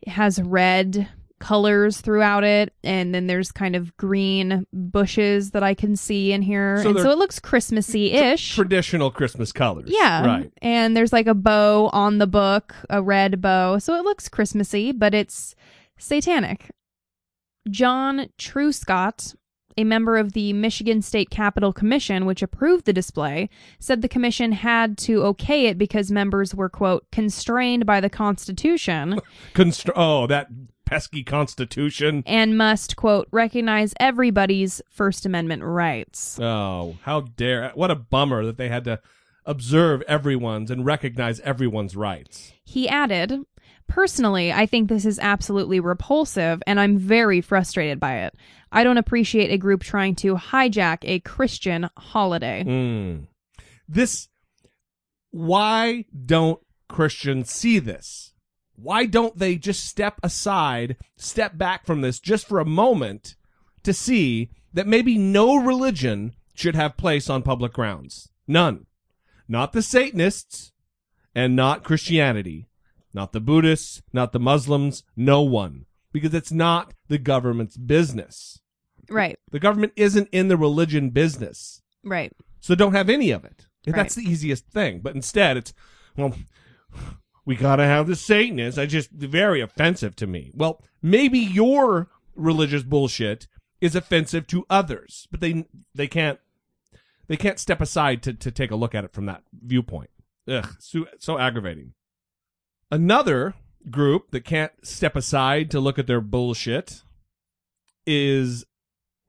has 0.08 0.42
red 0.42 1.08
colors 1.40 2.00
throughout 2.00 2.44
it, 2.44 2.74
and 2.84 3.14
then 3.14 3.28
there's 3.28 3.52
kind 3.52 3.76
of 3.76 3.98
green 3.98 4.66
bushes 4.72 5.52
that 5.52 5.64
I 5.64 5.74
can 5.74 5.96
see 5.96 6.32
in 6.32 6.42
here, 6.42 6.78
So 6.82 6.90
and 6.90 6.96
they're 6.98 7.04
so 7.04 7.12
it 7.12 7.18
looks 7.18 7.40
Christmassy 7.40 8.12
ish. 8.12 8.56
Traditional 8.56 9.12
Christmas 9.12 9.52
colors. 9.52 9.90
Yeah. 9.92 10.26
Right. 10.26 10.52
And 10.62 10.96
there's 10.96 11.12
like 11.12 11.28
a 11.28 11.34
bow 11.34 11.90
on 11.94 12.20
the 12.20 12.28
book, 12.28 12.76
a 12.90 13.02
red 13.02 13.42
bow. 13.42 13.80
So 13.80 13.96
it 13.96 14.04
looks 14.06 14.30
Christmassy, 14.30 14.92
but 14.92 15.14
it's 15.14 15.56
satanic. 15.98 16.70
John 17.70 18.28
Truscott, 18.40 19.36
a 19.78 19.84
member 19.84 20.18
of 20.18 20.34
the 20.34 20.54
Michigan 20.54 21.02
State 21.02 21.30
Capitol 21.30 21.74
Commission, 21.74 22.26
which 22.26 22.42
approved 22.42 22.86
the 22.86 22.94
display, 22.94 23.50
said 23.80 24.02
the 24.02 24.08
commission 24.10 24.52
had 24.52 24.98
to 25.00 25.24
okay 25.26 25.68
it 25.68 25.78
because 25.78 26.12
members 26.12 26.54
were, 26.56 26.70
quote, 26.70 27.10
constrained 27.12 27.86
by 27.86 28.00
the 28.00 28.10
Constitution 28.10 29.20
Constr- 29.54 29.92
oh, 29.96 30.28
that 30.28 30.48
pesky 30.86 31.24
Constitution. 31.24 32.24
and 32.26 32.58
must, 32.58 32.96
quote, 32.96 33.28
recognize 33.32 33.94
everybody's 34.00 34.82
First 34.90 35.26
Amendment 35.26 35.64
rights. 35.64 36.40
Oh, 36.40 36.98
how 37.04 37.22
dare! 37.22 37.72
What 37.76 37.92
a 37.92 37.96
bummer 37.96 38.46
that 38.46 38.58
they 38.58 38.70
had 38.70 38.84
to 38.86 39.00
observe 39.46 40.02
everyone's 40.04 40.70
and 40.70 40.86
recognize 40.86 41.40
everyone's 41.40 41.96
rights. 41.96 42.54
He 42.64 42.88
added, 42.88 43.40
Personally, 43.88 44.54
I 44.54 44.68
think 44.68 44.88
this 44.88 45.06
is 45.06 45.20
absolutely 45.20 45.82
repulsive, 45.82 46.64
and 46.66 46.80
I'm 46.80 46.98
very 46.98 47.42
frustrated 47.42 48.00
by 48.00 48.20
it. 48.20 48.34
I 48.72 48.84
don't 48.84 48.98
appreciate 48.98 49.52
a 49.52 49.58
group 49.58 49.84
trying 49.84 50.16
to 50.16 50.36
hijack 50.36 51.00
a 51.04 51.20
Christian 51.20 51.90
holiday. 51.98 52.64
Mm. 52.66 53.28
This. 53.88 54.30
Why 55.32 56.06
don't 56.26 56.60
Christians 56.88 57.52
see 57.52 57.80
this? 57.80 58.34
Why 58.76 59.06
don't 59.06 59.38
they 59.38 59.58
just 59.58 59.86
step 59.86 60.20
aside, 60.24 60.98
step 61.16 61.58
back 61.58 61.86
from 61.86 62.02
this 62.02 62.20
just 62.20 62.48
for 62.48 62.60
a 62.60 62.66
moment 62.66 63.36
to 63.84 63.94
see 63.94 64.50
that 64.74 64.88
maybe 64.88 65.18
no 65.18 65.56
religion 65.56 66.34
should 66.54 66.76
have 66.76 66.98
place 66.98 67.30
on 67.30 67.44
public 67.44 67.74
grounds. 67.74 68.30
None. 68.48 68.88
Not 69.48 69.74
the 69.74 69.82
Satanists 69.82 70.72
and 71.36 71.56
not 71.56 71.84
Christianity. 71.84 72.68
Not 73.14 73.34
the 73.34 73.42
Buddhists, 73.42 74.02
not 74.14 74.32
the 74.32 74.40
Muslims, 74.40 75.04
no 75.16 75.42
one. 75.42 75.86
Because 76.12 76.34
it's 76.34 76.52
not 76.52 76.94
the 77.08 77.18
government's 77.18 77.78
business. 77.78 78.60
Right. 79.10 79.38
The 79.52 79.60
government 79.60 79.94
isn't 79.96 80.30
in 80.32 80.48
the 80.48 80.58
religion 80.58 81.10
business. 81.10 81.82
Right. 82.04 82.32
So 82.60 82.76
don't 82.76 82.94
have 82.94 83.10
any 83.10 83.32
of 83.32 83.46
it. 83.46 83.68
Right. 83.88 83.96
That's 83.96 84.16
the 84.16 84.24
easiest 84.24 84.68
thing. 84.68 85.00
But 85.00 85.16
instead, 85.16 85.58
it's, 85.58 85.74
well, 86.16 86.34
we 87.46 87.56
gotta 87.56 87.86
have 87.86 88.08
the 88.08 88.16
Satanists. 88.16 88.78
I 88.78 88.86
just, 88.86 89.12
very 89.12 89.62
offensive 89.62 90.16
to 90.18 90.28
me. 90.28 90.52
Well, 90.54 90.84
maybe 91.02 91.40
your 91.40 92.10
religious 92.36 92.84
bullshit 92.84 93.48
is 93.80 93.96
offensive 93.96 94.48
to 94.48 94.66
others, 94.70 95.28
but 95.32 95.40
they, 95.40 95.66
they 95.96 96.08
can't, 96.08 96.40
they 97.28 97.38
can't 97.38 97.60
step 97.60 97.82
aside 97.82 98.22
to, 98.24 98.34
to 98.34 98.52
take 98.52 98.72
a 98.72 98.76
look 98.76 98.94
at 98.94 99.06
it 99.06 99.14
from 99.14 99.26
that 99.26 99.44
viewpoint. 99.54 100.10
Ugh, 100.48 100.68
so, 100.80 101.06
so 101.18 101.40
aggravating. 101.40 101.94
Another 102.92 103.56
group 103.90 104.32
that 104.32 104.46
can't 104.46 104.72
step 104.84 105.16
aside 105.16 105.72
to 105.72 105.80
look 105.80 105.98
at 105.98 106.08
their 106.08 106.22
bullshit 106.22 107.04
is 108.06 108.66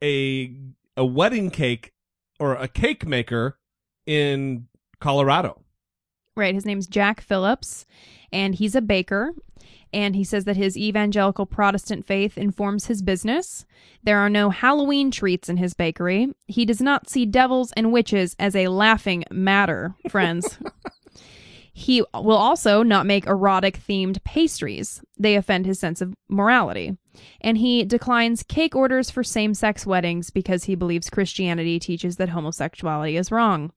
a 0.03 0.55
a 0.95 1.05
wedding 1.05 1.49
cake 1.49 1.93
or 2.39 2.55
a 2.55 2.67
cake 2.67 3.05
maker 3.05 3.57
in 4.05 4.67
Colorado. 4.99 5.61
Right. 6.35 6.55
His 6.55 6.65
name's 6.65 6.87
Jack 6.87 7.21
Phillips, 7.21 7.85
and 8.31 8.55
he's 8.55 8.75
a 8.75 8.81
baker. 8.81 9.33
And 9.93 10.15
he 10.15 10.23
says 10.23 10.45
that 10.45 10.57
his 10.57 10.75
evangelical 10.75 11.45
Protestant 11.45 12.07
faith 12.07 12.35
informs 12.35 12.87
his 12.87 13.03
business. 13.03 13.63
There 14.01 14.17
are 14.17 14.29
no 14.29 14.49
Halloween 14.49 15.11
treats 15.11 15.49
in 15.49 15.57
his 15.57 15.75
bakery. 15.75 16.33
He 16.47 16.65
does 16.65 16.81
not 16.81 17.09
see 17.09 17.27
devils 17.27 17.71
and 17.73 17.91
witches 17.93 18.35
as 18.39 18.55
a 18.55 18.69
laughing 18.69 19.23
matter, 19.29 19.93
friends. 20.09 20.57
he 21.73 22.03
will 22.13 22.37
also 22.37 22.83
not 22.83 23.07
make 23.07 23.25
erotic 23.25 23.79
themed 23.79 24.23
pastries. 24.23 25.01
They 25.17 25.35
offend 25.35 25.65
his 25.65 25.79
sense 25.79 26.01
of 26.01 26.13
morality. 26.29 26.95
And 27.41 27.57
he 27.57 27.83
declines 27.83 28.43
cake 28.43 28.75
orders 28.75 29.09
for 29.09 29.23
same 29.23 29.55
sex 29.55 29.85
weddings 29.85 30.29
because 30.29 30.65
he 30.65 30.75
believes 30.75 31.09
Christianity 31.09 31.79
teaches 31.79 32.17
that 32.17 32.29
homosexuality 32.29 33.17
is 33.17 33.31
wrong. 33.31 33.71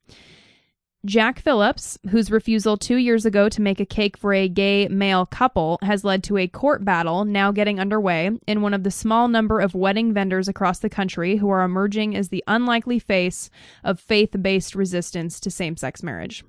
Jack 1.07 1.39
Phillips, 1.39 1.99
whose 2.11 2.33
refusal 2.33 2.77
two 2.77 2.97
years 2.97 3.25
ago 3.25 3.49
to 3.49 3.63
make 3.63 3.79
a 3.79 3.87
cake 3.87 4.17
for 4.17 4.35
a 4.35 4.49
gay 4.49 4.89
male 4.89 5.25
couple 5.25 5.79
has 5.83 6.05
led 6.05 6.25
to 6.25 6.37
a 6.37 6.49
court 6.49 6.85
battle 6.85 7.25
now 7.25 7.53
getting 7.53 7.79
underway 7.79 8.31
in 8.47 8.61
one 8.61 8.75
of 8.75 8.83
the 8.83 8.91
small 8.91 9.29
number 9.29 9.61
of 9.61 9.75
wedding 9.75 10.13
vendors 10.13 10.49
across 10.49 10.81
the 10.81 10.91
country 10.91 11.37
who 11.37 11.49
are 11.49 11.63
emerging 11.63 12.17
as 12.17 12.29
the 12.29 12.43
unlikely 12.49 12.99
face 12.99 13.49
of 13.85 14.01
faith 14.01 14.35
based 14.43 14.75
resistance 14.75 15.39
to 15.39 15.51
same 15.51 15.77
sex 15.77 16.03
marriage. 16.03 16.45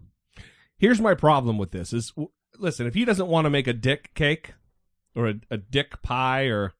Here's 0.77 1.01
my 1.01 1.13
problem 1.13 1.57
with 1.57 1.71
this 1.71 1.93
is 1.93 2.13
listen, 2.57 2.87
if 2.87 2.93
he 2.93 3.05
doesn't 3.05 3.27
want 3.27 3.45
to 3.45 3.49
make 3.49 3.67
a 3.67 3.73
dick 3.73 4.13
cake 4.13 4.53
or 5.15 5.27
a, 5.27 5.35
a 5.51 5.57
dick 5.57 6.01
pie 6.01 6.45
or 6.45 6.73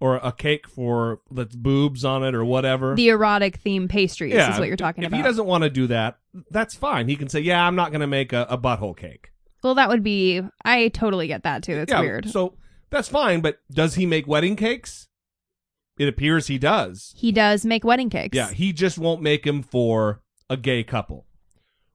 or 0.00 0.16
a 0.16 0.32
cake 0.32 0.68
for 0.68 1.20
that's 1.30 1.54
boobs 1.54 2.04
on 2.04 2.24
it 2.24 2.34
or 2.34 2.44
whatever. 2.44 2.94
The 2.94 3.08
erotic 3.08 3.56
theme 3.56 3.88
pastries 3.88 4.34
is 4.34 4.58
what 4.58 4.68
you're 4.68 4.76
talking 4.76 5.04
if 5.04 5.08
about. 5.08 5.18
If 5.18 5.24
he 5.24 5.28
doesn't 5.28 5.46
want 5.46 5.64
to 5.64 5.70
do 5.70 5.86
that, 5.86 6.18
that's 6.50 6.74
fine. 6.74 7.08
He 7.08 7.16
can 7.16 7.28
say, 7.28 7.40
"Yeah, 7.40 7.64
I'm 7.64 7.76
not 7.76 7.90
going 7.90 8.00
to 8.00 8.06
make 8.06 8.32
a, 8.32 8.46
a 8.50 8.58
butthole 8.58 8.96
cake." 8.96 9.30
well, 9.64 9.74
that 9.74 9.88
would 9.88 10.04
be. 10.04 10.42
I 10.64 10.88
totally 10.88 11.26
get 11.26 11.42
that 11.42 11.62
too. 11.64 11.74
That's 11.74 11.90
yeah, 11.90 12.00
weird. 12.00 12.28
So 12.28 12.54
that's 12.90 13.08
fine, 13.08 13.40
but 13.40 13.58
does 13.72 13.94
he 13.94 14.06
make 14.06 14.28
wedding 14.28 14.54
cakes? 14.54 15.08
It 15.98 16.06
appears 16.06 16.48
he 16.48 16.58
does. 16.58 17.14
he 17.16 17.32
does 17.32 17.64
make 17.64 17.84
wedding 17.84 18.10
cakes. 18.10 18.36
Yeah, 18.36 18.50
he 18.50 18.72
just 18.72 18.98
won't 18.98 19.22
make 19.22 19.44
them 19.44 19.62
for 19.62 20.20
a 20.50 20.56
gay 20.56 20.84
couple. 20.84 21.26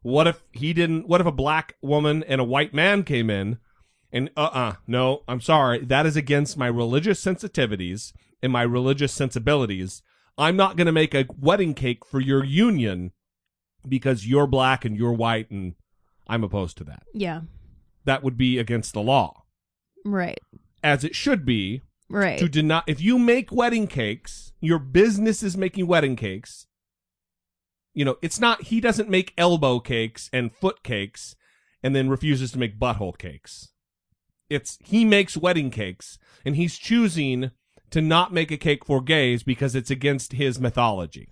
What 0.02 0.28
if 0.28 0.44
he 0.52 0.74
didn't? 0.74 1.08
What 1.08 1.22
if 1.22 1.28
a 1.28 1.32
black 1.32 1.76
woman 1.82 2.24
and 2.24 2.40
a 2.40 2.46
white 2.46 2.74
man 2.74 3.04
came 3.04 3.30
in 3.30 3.58
and 4.12 4.30
uh 4.38 4.50
uh 4.54 4.74
no, 4.88 5.24
I'm 5.28 5.42
sorry, 5.42 5.80
that 5.86 6.06
is 6.06 6.16
against 6.16 6.58
my 6.58 6.68
religious 6.68 7.24
sensitivities 7.24 8.14
and 8.42 8.52
my 8.52 8.62
religious 8.62 9.12
sensibilities. 9.14 10.02
I'm 10.38 10.56
not 10.56 10.78
going 10.78 10.86
to 10.86 10.94
make 10.94 11.14
a 11.14 11.26
wedding 11.38 11.74
cake 11.74 12.06
for 12.06 12.22
your 12.22 12.44
union 12.46 13.12
because 13.88 14.26
you're 14.26 14.48
black 14.48 14.86
and 14.86 14.96
you're 14.96 15.12
white 15.12 15.52
and 15.52 15.76
I'm 16.28 16.44
opposed 16.46 16.78
to 16.78 16.84
that. 16.86 17.04
Yeah. 17.14 17.42
That 18.06 18.24
would 18.24 18.38
be 18.38 18.58
against 18.58 18.94
the 18.94 19.02
law, 19.02 19.44
Right. 20.06 20.40
as 20.82 21.04
it 21.04 21.14
should 21.16 21.46
be 21.46 21.82
Right. 22.10 22.40
to 22.40 22.48
deny 22.48 22.82
if 22.88 23.02
you 23.02 23.20
make 23.20 23.52
wedding 23.52 23.86
cakes 23.88 24.54
your 24.62 24.80
business 24.80 25.44
is 25.44 25.56
making 25.58 25.86
wedding 25.88 26.16
cakes 26.16 26.66
you 27.94 28.06
know 28.06 28.18
it's 28.22 28.40
not 28.40 28.64
he 28.64 28.80
doesn't 28.80 29.10
make 29.10 29.34
elbow 29.38 29.80
cakes 29.80 30.30
and 30.32 30.54
foot 30.54 30.84
cakes 30.84 31.36
and 31.82 31.96
then 31.96 32.10
refuses 32.10 32.52
to 32.52 32.60
make 32.60 32.80
butthole 32.80 33.18
cakes. 33.18 33.70
It's 34.50 34.78
he 34.84 35.06
makes 35.06 35.38
wedding 35.38 35.70
cakes 35.70 36.18
and 36.46 36.56
he's 36.56 36.78
choosing 36.78 37.52
to 37.92 38.02
not 38.02 38.34
make 38.34 38.52
a 38.52 38.58
cake 38.58 38.86
for 38.86 39.02
gays 39.02 39.44
because 39.44 39.76
it's 39.76 39.92
against 39.92 40.34
his 40.34 40.60
mythology 40.60 41.30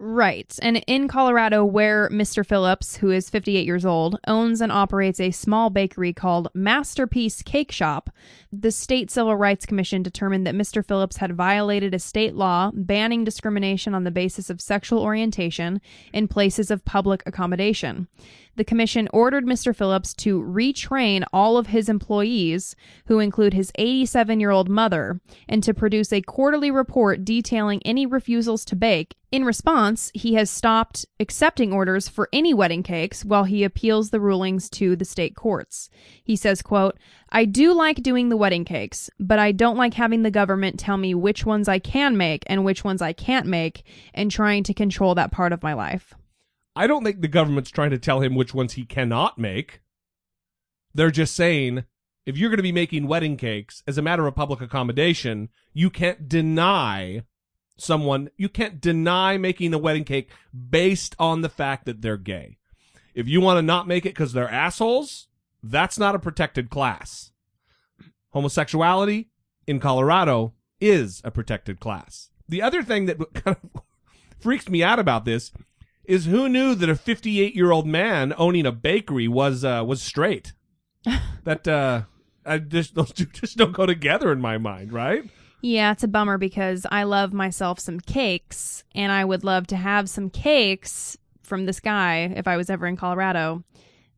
Right. 0.00 0.58
And 0.60 0.82
in 0.86 1.06
Colorado, 1.06 1.64
where 1.64 2.10
Mr. 2.10 2.44
Phillips, 2.44 2.96
who 2.96 3.10
is 3.10 3.30
58 3.30 3.64
years 3.64 3.84
old, 3.84 4.18
owns 4.26 4.60
and 4.60 4.72
operates 4.72 5.20
a 5.20 5.30
small 5.30 5.70
bakery 5.70 6.12
called 6.12 6.48
Masterpiece 6.52 7.42
Cakeshop, 7.42 8.08
the 8.52 8.72
State 8.72 9.10
Civil 9.10 9.36
Rights 9.36 9.66
Commission 9.66 10.02
determined 10.02 10.46
that 10.46 10.54
Mr. 10.54 10.84
Phillips 10.84 11.18
had 11.18 11.36
violated 11.36 11.94
a 11.94 11.98
state 11.98 12.34
law 12.34 12.72
banning 12.74 13.24
discrimination 13.24 13.94
on 13.94 14.04
the 14.04 14.10
basis 14.10 14.50
of 14.50 14.60
sexual 14.60 15.00
orientation 15.00 15.80
in 16.12 16.28
places 16.28 16.70
of 16.70 16.84
public 16.84 17.22
accommodation. 17.24 18.08
The 18.56 18.64
commission 18.64 19.08
ordered 19.12 19.44
Mr. 19.44 19.74
Phillips 19.74 20.14
to 20.14 20.40
retrain 20.40 21.24
all 21.32 21.56
of 21.56 21.68
his 21.68 21.88
employees, 21.88 22.76
who 23.06 23.18
include 23.18 23.52
his 23.52 23.72
87 23.76 24.38
year 24.38 24.50
old 24.50 24.68
mother, 24.68 25.20
and 25.48 25.62
to 25.64 25.74
produce 25.74 26.12
a 26.12 26.22
quarterly 26.22 26.70
report 26.70 27.24
detailing 27.24 27.82
any 27.84 28.06
refusals 28.06 28.64
to 28.66 28.76
bake. 28.76 29.16
In 29.32 29.44
response, 29.44 29.83
he 30.14 30.34
has 30.34 30.50
stopped 30.50 31.06
accepting 31.20 31.72
orders 31.72 32.08
for 32.08 32.28
any 32.32 32.54
wedding 32.54 32.82
cakes 32.82 33.24
while 33.24 33.44
he 33.44 33.64
appeals 33.64 34.10
the 34.10 34.20
rulings 34.20 34.68
to 34.70 34.96
the 34.96 35.04
state 35.04 35.36
courts. 35.36 35.90
He 36.22 36.36
says, 36.36 36.62
quote, 36.62 36.98
I 37.30 37.44
do 37.44 37.72
like 37.72 38.02
doing 38.02 38.28
the 38.28 38.36
wedding 38.36 38.64
cakes, 38.64 39.10
but 39.18 39.38
I 39.38 39.52
don't 39.52 39.76
like 39.76 39.94
having 39.94 40.22
the 40.22 40.30
government 40.30 40.78
tell 40.78 40.96
me 40.96 41.14
which 41.14 41.44
ones 41.44 41.68
I 41.68 41.78
can 41.78 42.16
make 42.16 42.44
and 42.46 42.64
which 42.64 42.84
ones 42.84 43.02
I 43.02 43.12
can't 43.12 43.46
make 43.46 43.84
and 44.12 44.30
trying 44.30 44.62
to 44.64 44.74
control 44.74 45.14
that 45.14 45.32
part 45.32 45.52
of 45.52 45.62
my 45.62 45.72
life. 45.74 46.14
i 46.76 46.86
don't 46.86 47.04
think 47.04 47.20
the 47.20 47.28
government's 47.28 47.70
trying 47.70 47.90
to 47.90 47.98
tell 47.98 48.20
him 48.20 48.34
which 48.34 48.52
ones 48.54 48.72
he 48.74 48.84
cannot 48.84 49.38
make 49.38 49.80
they're 50.92 51.10
just 51.10 51.34
saying 51.34 51.84
if 52.26 52.36
you're 52.36 52.50
going 52.50 52.56
to 52.56 52.62
be 52.62 52.72
making 52.72 53.06
wedding 53.06 53.36
cakes 53.36 53.82
as 53.86 53.98
a 53.98 54.02
matter 54.02 54.26
of 54.26 54.34
public 54.34 54.60
accommodation 54.60 55.48
you 55.72 55.90
can't 55.90 56.28
deny 56.28 57.22
someone 57.76 58.30
you 58.36 58.48
can't 58.48 58.80
deny 58.80 59.36
making 59.36 59.74
a 59.74 59.78
wedding 59.78 60.04
cake 60.04 60.30
based 60.70 61.14
on 61.18 61.40
the 61.40 61.48
fact 61.48 61.86
that 61.86 62.02
they're 62.02 62.16
gay. 62.16 62.58
If 63.14 63.28
you 63.28 63.40
want 63.40 63.58
to 63.58 63.62
not 63.62 63.86
make 63.86 64.04
it 64.06 64.10
because 64.10 64.32
they're 64.32 64.50
assholes 64.50 65.28
that's 65.64 65.98
not 65.98 66.14
a 66.14 66.18
protected 66.18 66.68
class. 66.68 67.32
Homosexuality 68.30 69.30
in 69.66 69.80
colorado 69.80 70.52
is 70.80 71.22
a 71.24 71.30
protected 71.30 71.80
class. 71.80 72.28
The 72.48 72.60
other 72.60 72.82
thing 72.82 73.06
that 73.06 73.18
kind 73.34 73.56
of 73.56 73.82
freaks 74.38 74.68
me 74.68 74.82
out 74.82 74.98
about 74.98 75.24
this 75.24 75.52
is 76.04 76.26
who 76.26 76.50
knew 76.50 76.74
that 76.74 76.90
a 76.90 76.94
58 76.94 77.56
year 77.56 77.70
old 77.70 77.86
man 77.86 78.34
owning 78.36 78.66
a 78.66 78.72
bakery 78.72 79.26
was 79.26 79.64
uh, 79.64 79.82
was 79.86 80.02
straight? 80.02 80.52
That 81.44 81.68
uh 81.68 82.04
I 82.46 82.56
just 82.56 82.94
those 82.94 83.12
two 83.12 83.26
just 83.26 83.58
don't 83.58 83.72
go 83.74 83.84
together 83.84 84.32
in 84.32 84.40
my 84.40 84.56
mind 84.56 84.94
right 84.94 85.24
Yeah, 85.66 85.92
it's 85.92 86.04
a 86.04 86.08
bummer 86.08 86.36
because 86.36 86.86
I 86.90 87.04
love 87.04 87.32
myself 87.32 87.80
some 87.80 87.98
cakes 87.98 88.84
and 88.94 89.10
I 89.10 89.24
would 89.24 89.44
love 89.44 89.66
to 89.68 89.76
have 89.76 90.10
some 90.10 90.28
cakes 90.28 91.16
from 91.42 91.64
this 91.64 91.80
guy 91.80 92.32
if 92.36 92.46
I 92.46 92.58
was 92.58 92.68
ever 92.68 92.86
in 92.86 92.96
Colorado. 92.96 93.64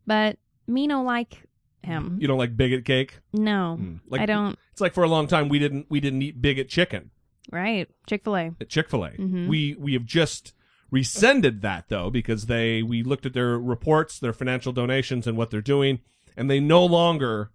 But 0.05 0.39
me 0.67 0.87
no 0.87 1.03
like 1.03 1.41
him. 1.83 2.17
you 2.19 2.27
don't 2.27 2.37
like 2.37 2.57
bigot 2.57 2.83
cake 2.83 3.19
No. 3.31 3.79
like 4.09 4.19
I 4.19 4.25
don't. 4.25 4.59
it's 4.73 4.81
like 4.81 4.93
for 4.93 5.05
a 5.05 5.07
long 5.07 5.27
time 5.27 5.47
we 5.47 5.57
didn't 5.57 5.85
we 5.89 6.01
didn't 6.01 6.21
eat 6.21 6.41
bigot 6.41 6.67
chicken 6.67 7.11
Right. 7.49 7.87
Chick-fil-A. 8.07 8.51
at 8.59 8.67
chick-fil-a 8.67 9.11
Mhm. 9.11 9.47
we 9.47 9.73
we 9.79 9.93
have 9.93 10.03
just 10.03 10.51
rescinded 10.91 11.61
that 11.61 11.85
though 11.87 12.09
because 12.09 12.47
they 12.47 12.83
we 12.83 13.03
looked 13.03 13.25
at 13.25 13.31
their 13.33 13.57
reports 13.57 14.19
their 14.19 14.33
financial 14.33 14.73
donations 14.73 15.27
and 15.27 15.37
what 15.37 15.49
they're 15.49 15.61
doing 15.61 15.99
and 16.35 16.49
they 16.49 16.59
no 16.59 16.83
longer 16.85 17.51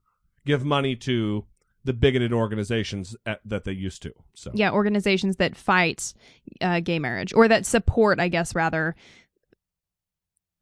give 0.46 0.64
money 0.64 0.96
to 0.96 1.44
the 1.84 1.92
bigoted 1.92 2.32
organizations 2.32 3.16
at, 3.26 3.40
that 3.44 3.64
they 3.64 3.72
used 3.72 4.02
to 4.02 4.12
so 4.34 4.50
Yeah, 4.54 4.70
organizations 4.70 5.36
that 5.36 5.56
fight 5.56 6.12
uh, 6.60 6.80
gay 6.80 6.98
marriage 6.98 7.32
or 7.34 7.48
that 7.48 7.66
support, 7.66 8.20
I 8.20 8.28
guess 8.28 8.54
rather 8.54 8.94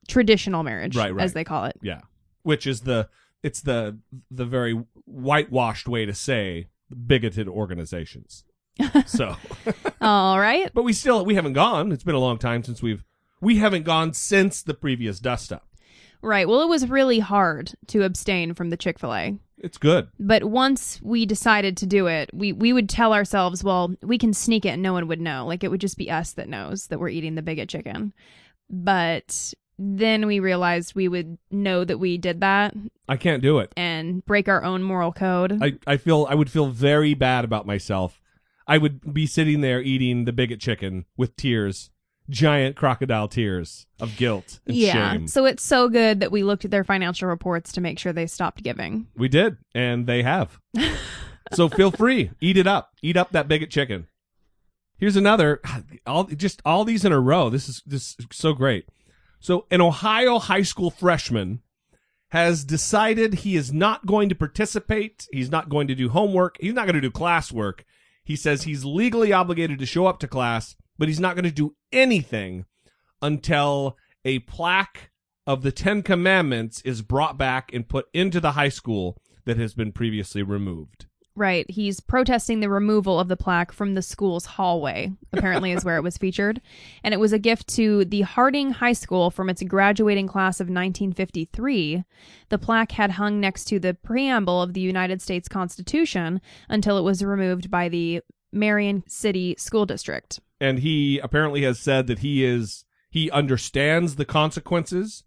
traditional 0.08 0.62
marriage 0.62 0.96
Right, 0.96 1.14
right. 1.14 1.22
as 1.24 1.32
they 1.32 1.44
call 1.44 1.64
it. 1.66 1.76
Yeah, 1.82 2.00
which 2.42 2.66
is 2.66 2.80
the 2.82 3.08
it's 3.42 3.60
the 3.62 3.98
the 4.30 4.44
very 4.44 4.82
whitewashed 5.06 5.88
way 5.88 6.06
to 6.06 6.14
say 6.14 6.68
bigoted 7.06 7.48
organizations. 7.48 8.44
So, 9.06 9.36
All 10.00 10.38
right. 10.40 10.70
but 10.72 10.84
we 10.84 10.94
still 10.94 11.24
we 11.26 11.34
haven't 11.34 11.52
gone. 11.52 11.92
It's 11.92 12.02
been 12.04 12.14
a 12.14 12.18
long 12.20 12.38
time 12.38 12.64
since 12.64 12.80
we've 12.82 13.04
we 13.40 13.58
haven't 13.58 13.82
gone 13.84 14.14
since 14.14 14.62
the 14.62 14.72
previous 14.74 15.20
dust 15.20 15.52
up. 15.52 15.66
Right. 16.22 16.48
Well, 16.48 16.62
it 16.62 16.68
was 16.68 16.88
really 16.88 17.18
hard 17.18 17.72
to 17.88 18.04
abstain 18.04 18.54
from 18.54 18.70
the 18.70 18.76
Chick 18.78 18.98
fil 18.98 19.14
A. 19.14 19.38
It's 19.62 19.78
good. 19.78 20.08
But 20.18 20.44
once 20.44 21.00
we 21.02 21.26
decided 21.26 21.76
to 21.78 21.86
do 21.86 22.06
it, 22.06 22.30
we, 22.32 22.52
we 22.52 22.72
would 22.72 22.88
tell 22.88 23.12
ourselves, 23.12 23.62
well, 23.62 23.94
we 24.02 24.18
can 24.18 24.32
sneak 24.32 24.64
it 24.64 24.70
and 24.70 24.82
no 24.82 24.94
one 24.94 25.06
would 25.08 25.20
know. 25.20 25.46
Like 25.46 25.62
it 25.62 25.70
would 25.70 25.80
just 25.80 25.98
be 25.98 26.10
us 26.10 26.32
that 26.32 26.48
knows 26.48 26.86
that 26.86 26.98
we're 26.98 27.10
eating 27.10 27.34
the 27.34 27.42
bigot 27.42 27.68
chicken. 27.68 28.14
But 28.70 29.52
then 29.78 30.26
we 30.26 30.40
realized 30.40 30.94
we 30.94 31.08
would 31.08 31.38
know 31.50 31.84
that 31.84 31.98
we 31.98 32.18
did 32.18 32.40
that 32.40 32.74
I 33.08 33.16
can't 33.16 33.42
do 33.42 33.58
it. 33.58 33.72
and 33.76 34.24
break 34.26 34.48
our 34.48 34.62
own 34.62 34.82
moral 34.82 35.12
code. 35.12 35.58
I, 35.62 35.78
I 35.86 35.96
feel 35.96 36.26
I 36.28 36.34
would 36.34 36.50
feel 36.50 36.68
very 36.68 37.14
bad 37.14 37.44
about 37.44 37.66
myself. 37.66 38.20
I 38.66 38.78
would 38.78 39.12
be 39.12 39.26
sitting 39.26 39.62
there 39.62 39.80
eating 39.80 40.26
the 40.26 40.32
bigot 40.32 40.60
chicken 40.60 41.06
with 41.16 41.34
tears, 41.34 41.89
giant 42.30 42.76
crocodile 42.76 43.28
tears 43.28 43.86
of 44.00 44.16
guilt 44.16 44.60
and 44.66 44.76
yeah. 44.76 45.12
shame. 45.12 45.28
So 45.28 45.44
it's 45.44 45.62
so 45.62 45.88
good 45.88 46.20
that 46.20 46.32
we 46.32 46.42
looked 46.42 46.64
at 46.64 46.70
their 46.70 46.84
financial 46.84 47.28
reports 47.28 47.72
to 47.72 47.80
make 47.80 47.98
sure 47.98 48.12
they 48.12 48.26
stopped 48.26 48.62
giving. 48.62 49.08
We 49.16 49.28
did, 49.28 49.58
and 49.74 50.06
they 50.06 50.22
have. 50.22 50.58
so 51.52 51.68
feel 51.68 51.90
free, 51.90 52.30
eat 52.40 52.56
it 52.56 52.66
up, 52.66 52.92
eat 53.02 53.16
up 53.16 53.32
that 53.32 53.48
bigot 53.48 53.70
chicken. 53.70 54.06
Here's 54.98 55.16
another, 55.16 55.60
all 56.06 56.24
just 56.24 56.62
all 56.64 56.84
these 56.84 57.04
in 57.04 57.12
a 57.12 57.20
row. 57.20 57.50
This 57.50 57.68
is 57.68 57.82
this 57.86 58.16
is 58.18 58.26
so 58.32 58.52
great. 58.52 58.86
So 59.40 59.66
an 59.70 59.80
Ohio 59.80 60.38
high 60.38 60.62
school 60.62 60.90
freshman 60.90 61.62
has 62.30 62.64
decided 62.64 63.34
he 63.34 63.56
is 63.56 63.72
not 63.72 64.06
going 64.06 64.28
to 64.28 64.34
participate. 64.34 65.26
He's 65.32 65.50
not 65.50 65.68
going 65.68 65.88
to 65.88 65.94
do 65.94 66.10
homework. 66.10 66.56
He's 66.60 66.74
not 66.74 66.86
going 66.86 66.94
to 66.94 67.00
do 67.00 67.10
classwork. 67.10 67.80
He 68.22 68.36
says 68.36 68.62
he's 68.62 68.84
legally 68.84 69.32
obligated 69.32 69.78
to 69.80 69.86
show 69.86 70.06
up 70.06 70.20
to 70.20 70.28
class, 70.28 70.76
but 71.00 71.08
he's 71.08 71.18
not 71.18 71.34
going 71.34 71.46
to 71.46 71.50
do 71.50 71.74
anything 71.92 72.66
until 73.22 73.96
a 74.24 74.38
plaque 74.40 75.10
of 75.46 75.62
the 75.62 75.72
Ten 75.72 76.02
Commandments 76.02 76.82
is 76.82 77.00
brought 77.00 77.38
back 77.38 77.72
and 77.72 77.88
put 77.88 78.06
into 78.12 78.38
the 78.38 78.52
high 78.52 78.68
school 78.68 79.16
that 79.46 79.56
has 79.56 79.72
been 79.72 79.92
previously 79.92 80.42
removed. 80.42 81.06
Right. 81.34 81.68
He's 81.70 82.00
protesting 82.00 82.60
the 82.60 82.68
removal 82.68 83.18
of 83.18 83.28
the 83.28 83.36
plaque 83.36 83.72
from 83.72 83.94
the 83.94 84.02
school's 84.02 84.44
hallway, 84.44 85.12
apparently, 85.32 85.72
is 85.72 85.86
where 85.86 85.96
it 85.96 86.02
was 86.02 86.18
featured. 86.18 86.60
And 87.02 87.14
it 87.14 87.20
was 87.20 87.32
a 87.32 87.38
gift 87.38 87.68
to 87.76 88.04
the 88.04 88.20
Harding 88.20 88.72
High 88.72 88.92
School 88.92 89.30
from 89.30 89.48
its 89.48 89.62
graduating 89.62 90.26
class 90.26 90.60
of 90.60 90.66
1953. 90.66 92.04
The 92.50 92.58
plaque 92.58 92.92
had 92.92 93.12
hung 93.12 93.40
next 93.40 93.64
to 93.66 93.80
the 93.80 93.94
preamble 93.94 94.60
of 94.60 94.74
the 94.74 94.82
United 94.82 95.22
States 95.22 95.48
Constitution 95.48 96.42
until 96.68 96.98
it 96.98 97.02
was 97.02 97.24
removed 97.24 97.70
by 97.70 97.88
the 97.88 98.20
Marion 98.52 99.02
City 99.08 99.54
School 99.56 99.86
District. 99.86 100.40
And 100.60 100.80
he 100.80 101.18
apparently 101.18 101.62
has 101.62 101.78
said 101.78 102.06
that 102.06 102.20
he 102.20 102.44
is 102.44 102.84
he 103.10 103.30
understands 103.30 104.16
the 104.16 104.24
consequences, 104.24 105.24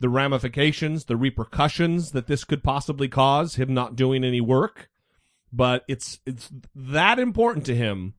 the 0.00 0.08
ramifications, 0.08 1.04
the 1.04 1.16
repercussions 1.16 2.12
that 2.12 2.26
this 2.26 2.44
could 2.44 2.62
possibly 2.62 3.08
cause 3.08 3.54
him 3.54 3.72
not 3.72 3.96
doing 3.96 4.24
any 4.24 4.40
work. 4.40 4.90
But 5.52 5.84
it's 5.88 6.18
it's 6.26 6.50
that 6.74 7.18
important 7.18 7.64
to 7.66 7.74
him 7.74 8.14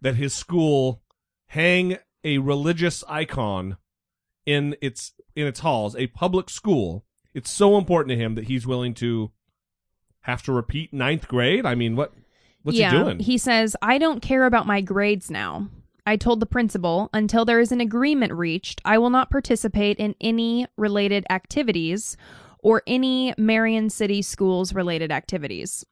that 0.00 0.16
his 0.16 0.34
school 0.34 1.02
hang 1.48 1.98
a 2.24 2.38
religious 2.38 3.04
icon 3.08 3.76
in 4.46 4.76
its 4.80 5.12
in 5.36 5.46
its 5.46 5.60
halls, 5.60 5.94
a 5.94 6.06
public 6.08 6.48
school. 6.50 7.04
It's 7.34 7.50
so 7.50 7.76
important 7.76 8.10
to 8.10 8.22
him 8.22 8.34
that 8.34 8.46
he's 8.46 8.66
willing 8.66 8.94
to 8.94 9.30
have 10.22 10.42
to 10.44 10.52
repeat 10.52 10.92
ninth 10.92 11.28
grade. 11.28 11.66
I 11.66 11.74
mean, 11.74 11.94
what 11.94 12.14
what's 12.62 12.78
yeah, 12.78 12.90
he 12.90 12.98
doing? 12.98 13.18
He 13.18 13.38
says, 13.38 13.76
I 13.82 13.98
don't 13.98 14.20
care 14.20 14.46
about 14.46 14.66
my 14.66 14.80
grades 14.80 15.30
now. 15.30 15.68
I 16.08 16.16
told 16.16 16.40
the 16.40 16.46
principal, 16.46 17.10
until 17.12 17.44
there 17.44 17.60
is 17.60 17.70
an 17.70 17.82
agreement 17.82 18.32
reached, 18.32 18.80
I 18.82 18.96
will 18.96 19.10
not 19.10 19.28
participate 19.28 19.98
in 19.98 20.14
any 20.22 20.66
related 20.78 21.26
activities 21.28 22.16
or 22.60 22.82
any 22.86 23.34
Marion 23.36 23.90
City 23.90 24.22
Schools 24.22 24.72
related 24.72 25.12
activities. 25.12 25.84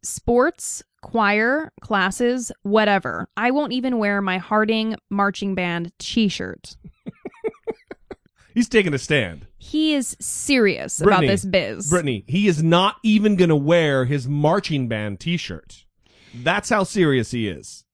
Sports, 0.00 0.84
choir, 1.02 1.72
classes, 1.80 2.52
whatever. 2.62 3.28
I 3.36 3.50
won't 3.50 3.72
even 3.72 3.98
wear 3.98 4.22
my 4.22 4.38
Harding 4.38 4.94
marching 5.10 5.56
band 5.56 5.90
t 5.98 6.28
shirt. 6.28 6.76
He's 8.54 8.68
taking 8.68 8.94
a 8.94 8.98
stand. 8.98 9.48
He 9.56 9.94
is 9.94 10.16
serious 10.20 11.00
Brittany, 11.00 11.26
about 11.26 11.32
this 11.32 11.44
biz. 11.44 11.90
Brittany, 11.90 12.22
he 12.28 12.46
is 12.46 12.62
not 12.62 12.98
even 13.02 13.34
going 13.34 13.48
to 13.48 13.56
wear 13.56 14.04
his 14.04 14.28
marching 14.28 14.86
band 14.86 15.18
T-shirt. 15.18 15.84
That's 16.32 16.68
how 16.68 16.84
serious 16.84 17.32
he 17.32 17.48
is. 17.48 17.84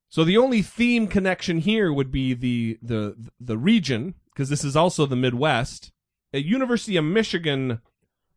So 0.10 0.24
the 0.24 0.38
only 0.38 0.62
theme 0.62 1.08
connection 1.08 1.60
here 1.60 1.92
would 1.92 2.12
be 2.12 2.34
the 2.34 2.78
the 2.82 3.16
the 3.40 3.58
region 3.58 4.16
because 4.34 4.50
this 4.50 4.64
is 4.64 4.76
also 4.76 5.06
the 5.06 5.16
Midwest. 5.16 5.92
A 6.34 6.40
University 6.40 6.98
of 6.98 7.06
Michigan 7.06 7.82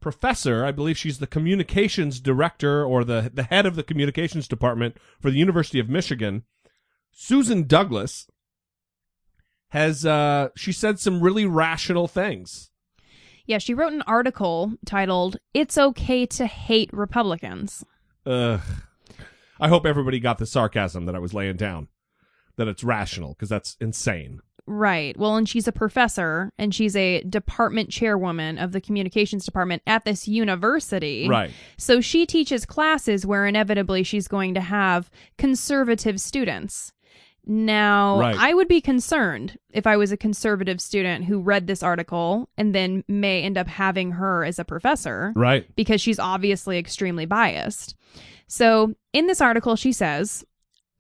professor, 0.00 0.64
I 0.64 0.72
believe 0.72 0.98
she's 0.98 1.18
the 1.18 1.26
communications 1.26 2.20
director 2.20 2.84
or 2.84 3.04
the 3.04 3.30
the 3.32 3.44
head 3.44 3.66
of 3.66 3.76
the 3.76 3.82
communications 3.82 4.48
department 4.48 4.96
for 5.20 5.30
the 5.30 5.38
University 5.38 5.78
of 5.78 5.88
Michigan, 5.88 6.44
Susan 7.12 7.66
Douglas 7.66 8.26
has 9.68 10.04
uh 10.04 10.48
she 10.56 10.72
said 10.72 10.98
some 10.98 11.20
really 11.20 11.46
rational 11.46 12.08
things. 12.08 12.70
Yeah, 13.46 13.58
she 13.58 13.74
wrote 13.74 13.92
an 13.92 14.02
article 14.02 14.74
titled 14.84 15.36
It's 15.54 15.76
Okay 15.76 16.26
to 16.26 16.46
Hate 16.46 16.90
Republicans. 16.92 17.84
Ugh. 18.26 18.60
I 19.58 19.68
hope 19.68 19.84
everybody 19.84 20.20
got 20.20 20.38
the 20.38 20.46
sarcasm 20.46 21.06
that 21.06 21.14
I 21.14 21.18
was 21.18 21.34
laying 21.34 21.56
down. 21.56 21.88
That 22.56 22.68
it's 22.68 22.84
rational 22.84 23.30
because 23.30 23.48
that's 23.48 23.76
insane. 23.80 24.40
Right. 24.72 25.16
Well, 25.18 25.34
and 25.34 25.48
she's 25.48 25.66
a 25.66 25.72
professor 25.72 26.52
and 26.56 26.72
she's 26.72 26.94
a 26.94 27.22
department 27.22 27.90
chairwoman 27.90 28.56
of 28.56 28.70
the 28.70 28.80
communications 28.80 29.44
department 29.44 29.82
at 29.84 30.04
this 30.04 30.28
university. 30.28 31.28
Right. 31.28 31.50
So 31.76 32.00
she 32.00 32.24
teaches 32.24 32.64
classes 32.64 33.26
where 33.26 33.46
inevitably 33.46 34.04
she's 34.04 34.28
going 34.28 34.54
to 34.54 34.60
have 34.60 35.10
conservative 35.38 36.20
students. 36.20 36.92
Now, 37.44 38.20
Right. 38.20 38.36
I 38.38 38.54
would 38.54 38.68
be 38.68 38.80
concerned 38.80 39.58
if 39.72 39.88
I 39.88 39.96
was 39.96 40.12
a 40.12 40.16
conservative 40.16 40.80
student 40.80 41.24
who 41.24 41.40
read 41.40 41.66
this 41.66 41.82
article 41.82 42.48
and 42.56 42.72
then 42.72 43.02
may 43.08 43.42
end 43.42 43.58
up 43.58 43.66
having 43.66 44.12
her 44.12 44.44
as 44.44 44.60
a 44.60 44.64
professor. 44.64 45.32
Right. 45.34 45.66
Because 45.74 46.00
she's 46.00 46.20
obviously 46.20 46.78
extremely 46.78 47.26
biased. 47.26 47.96
So, 48.46 48.94
in 49.12 49.26
this 49.26 49.40
article, 49.40 49.74
she 49.74 49.90
says, 49.90 50.44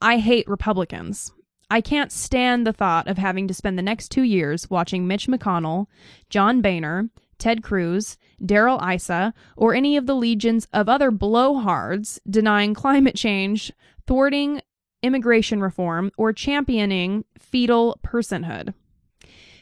I 0.00 0.18
hate 0.18 0.48
Republicans. 0.48 1.32
I 1.70 1.80
can't 1.80 2.10
stand 2.10 2.66
the 2.66 2.72
thought 2.72 3.06
of 3.06 3.16
having 3.16 3.46
to 3.48 3.54
spend 3.54 3.78
the 3.78 3.82
next 3.82 4.08
two 4.08 4.22
years 4.22 4.68
watching 4.68 5.06
Mitch 5.06 5.28
McConnell, 5.28 5.86
John 6.28 6.60
Boehner, 6.60 7.10
Ted 7.38 7.62
Cruz, 7.62 8.18
Darrell 8.44 8.80
Issa, 8.82 9.32
or 9.56 9.72
any 9.72 9.96
of 9.96 10.06
the 10.06 10.16
legions 10.16 10.66
of 10.72 10.88
other 10.88 11.10
blowhards 11.10 12.18
denying 12.28 12.74
climate 12.74 13.14
change, 13.14 13.72
thwarting 14.06 14.60
immigration 15.02 15.60
reform, 15.60 16.10
or 16.18 16.32
championing 16.32 17.24
fetal 17.38 17.98
personhood. 18.04 18.74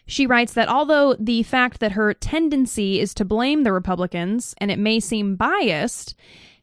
She 0.07 0.27
writes 0.27 0.55
that 0.55 0.69
although 0.69 1.15
the 1.21 1.43
fact 1.43 1.81
that 1.81 1.93
her 1.93 2.15
tendency 2.15 2.99
is 2.99 3.13
to 3.15 3.25
blame 3.27 3.63
the 3.63 3.73
Republicans, 3.73 4.55
and 4.59 4.71
it 4.71 4.79
may 4.79 5.01
seem 5.01 5.37
biased, 5.37 6.15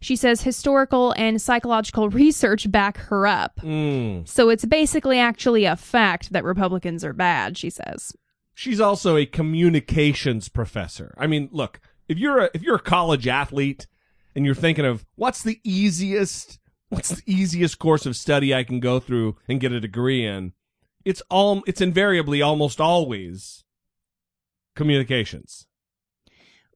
she 0.06 0.16
says 0.16 0.43
historical 0.43 1.16
and 1.18 1.41
psychological 1.41 2.12
research 2.12 2.70
back 2.70 2.97
her 2.97 3.26
up. 3.26 3.56
Mm. 3.62 4.28
So 4.28 4.49
it's 4.49 4.64
basically 4.64 5.18
actually 5.18 5.66
a 5.66 5.76
fact 5.76 6.32
that 6.32 6.43
Republicans 6.43 7.03
are 7.03 7.12
bad, 7.12 7.58
she 7.58 7.72
says. 7.72 8.16
She's 8.53 8.80
also 8.80 9.18
a 9.18 9.26
communications 9.26 10.47
professor. 10.47 11.16
I 11.18 11.26
mean, 11.26 11.49
look, 11.51 11.80
if 12.08 12.20
you're 12.20 12.38
a 12.38 12.49
if 12.53 12.62
you're 12.62 12.76
a 12.76 12.80
college 12.80 13.28
athlete 13.28 13.88
and 14.36 14.45
you're 14.45 14.53
thinking 14.53 14.86
of 14.86 15.08
what's 15.16 15.41
the 15.41 15.60
easiest 15.64 16.60
what's 16.89 17.10
the 17.10 17.24
easiest 17.26 17.80
course 17.80 18.06
of 18.06 18.16
study 18.16 18.53
I 18.53 18.64
can 18.64 18.80
go 18.80 18.99
through 18.99 19.38
and 19.47 19.60
get 19.60 19.72
a 19.72 19.80
degree 19.80 20.24
in, 20.24 20.53
it's 21.03 21.24
all 21.32 21.64
it's 21.66 21.82
invariably 21.82 22.43
almost 22.43 22.80
always 22.80 23.64
communications. 24.76 25.66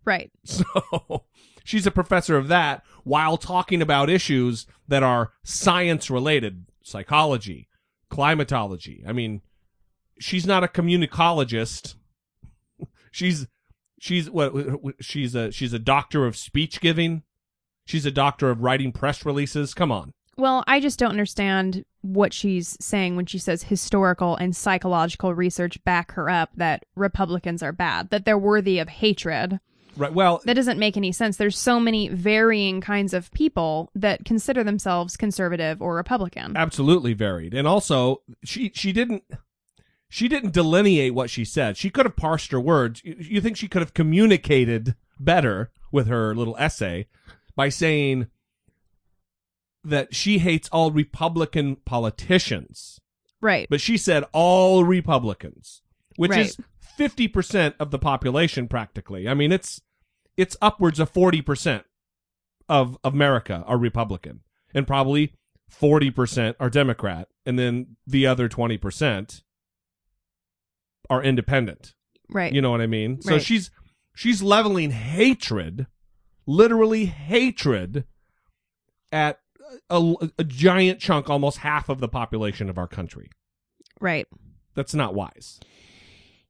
Right. 0.03 0.31
So 0.45 1.25
she's 1.69 1.85
a 1.85 1.91
professor 1.91 2.35
of 2.35 2.47
that 2.47 2.83
while 3.03 3.37
talking 3.37 3.79
about 3.79 4.09
issues 4.09 4.65
that 4.87 5.03
are 5.03 5.33
science 5.43 6.09
related, 6.09 6.65
psychology, 6.81 7.67
climatology. 8.09 9.03
I 9.07 9.13
mean, 9.13 9.41
she's 10.19 10.47
not 10.47 10.63
a 10.63 10.67
communicologist. 10.67 11.93
she's 13.11 13.45
she's 13.99 14.31
what 14.31 14.51
she's 14.99 15.35
a 15.35 15.51
she's 15.51 15.73
a 15.73 15.79
doctor 15.79 16.25
of 16.25 16.35
speech 16.35 16.81
giving. 16.81 17.21
She's 17.85 18.05
a 18.05 18.11
doctor 18.11 18.49
of 18.49 18.61
writing 18.61 18.91
press 18.91 19.23
releases. 19.23 19.75
Come 19.75 19.91
on. 19.91 20.11
Well, 20.37 20.63
I 20.65 20.79
just 20.79 20.97
don't 20.97 21.11
understand 21.11 21.85
what 22.01 22.33
she's 22.33 22.77
saying 22.79 23.15
when 23.15 23.27
she 23.27 23.37
says 23.37 23.63
historical 23.63 24.35
and 24.37 24.55
psychological 24.55 25.35
research 25.35 25.83
back 25.83 26.13
her 26.13 26.29
up 26.29 26.49
that 26.55 26.85
Republicans 26.95 27.61
are 27.61 27.73
bad, 27.73 28.09
that 28.09 28.25
they're 28.25 28.37
worthy 28.39 28.79
of 28.79 28.89
hatred. 28.89 29.59
Right. 29.97 30.13
Well, 30.13 30.41
That 30.45 30.53
doesn't 30.53 30.79
make 30.79 30.95
any 30.97 31.11
sense. 31.11 31.37
There's 31.37 31.57
so 31.57 31.79
many 31.79 32.07
varying 32.09 32.79
kinds 32.81 33.13
of 33.13 33.31
people 33.33 33.91
that 33.95 34.23
consider 34.25 34.63
themselves 34.63 35.17
conservative 35.17 35.81
or 35.81 35.95
Republican. 35.95 36.55
absolutely 36.55 37.13
varied. 37.13 37.53
And 37.53 37.67
also, 37.67 38.21
she 38.43 38.71
she 38.73 38.91
didn't 38.91 39.23
she 40.09 40.27
didn't 40.27 40.53
delineate 40.53 41.13
what 41.13 41.29
she 41.29 41.43
said. 41.45 41.77
She 41.77 41.89
could 41.89 42.05
have 42.05 42.15
parsed 42.15 42.51
her 42.51 42.59
words. 42.59 43.01
You, 43.03 43.41
think 43.41 43.57
she 43.57 43.67
could 43.67 43.81
have 43.81 43.93
communicated 43.93 44.95
better 45.19 45.69
with 45.91 46.07
her 46.07 46.33
little 46.33 46.55
essay 46.57 47.07
by 47.55 47.69
saying 47.69 48.27
that 49.83 50.15
she 50.15 50.39
hates 50.39 50.67
all 50.69 50.91
Republican 50.91 51.75
politicians. 51.77 52.99
Right. 53.41 53.67
But 53.69 53.81
she 53.81 53.97
said 53.97 54.25
all 54.33 54.83
Republicans, 54.83 55.81
which 56.17 56.31
Right. 56.31 56.45
is 56.47 56.57
50% 56.99 57.75
of 57.79 57.91
the 57.91 57.99
population 57.99 58.67
practically. 58.67 59.27
I 59.27 59.33
mean, 59.33 59.51
it's 59.51 59.81
it's 60.35 60.57
upwards 60.61 60.99
of 60.99 61.11
40% 61.11 61.83
of 62.67 62.97
America 63.03 63.63
are 63.65 63.77
Republican 63.77 64.41
and 64.73 64.85
probably 64.85 65.33
40% 65.71 66.55
are 66.59 66.69
Democrat 66.69 67.27
and 67.45 67.57
then 67.57 67.95
the 68.05 68.27
other 68.27 68.49
20% 68.49 69.41
are 71.09 71.23
independent. 71.23 71.93
Right. 72.29 72.53
You 72.53 72.61
know 72.61 72.71
what 72.71 72.81
I 72.81 72.87
mean? 72.87 73.21
So 73.21 73.39
she's 73.39 73.71
she's 74.13 74.43
leveling 74.43 74.91
hatred, 74.91 75.87
literally 76.45 77.05
hatred 77.05 78.03
at 79.11 79.39
a, 79.89 80.13
a 80.37 80.43
giant 80.43 80.99
chunk, 80.99 81.29
almost 81.29 81.59
half 81.59 81.89
of 81.89 81.99
the 81.99 82.07
population 82.07 82.69
of 82.69 82.77
our 82.77 82.87
country. 82.87 83.29
Right. 83.99 84.27
That's 84.75 84.93
not 84.93 85.15
wise. 85.15 85.59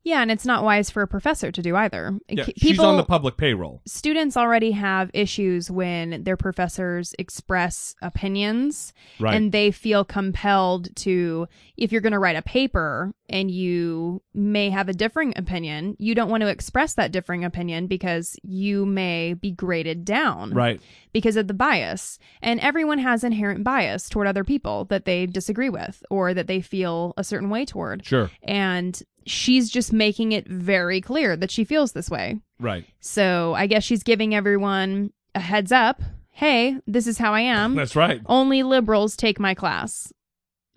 Yeah, 0.04 0.22
and 0.22 0.32
it's 0.32 0.45
not 0.45 0.64
wise 0.64 0.89
for 0.89 1.02
a 1.02 1.08
professor 1.08 1.52
to 1.52 1.62
do 1.62 1.76
either. 1.76 2.18
Yeah, 2.30 2.45
K- 2.45 2.54
she's 2.58 2.80
on 2.80 2.97
the 2.97 3.04
public 3.04 3.36
payroll. 3.38 3.82
students 3.86 4.38
already 4.38 4.72
have 4.72 5.12
issues 5.14 5.70
when 5.70 6.24
their 6.24 6.38
professors 6.38 7.14
express 7.20 7.95
opinions 8.02 8.93
Right. 9.20 9.36
and 9.36 9.52
they 9.52 9.72
feel 9.72 10.06
compelled 10.06 10.95
to 10.97 11.47
if 11.78 11.91
you're 11.91 12.02
going 12.02 12.14
to 12.14 12.20
write 12.20 12.36
a 12.38 12.41
paper 12.41 13.14
and 13.28 13.52
you 13.52 14.22
may 14.34 14.70
have 14.70 14.89
a 14.89 14.93
differing 14.93 15.34
opinion 15.36 15.95
you 16.00 16.16
don't 16.16 16.30
want 16.30 16.41
to 16.41 16.47
express 16.47 16.93
that 16.95 17.12
differing 17.12 17.43
opinion 17.43 17.88
because 17.88 18.38
you 18.43 18.86
may 18.86 19.34
be 19.34 19.52
graded 19.52 20.06
down 20.06 20.54
Right. 20.54 20.82
because 21.14 21.36
of 21.36 21.47
the 21.47 21.54
bias 21.54 22.20
and 22.41 22.60
everyone 22.62 23.00
has 23.00 23.24
inherent 23.24 23.64
bias 23.64 24.10
toward 24.10 24.28
other 24.28 24.43
people 24.43 24.86
that 24.86 25.06
they 25.06 25.26
disagree 25.26 25.70
with 25.70 26.04
or 26.10 26.34
that 26.34 26.47
they 26.47 26.62
feel 26.62 27.14
a 27.18 27.24
certain 27.24 27.50
way 27.50 27.66
toward 27.66 28.06
Sure. 28.06 28.32
and 28.43 29.02
she's 29.30 29.70
just 29.70 29.94
making 29.94 30.32
it 30.32 30.48
very 30.48 31.00
clear 31.02 31.36
that 31.38 31.52
she 31.52 31.64
feels 31.64 31.92
this 31.92 32.10
way 32.10 32.40
Right. 32.60 32.86
so 33.00 33.54
I 33.56 33.68
guess 33.68 33.84
she's 33.84 34.04
giving 34.04 34.34
everyone 34.36 35.12
a 35.36 35.40
heads 35.40 35.72
up. 35.72 36.02
Hey, 36.32 36.78
this 36.88 37.06
is 37.06 37.18
how 37.18 37.34
I 37.34 37.42
am. 37.42 37.76
That's 37.76 37.96
right. 37.96 38.22
Only 38.26 38.64
liberals 38.64 39.16
take 39.18 39.40
my 39.40 39.54
class. 39.54 40.12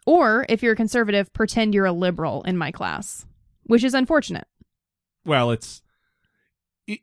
Or 0.05 0.45
if 0.49 0.63
you're 0.63 0.73
a 0.73 0.77
conservative, 0.77 1.33
pretend 1.33 1.73
you're 1.73 1.87
a 1.87 1.93
liberal 1.93 2.43
in 2.43 2.57
my 2.59 2.73
class, 2.73 3.25
which 3.65 3.85
is 3.85 3.95
unfortunate. 3.95 4.47
Well, 5.25 5.53
it's 5.53 5.83
it, 6.87 7.01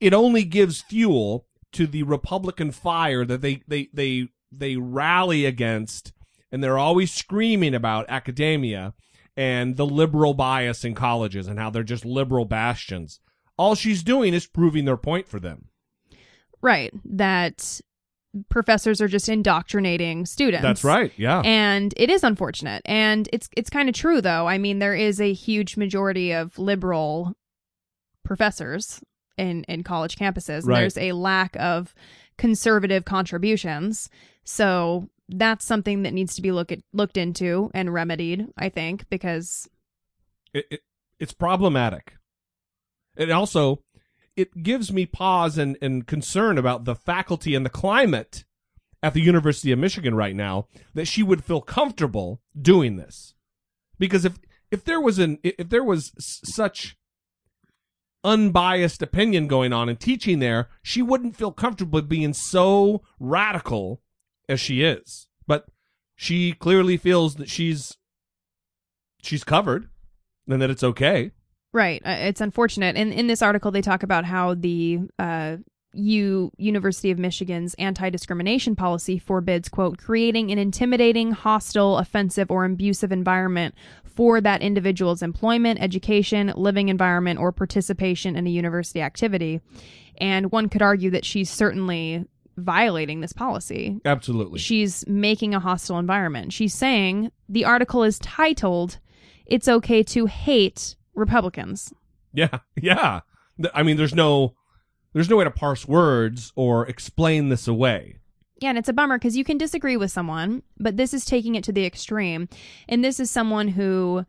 it- 0.00 0.12
only 0.14 0.44
gives 0.44 0.82
fuel 0.82 1.46
to 1.72 1.86
the 1.86 2.02
Republican 2.02 2.70
fire 2.72 3.24
that 3.24 3.40
they 3.40 3.62
they 3.66 3.88
they 3.92 4.28
they 4.52 4.76
rally 4.76 5.46
against 5.46 6.12
and 6.52 6.62
they're 6.62 6.78
always 6.78 7.10
screaming 7.12 7.74
about 7.74 8.04
academia 8.08 8.92
and 9.36 9.76
the 9.76 9.86
liberal 9.86 10.34
bias 10.34 10.84
in 10.84 10.94
colleges 10.94 11.48
and 11.48 11.58
how 11.58 11.70
they're 11.70 11.82
just 11.82 12.04
liberal 12.04 12.44
bastions. 12.44 13.20
All 13.56 13.74
she's 13.74 14.02
doing 14.02 14.34
is 14.34 14.46
proving 14.46 14.84
their 14.84 14.96
point 14.96 15.28
for 15.28 15.40
them. 15.40 15.68
Right. 16.60 16.92
That 17.04 17.80
professors 18.48 19.00
are 19.00 19.08
just 19.08 19.28
indoctrinating 19.28 20.26
students. 20.26 20.62
That's 20.62 20.84
right. 20.84 21.12
Yeah. 21.16 21.42
And 21.44 21.94
it 21.96 22.10
is 22.10 22.24
unfortunate. 22.24 22.82
And 22.84 23.28
it's 23.32 23.48
it's 23.56 23.70
kind 23.70 23.88
of 23.88 23.94
true 23.94 24.20
though. 24.20 24.48
I 24.48 24.58
mean, 24.58 24.78
there 24.78 24.94
is 24.94 25.20
a 25.20 25.32
huge 25.32 25.76
majority 25.76 26.32
of 26.32 26.58
liberal 26.58 27.34
professors 28.24 29.02
in 29.36 29.64
in 29.64 29.82
college 29.84 30.16
campuses. 30.16 30.66
Right. 30.66 30.80
There's 30.80 30.98
a 30.98 31.12
lack 31.12 31.56
of 31.56 31.94
conservative 32.38 33.04
contributions. 33.04 34.08
So 34.44 35.08
that's 35.28 35.64
something 35.64 36.02
that 36.02 36.12
needs 36.12 36.34
to 36.36 36.42
be 36.42 36.52
look 36.52 36.72
at, 36.72 36.80
looked 36.92 37.16
into 37.16 37.70
and 37.74 37.92
remedied, 37.92 38.46
I 38.56 38.68
think, 38.68 39.08
because 39.08 39.68
it, 40.52 40.66
it 40.70 40.80
it's 41.18 41.32
problematic. 41.32 42.14
It 43.16 43.30
also 43.30 43.82
it 44.36 44.62
gives 44.62 44.92
me 44.92 45.06
pause 45.06 45.58
and, 45.58 45.78
and 45.80 46.06
concern 46.06 46.58
about 46.58 46.84
the 46.84 46.94
faculty 46.94 47.54
and 47.54 47.64
the 47.64 47.70
climate 47.70 48.44
at 49.02 49.14
the 49.14 49.20
University 49.20 49.70
of 49.70 49.78
Michigan 49.78 50.14
right 50.14 50.34
now 50.34 50.66
that 50.94 51.06
she 51.06 51.22
would 51.22 51.44
feel 51.44 51.60
comfortable 51.60 52.40
doing 52.60 52.96
this. 52.96 53.34
Because 53.98 54.24
if 54.24 54.38
if 54.70 54.84
there 54.84 55.00
was 55.00 55.18
an 55.18 55.38
if 55.42 55.68
there 55.68 55.84
was 55.84 56.12
such 56.18 56.96
unbiased 58.24 59.02
opinion 59.02 59.46
going 59.46 59.72
on 59.72 59.88
and 59.88 60.00
teaching 60.00 60.38
there, 60.38 60.68
she 60.82 61.02
wouldn't 61.02 61.36
feel 61.36 61.52
comfortable 61.52 62.00
being 62.02 62.32
so 62.32 63.02
radical 63.20 64.00
as 64.48 64.60
she 64.60 64.82
is. 64.82 65.28
But 65.46 65.66
she 66.16 66.52
clearly 66.52 66.96
feels 66.96 67.36
that 67.36 67.48
she's 67.48 67.96
she's 69.22 69.44
covered 69.44 69.88
and 70.48 70.60
that 70.60 70.70
it's 70.70 70.84
okay. 70.84 71.32
Right. 71.72 72.00
Uh, 72.04 72.16
It's 72.20 72.40
unfortunate. 72.40 72.96
And 72.96 73.12
in 73.12 73.26
this 73.26 73.42
article, 73.42 73.70
they 73.70 73.82
talk 73.82 74.02
about 74.02 74.24
how 74.24 74.54
the 74.54 75.00
uh, 75.18 75.56
U 75.94 76.52
University 76.56 77.10
of 77.10 77.18
Michigan's 77.18 77.74
anti-discrimination 77.74 78.76
policy 78.76 79.18
forbids, 79.18 79.68
quote, 79.68 79.98
creating 79.98 80.50
an 80.50 80.58
intimidating, 80.58 81.32
hostile, 81.32 81.98
offensive, 81.98 82.50
or 82.50 82.64
abusive 82.64 83.12
environment 83.12 83.74
for 84.04 84.40
that 84.40 84.62
individual's 84.62 85.22
employment, 85.22 85.80
education, 85.82 86.52
living 86.56 86.88
environment, 86.88 87.40
or 87.40 87.50
participation 87.50 88.36
in 88.36 88.46
a 88.46 88.50
university 88.50 89.00
activity. 89.00 89.60
And 90.18 90.52
one 90.52 90.68
could 90.68 90.82
argue 90.82 91.10
that 91.10 91.24
she's 91.24 91.50
certainly 91.50 92.24
violating 92.56 93.20
this 93.20 93.32
policy. 93.32 94.00
Absolutely. 94.04 94.58
She's 94.58 95.06
making 95.06 95.54
a 95.54 95.60
hostile 95.60 95.98
environment. 95.98 96.52
She's 96.52 96.74
saying 96.74 97.30
the 97.48 97.64
article 97.64 98.02
is 98.02 98.18
titled, 98.18 98.98
It's 99.46 99.68
Okay 99.68 100.02
to 100.04 100.26
Hate 100.26 100.96
Republicans. 101.14 101.92
Yeah, 102.32 102.58
yeah. 102.80 103.20
I 103.72 103.82
mean, 103.82 103.96
there's 103.96 104.14
no, 104.14 104.54
there's 105.12 105.30
no 105.30 105.36
way 105.36 105.44
to 105.44 105.50
parse 105.50 105.86
words 105.86 106.52
or 106.56 106.86
explain 106.86 107.48
this 107.48 107.68
away. 107.68 108.18
Yeah, 108.60 108.70
and 108.70 108.78
it's 108.78 108.88
a 108.88 108.92
bummer 108.92 109.18
because 109.18 109.36
you 109.36 109.44
can 109.44 109.58
disagree 109.58 109.96
with 109.96 110.10
someone, 110.10 110.62
but 110.78 110.96
this 110.96 111.12
is 111.12 111.24
taking 111.24 111.54
it 111.54 111.64
to 111.64 111.72
the 111.72 111.84
extreme. 111.84 112.48
And 112.88 113.04
this 113.04 113.20
is 113.20 113.30
someone 113.30 113.68
who 113.68 114.24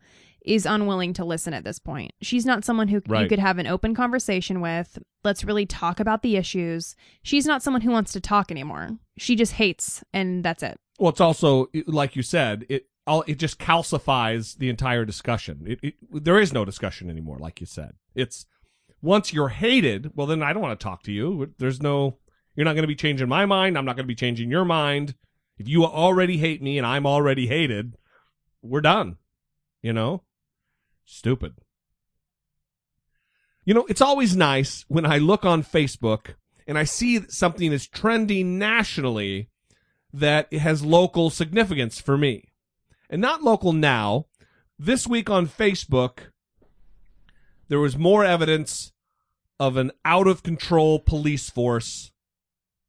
is 0.46 0.64
unwilling 0.64 1.12
to 1.14 1.24
listen 1.24 1.52
at 1.52 1.64
this 1.64 1.78
point. 1.78 2.12
She's 2.22 2.46
not 2.46 2.64
someone 2.64 2.88
who 2.88 3.02
you 3.06 3.28
could 3.28 3.38
have 3.38 3.58
an 3.58 3.66
open 3.66 3.94
conversation 3.94 4.60
with. 4.60 4.98
Let's 5.24 5.44
really 5.44 5.66
talk 5.66 6.00
about 6.00 6.22
the 6.22 6.36
issues. 6.36 6.94
She's 7.22 7.46
not 7.46 7.62
someone 7.62 7.82
who 7.82 7.90
wants 7.90 8.12
to 8.12 8.20
talk 8.20 8.50
anymore. 8.50 8.90
She 9.18 9.34
just 9.34 9.52
hates, 9.52 10.04
and 10.12 10.44
that's 10.44 10.62
it. 10.62 10.78
Well, 10.98 11.10
it's 11.10 11.20
also 11.20 11.66
like 11.86 12.16
you 12.16 12.22
said, 12.22 12.64
it 12.68 12.86
all 13.06 13.24
it 13.26 13.38
just 13.38 13.58
calcifies 13.58 14.56
the 14.56 14.68
entire 14.68 15.04
discussion. 15.04 15.64
It, 15.66 15.80
it 15.82 15.94
there 16.24 16.40
is 16.40 16.52
no 16.52 16.64
discussion 16.64 17.10
anymore, 17.10 17.38
like 17.38 17.60
you 17.60 17.66
said. 17.66 17.92
It's 18.14 18.46
once 19.02 19.32
you're 19.32 19.48
hated, 19.48 20.12
well 20.14 20.26
then 20.26 20.42
I 20.42 20.52
don't 20.52 20.62
want 20.62 20.78
to 20.78 20.84
talk 20.84 21.02
to 21.04 21.12
you. 21.12 21.52
There's 21.58 21.82
no 21.82 22.18
you're 22.54 22.64
not 22.64 22.72
going 22.72 22.84
to 22.84 22.88
be 22.88 22.96
changing 22.96 23.28
my 23.28 23.46
mind. 23.46 23.76
I'm 23.76 23.84
not 23.84 23.96
going 23.96 24.04
to 24.04 24.08
be 24.08 24.14
changing 24.14 24.50
your 24.50 24.64
mind. 24.64 25.14
If 25.58 25.68
you 25.68 25.84
already 25.84 26.38
hate 26.38 26.62
me 26.62 26.78
and 26.78 26.86
I'm 26.86 27.06
already 27.06 27.46
hated, 27.46 27.96
we're 28.62 28.80
done. 28.80 29.16
You 29.82 29.92
know? 29.92 30.22
Stupid. 31.06 31.54
You 33.64 33.74
know, 33.74 33.86
it's 33.88 34.00
always 34.00 34.36
nice 34.36 34.84
when 34.88 35.06
I 35.06 35.18
look 35.18 35.44
on 35.44 35.62
Facebook 35.62 36.34
and 36.66 36.76
I 36.76 36.84
see 36.84 37.20
something 37.28 37.72
is 37.72 37.86
trending 37.86 38.58
nationally 38.58 39.48
that 40.12 40.52
has 40.52 40.84
local 40.84 41.30
significance 41.30 42.00
for 42.00 42.18
me. 42.18 42.52
And 43.08 43.22
not 43.22 43.42
local 43.42 43.72
now. 43.72 44.26
This 44.78 45.06
week 45.06 45.30
on 45.30 45.46
Facebook, 45.46 46.30
there 47.68 47.80
was 47.80 47.96
more 47.96 48.24
evidence 48.24 48.92
of 49.58 49.76
an 49.76 49.92
out 50.04 50.26
of 50.26 50.42
control 50.42 50.98
police 50.98 51.48
force 51.48 52.10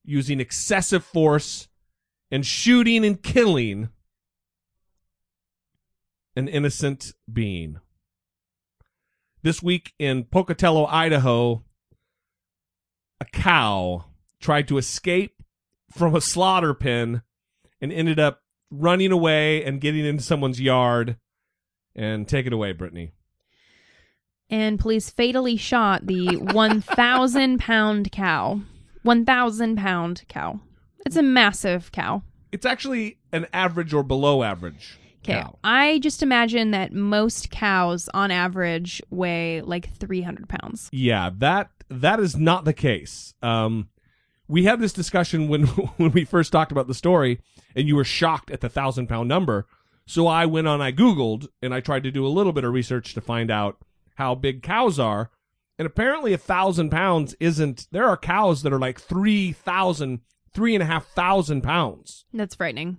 using 0.03 0.39
excessive 0.39 1.03
force 1.03 1.68
and 2.30 2.45
shooting 2.45 3.05
and 3.05 3.22
killing 3.22 3.89
an 6.36 6.47
innocent 6.47 7.13
being. 7.32 7.80
This 9.44 9.62
week 9.62 9.94
in 10.00 10.24
Pocatello, 10.24 10.86
Idaho, 10.88 11.64
a 13.22 13.26
cow 13.26 14.06
tried 14.40 14.68
to 14.68 14.78
escape 14.78 15.44
from 15.92 16.16
a 16.16 16.22
slaughter 16.22 16.74
pen 16.74 17.22
and 17.80 17.94
ended 17.94 18.20
up 18.20 18.42
running 18.72 19.12
away 19.12 19.64
and 19.64 19.80
getting 19.80 20.06
into 20.06 20.24
someone's 20.24 20.60
yard. 20.60 21.18
And 21.96 22.28
take 22.28 22.46
it 22.46 22.54
away, 22.54 22.74
Brittany. 22.74 23.12
And 24.50 24.80
police 24.80 25.10
fatally 25.10 25.58
shot 25.58 26.06
the 26.06 26.36
1,000 26.38 27.60
pound 27.60 28.12
cow. 28.12 28.62
1,000 29.04 29.76
pound 29.78 30.24
cow. 30.28 30.60
It's 31.06 31.16
a 31.16 31.24
massive 31.24 31.92
cow. 31.92 32.24
It's 32.52 32.66
actually 32.66 33.20
an 33.32 33.48
average 33.54 33.94
or 33.94 34.04
below 34.04 34.44
average 34.44 34.98
Okay. 35.28 35.42
cow. 35.42 35.58
I 35.64 36.00
just 36.00 36.24
imagine 36.24 36.72
that 36.72 36.94
most 36.94 37.50
cows 37.50 38.10
on 38.14 38.32
average 38.32 39.02
weigh 39.10 39.62
like 39.62 39.94
300 39.98 40.48
pounds. 40.48 40.90
Yeah, 40.92 41.32
that 41.38 41.70
that 41.90 42.20
is 42.20 42.36
not 42.36 42.66
the 42.66 42.74
case. 42.74 43.34
Um, 43.42 43.90
we 44.48 44.64
had 44.64 44.80
this 44.80 44.94
discussion 44.94 45.48
when 45.48 45.64
when 45.98 46.12
we 46.12 46.26
first 46.26 46.52
talked 46.52 46.72
about 46.72 46.88
the 46.88 46.94
story, 46.94 47.40
and 47.76 47.88
you 47.88 47.96
were 47.96 48.04
shocked 48.04 48.52
at 48.52 48.62
the 48.62 48.70
thousand 48.70 49.08
pound 49.08 49.28
number. 49.30 49.68
So 50.06 50.26
I 50.28 50.46
went 50.46 50.68
on, 50.68 50.82
I 50.82 50.94
googled, 50.94 51.48
and 51.62 51.74
I 51.74 51.82
tried 51.82 52.04
to 52.04 52.12
do 52.12 52.26
a 52.26 52.30
little 52.30 52.54
bit 52.54 52.64
of 52.64 52.72
research 52.72 53.14
to 53.14 53.22
find 53.22 53.52
out 53.52 53.78
how 54.16 54.36
big 54.36 54.64
cows 54.64 55.00
are. 55.00 55.32
And 55.78 55.86
apparently, 55.86 56.34
a 56.34 56.38
thousand 56.38 56.90
pounds 56.90 57.36
isn't. 57.40 57.88
There 57.92 58.08
are 58.08 58.18
cows 58.18 58.64
that 58.64 58.74
are 58.74 58.80
like 58.80 59.00
three 59.00 59.52
thousand, 59.52 60.22
three 60.54 60.74
and 60.74 60.82
a 60.82 60.88
half 60.88 61.08
thousand 61.08 61.62
pounds. 61.62 62.26
That's 62.34 62.56
frightening. 62.56 62.98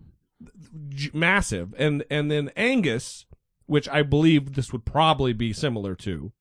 Massive. 1.12 1.74
And 1.78 2.04
and 2.10 2.30
then 2.30 2.50
angus 2.56 3.26
which 3.66 3.86
i 3.90 4.02
believe 4.02 4.54
this 4.54 4.72
would 4.72 4.84
probably 4.86 5.34
be 5.34 5.52
similar 5.52 5.94
to 5.94 6.32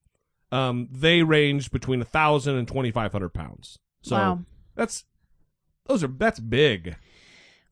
um 0.52 0.88
they 0.90 1.24
range 1.24 1.72
between 1.72 2.02
a 2.02 2.06
thousand 2.06 2.56
and 2.56 2.68
twenty 2.68 2.92
five 2.92 3.12
hundred 3.12 3.34
pounds. 3.34 3.80
So 4.02 4.16
Wow. 4.16 4.40
that's 4.76 5.04
those 5.88 6.04
are 6.04 6.08
that's 6.08 6.40
big 6.40 6.96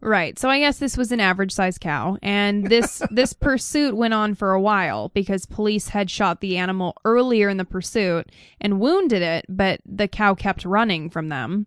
Right. 0.05 0.37
So 0.37 0.51
I 0.51 0.59
guess 0.59 0.77
this 0.77 0.97
was 0.97 1.11
an 1.11 1.19
average 1.19 1.51
sized 1.51 1.81
cow 1.81 2.19
and 2.21 2.67
this 2.67 3.01
this 3.09 3.33
pursuit 3.33 3.97
went 3.97 4.13
on 4.13 4.35
for 4.35 4.51
a 4.51 4.61
while 4.61 5.09
because 5.09 5.47
police 5.47 5.87
had 5.87 6.11
shot 6.11 6.41
the 6.41 6.57
animal 6.57 6.95
earlier 7.05 7.49
in 7.49 7.57
the 7.57 7.65
pursuit 7.65 8.31
and 8.61 8.79
wounded 8.79 9.23
it, 9.23 9.47
but 9.49 9.79
the 9.83 10.07
cow 10.07 10.35
kept 10.35 10.63
running 10.63 11.09
from 11.09 11.29
them. 11.29 11.65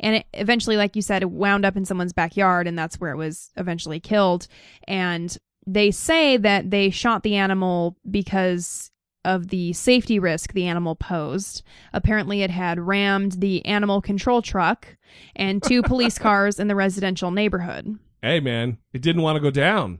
And 0.00 0.16
it 0.16 0.26
eventually 0.34 0.76
like 0.76 0.96
you 0.96 1.02
said 1.02 1.22
it 1.22 1.30
wound 1.30 1.64
up 1.64 1.78
in 1.78 1.86
someone's 1.86 2.12
backyard 2.12 2.66
and 2.66 2.78
that's 2.78 3.00
where 3.00 3.12
it 3.12 3.16
was 3.16 3.52
eventually 3.56 4.00
killed 4.00 4.48
and 4.86 5.34
they 5.66 5.90
say 5.90 6.36
that 6.36 6.70
they 6.70 6.90
shot 6.90 7.22
the 7.22 7.36
animal 7.36 7.96
because 8.10 8.90
of 9.28 9.48
the 9.48 9.72
safety 9.74 10.18
risk 10.18 10.52
the 10.54 10.66
animal 10.66 10.96
posed. 10.96 11.62
Apparently, 11.92 12.42
it 12.42 12.50
had 12.50 12.80
rammed 12.80 13.32
the 13.32 13.64
animal 13.66 14.00
control 14.00 14.42
truck 14.42 14.96
and 15.36 15.62
two 15.62 15.82
police 15.82 16.18
cars 16.28 16.58
in 16.58 16.68
the 16.68 16.74
residential 16.74 17.30
neighborhood. 17.30 17.98
hey 18.22 18.40
man 18.40 18.78
it 18.92 19.02
didn't 19.02 19.22
want 19.22 19.36
to 19.36 19.40
go 19.40 19.50
down 19.50 19.98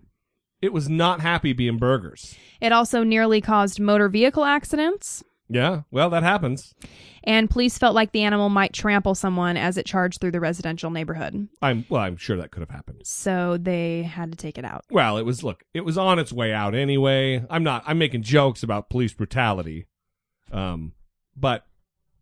it 0.61 0.73
was 0.73 0.89
not 0.89 1.21
happy 1.21 1.53
being 1.53 1.79
burgers 1.79 2.37
It 2.61 2.73
also 2.73 3.05
nearly 3.05 3.41
caused 3.41 3.79
motor 3.79 4.09
vehicle 4.09 4.45
accidents, 4.45 5.23
yeah 5.49 5.83
well 5.91 6.11
that 6.11 6.23
happens. 6.23 6.75
And 7.25 7.51
police 7.51 7.77
felt 7.77 7.95
like 7.95 8.13
the 8.13 8.23
animal 8.23 8.49
might 8.49 8.73
trample 8.73 9.15
someone 9.15 9.57
as 9.59 9.77
it 9.77 9.85
charged 9.85 10.21
through 10.21 10.31
the 10.31 10.41
residential 10.41 10.91
neighborhood. 10.91 11.49
i'm 11.63 11.85
well 11.89 12.03
i'm 12.03 12.17
sure 12.17 12.37
that 12.37 12.51
could 12.51 12.61
have 12.61 12.71
happened. 12.71 13.03
So 13.05 13.57
they 13.59 14.03
had 14.03 14.31
to 14.33 14.37
take 14.37 14.59
it 14.59 14.65
out. 14.65 14.85
well 14.91 15.17
it 15.19 15.25
was 15.25 15.43
look 15.43 15.65
it 15.75 15.85
was 15.85 15.99
on 15.99 16.19
its 16.19 16.33
way 16.33 16.53
out 16.53 16.75
anyway. 16.75 17.45
I'm 17.51 17.63
not 17.65 17.83
i'm 17.87 17.99
making 17.99 18.23
jokes 18.23 18.63
about 18.63 18.91
police 18.91 19.13
brutality. 19.13 19.87
Um 20.53 20.93
but 21.37 21.67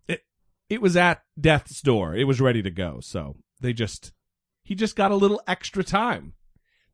it 0.09 0.25
it 0.69 0.81
was 0.83 0.97
at 0.97 1.23
death's 1.41 1.81
door. 1.81 2.15
It 2.15 2.25
was 2.25 2.41
ready 2.41 2.63
to 2.63 2.71
go. 2.71 3.01
So 3.01 3.37
they 3.61 3.73
just 3.73 4.13
he 4.63 4.75
just 4.75 4.97
got 4.97 5.11
a 5.13 5.17
little 5.17 5.41
extra 5.47 5.85
time. 5.85 6.33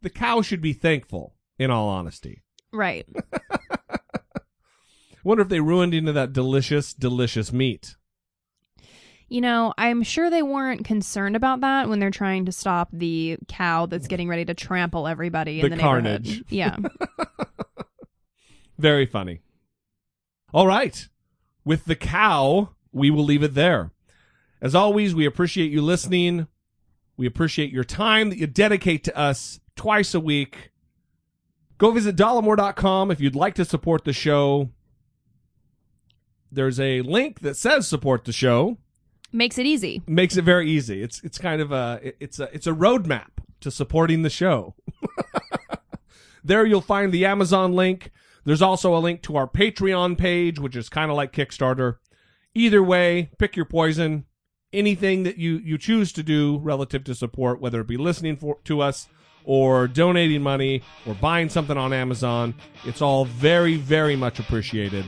The 0.02 0.10
cow 0.10 0.42
should 0.42 0.60
be 0.60 0.72
thankful 0.72 1.36
in 1.58 1.70
all 1.70 1.88
honesty. 1.88 2.42
Right. 2.72 3.06
wonder 5.24 5.42
if 5.42 5.48
they 5.48 5.60
ruined 5.60 5.94
into 5.94 6.12
that 6.12 6.32
delicious 6.32 6.92
delicious 6.94 7.52
meat 7.52 7.96
You 9.28 9.40
know, 9.40 9.72
I'm 9.78 10.02
sure 10.02 10.28
they 10.28 10.42
weren't 10.42 10.84
concerned 10.84 11.36
about 11.36 11.60
that 11.62 11.88
when 11.88 11.98
they're 12.00 12.10
trying 12.10 12.44
to 12.46 12.52
stop 12.52 12.88
the 12.92 13.38
cow 13.48 13.86
that's 13.86 14.08
getting 14.08 14.28
ready 14.28 14.44
to 14.44 14.52
trample 14.54 15.08
everybody 15.08 15.60
in 15.60 15.70
The 15.70 15.76
the, 15.76 15.80
carnage. 15.82 16.28
neighborhood. 16.28 16.46
Yeah. 16.50 16.76
Very 18.78 19.06
funny. 19.06 19.40
All 20.52 20.66
right. 20.66 21.08
With 21.64 21.84
the 21.84 21.96
cow, 21.96 22.70
we 22.92 23.10
will 23.10 23.24
leave 23.24 23.42
it 23.42 23.54
there. 23.54 23.92
As 24.60 24.74
always, 24.74 25.14
we 25.14 25.24
appreciate 25.24 25.70
you 25.70 25.82
listening. 25.82 26.46
We 27.16 27.26
appreciate 27.26 27.70
your 27.70 27.84
time 27.84 28.30
that 28.30 28.38
you 28.38 28.46
dedicate 28.46 29.04
to 29.04 29.16
us 29.16 29.60
twice 29.76 30.14
a 30.14 30.20
week. 30.20 30.70
Go 31.78 31.90
visit 31.90 32.16
dollamore.com 32.16 33.10
if 33.10 33.20
you'd 33.20 33.36
like 33.36 33.54
to 33.54 33.64
support 33.64 34.04
the 34.04 34.12
show. 34.12 34.70
There's 36.52 36.78
a 36.78 37.00
link 37.02 37.40
that 37.40 37.56
says 37.56 37.88
support 37.88 38.24
the 38.24 38.32
show. 38.32 38.78
Makes 39.32 39.58
it 39.58 39.66
easy. 39.66 40.02
Makes 40.06 40.36
it 40.36 40.42
very 40.42 40.70
easy. 40.70 41.02
It's 41.02 41.22
it's 41.24 41.38
kind 41.38 41.62
of 41.62 41.72
a 41.72 42.12
it's 42.20 42.38
a 42.38 42.54
it's 42.54 42.66
a 42.66 42.72
roadmap 42.72 43.30
to 43.60 43.70
supporting 43.70 44.22
the 44.22 44.30
show. 44.30 44.74
There 46.44 46.66
you'll 46.66 46.80
find 46.80 47.12
the 47.12 47.24
Amazon 47.24 47.72
link. 47.72 48.10
There's 48.44 48.62
also 48.62 48.96
a 48.96 48.98
link 48.98 49.22
to 49.22 49.36
our 49.36 49.46
Patreon 49.46 50.18
page, 50.18 50.58
which 50.58 50.74
is 50.74 50.88
kind 50.88 51.10
of 51.10 51.16
like 51.16 51.32
Kickstarter. 51.32 51.96
Either 52.54 52.82
way, 52.82 53.30
pick 53.38 53.56
your 53.56 53.64
poison. 53.64 54.24
Anything 54.72 55.22
that 55.22 55.36
you, 55.36 55.58
you 55.58 55.78
choose 55.78 56.12
to 56.14 56.22
do 56.22 56.58
relative 56.58 57.04
to 57.04 57.14
support, 57.14 57.60
whether 57.60 57.80
it 57.80 57.86
be 57.86 57.96
listening 57.96 58.36
for, 58.36 58.58
to 58.64 58.80
us 58.80 59.06
or 59.44 59.86
donating 59.86 60.42
money 60.42 60.82
or 61.06 61.14
buying 61.14 61.48
something 61.48 61.76
on 61.76 61.92
Amazon, 61.92 62.54
it's 62.84 63.02
all 63.02 63.24
very, 63.24 63.76
very 63.76 64.16
much 64.16 64.40
appreciated. 64.40 65.04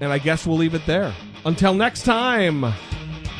And 0.00 0.12
I 0.12 0.18
guess 0.18 0.46
we'll 0.46 0.56
leave 0.56 0.74
it 0.74 0.86
there. 0.86 1.12
Until 1.44 1.74
next 1.74 2.04
time, 2.04 2.72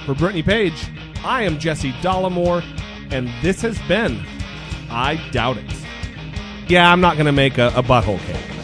for 0.06 0.14
Brittany 0.14 0.42
Page, 0.42 0.88
I 1.24 1.42
am 1.42 1.58
Jesse 1.58 1.92
Dollamore, 2.02 2.64
and 3.10 3.28
this 3.42 3.62
has 3.62 3.78
been 3.82 4.24
I 4.90 5.20
Doubt 5.30 5.58
It. 5.58 5.64
Yeah, 6.68 6.90
I'm 6.90 7.00
not 7.00 7.14
going 7.14 7.26
to 7.26 7.32
make 7.32 7.58
a, 7.58 7.68
a 7.68 7.82
butthole 7.82 8.18
cake. 8.20 8.59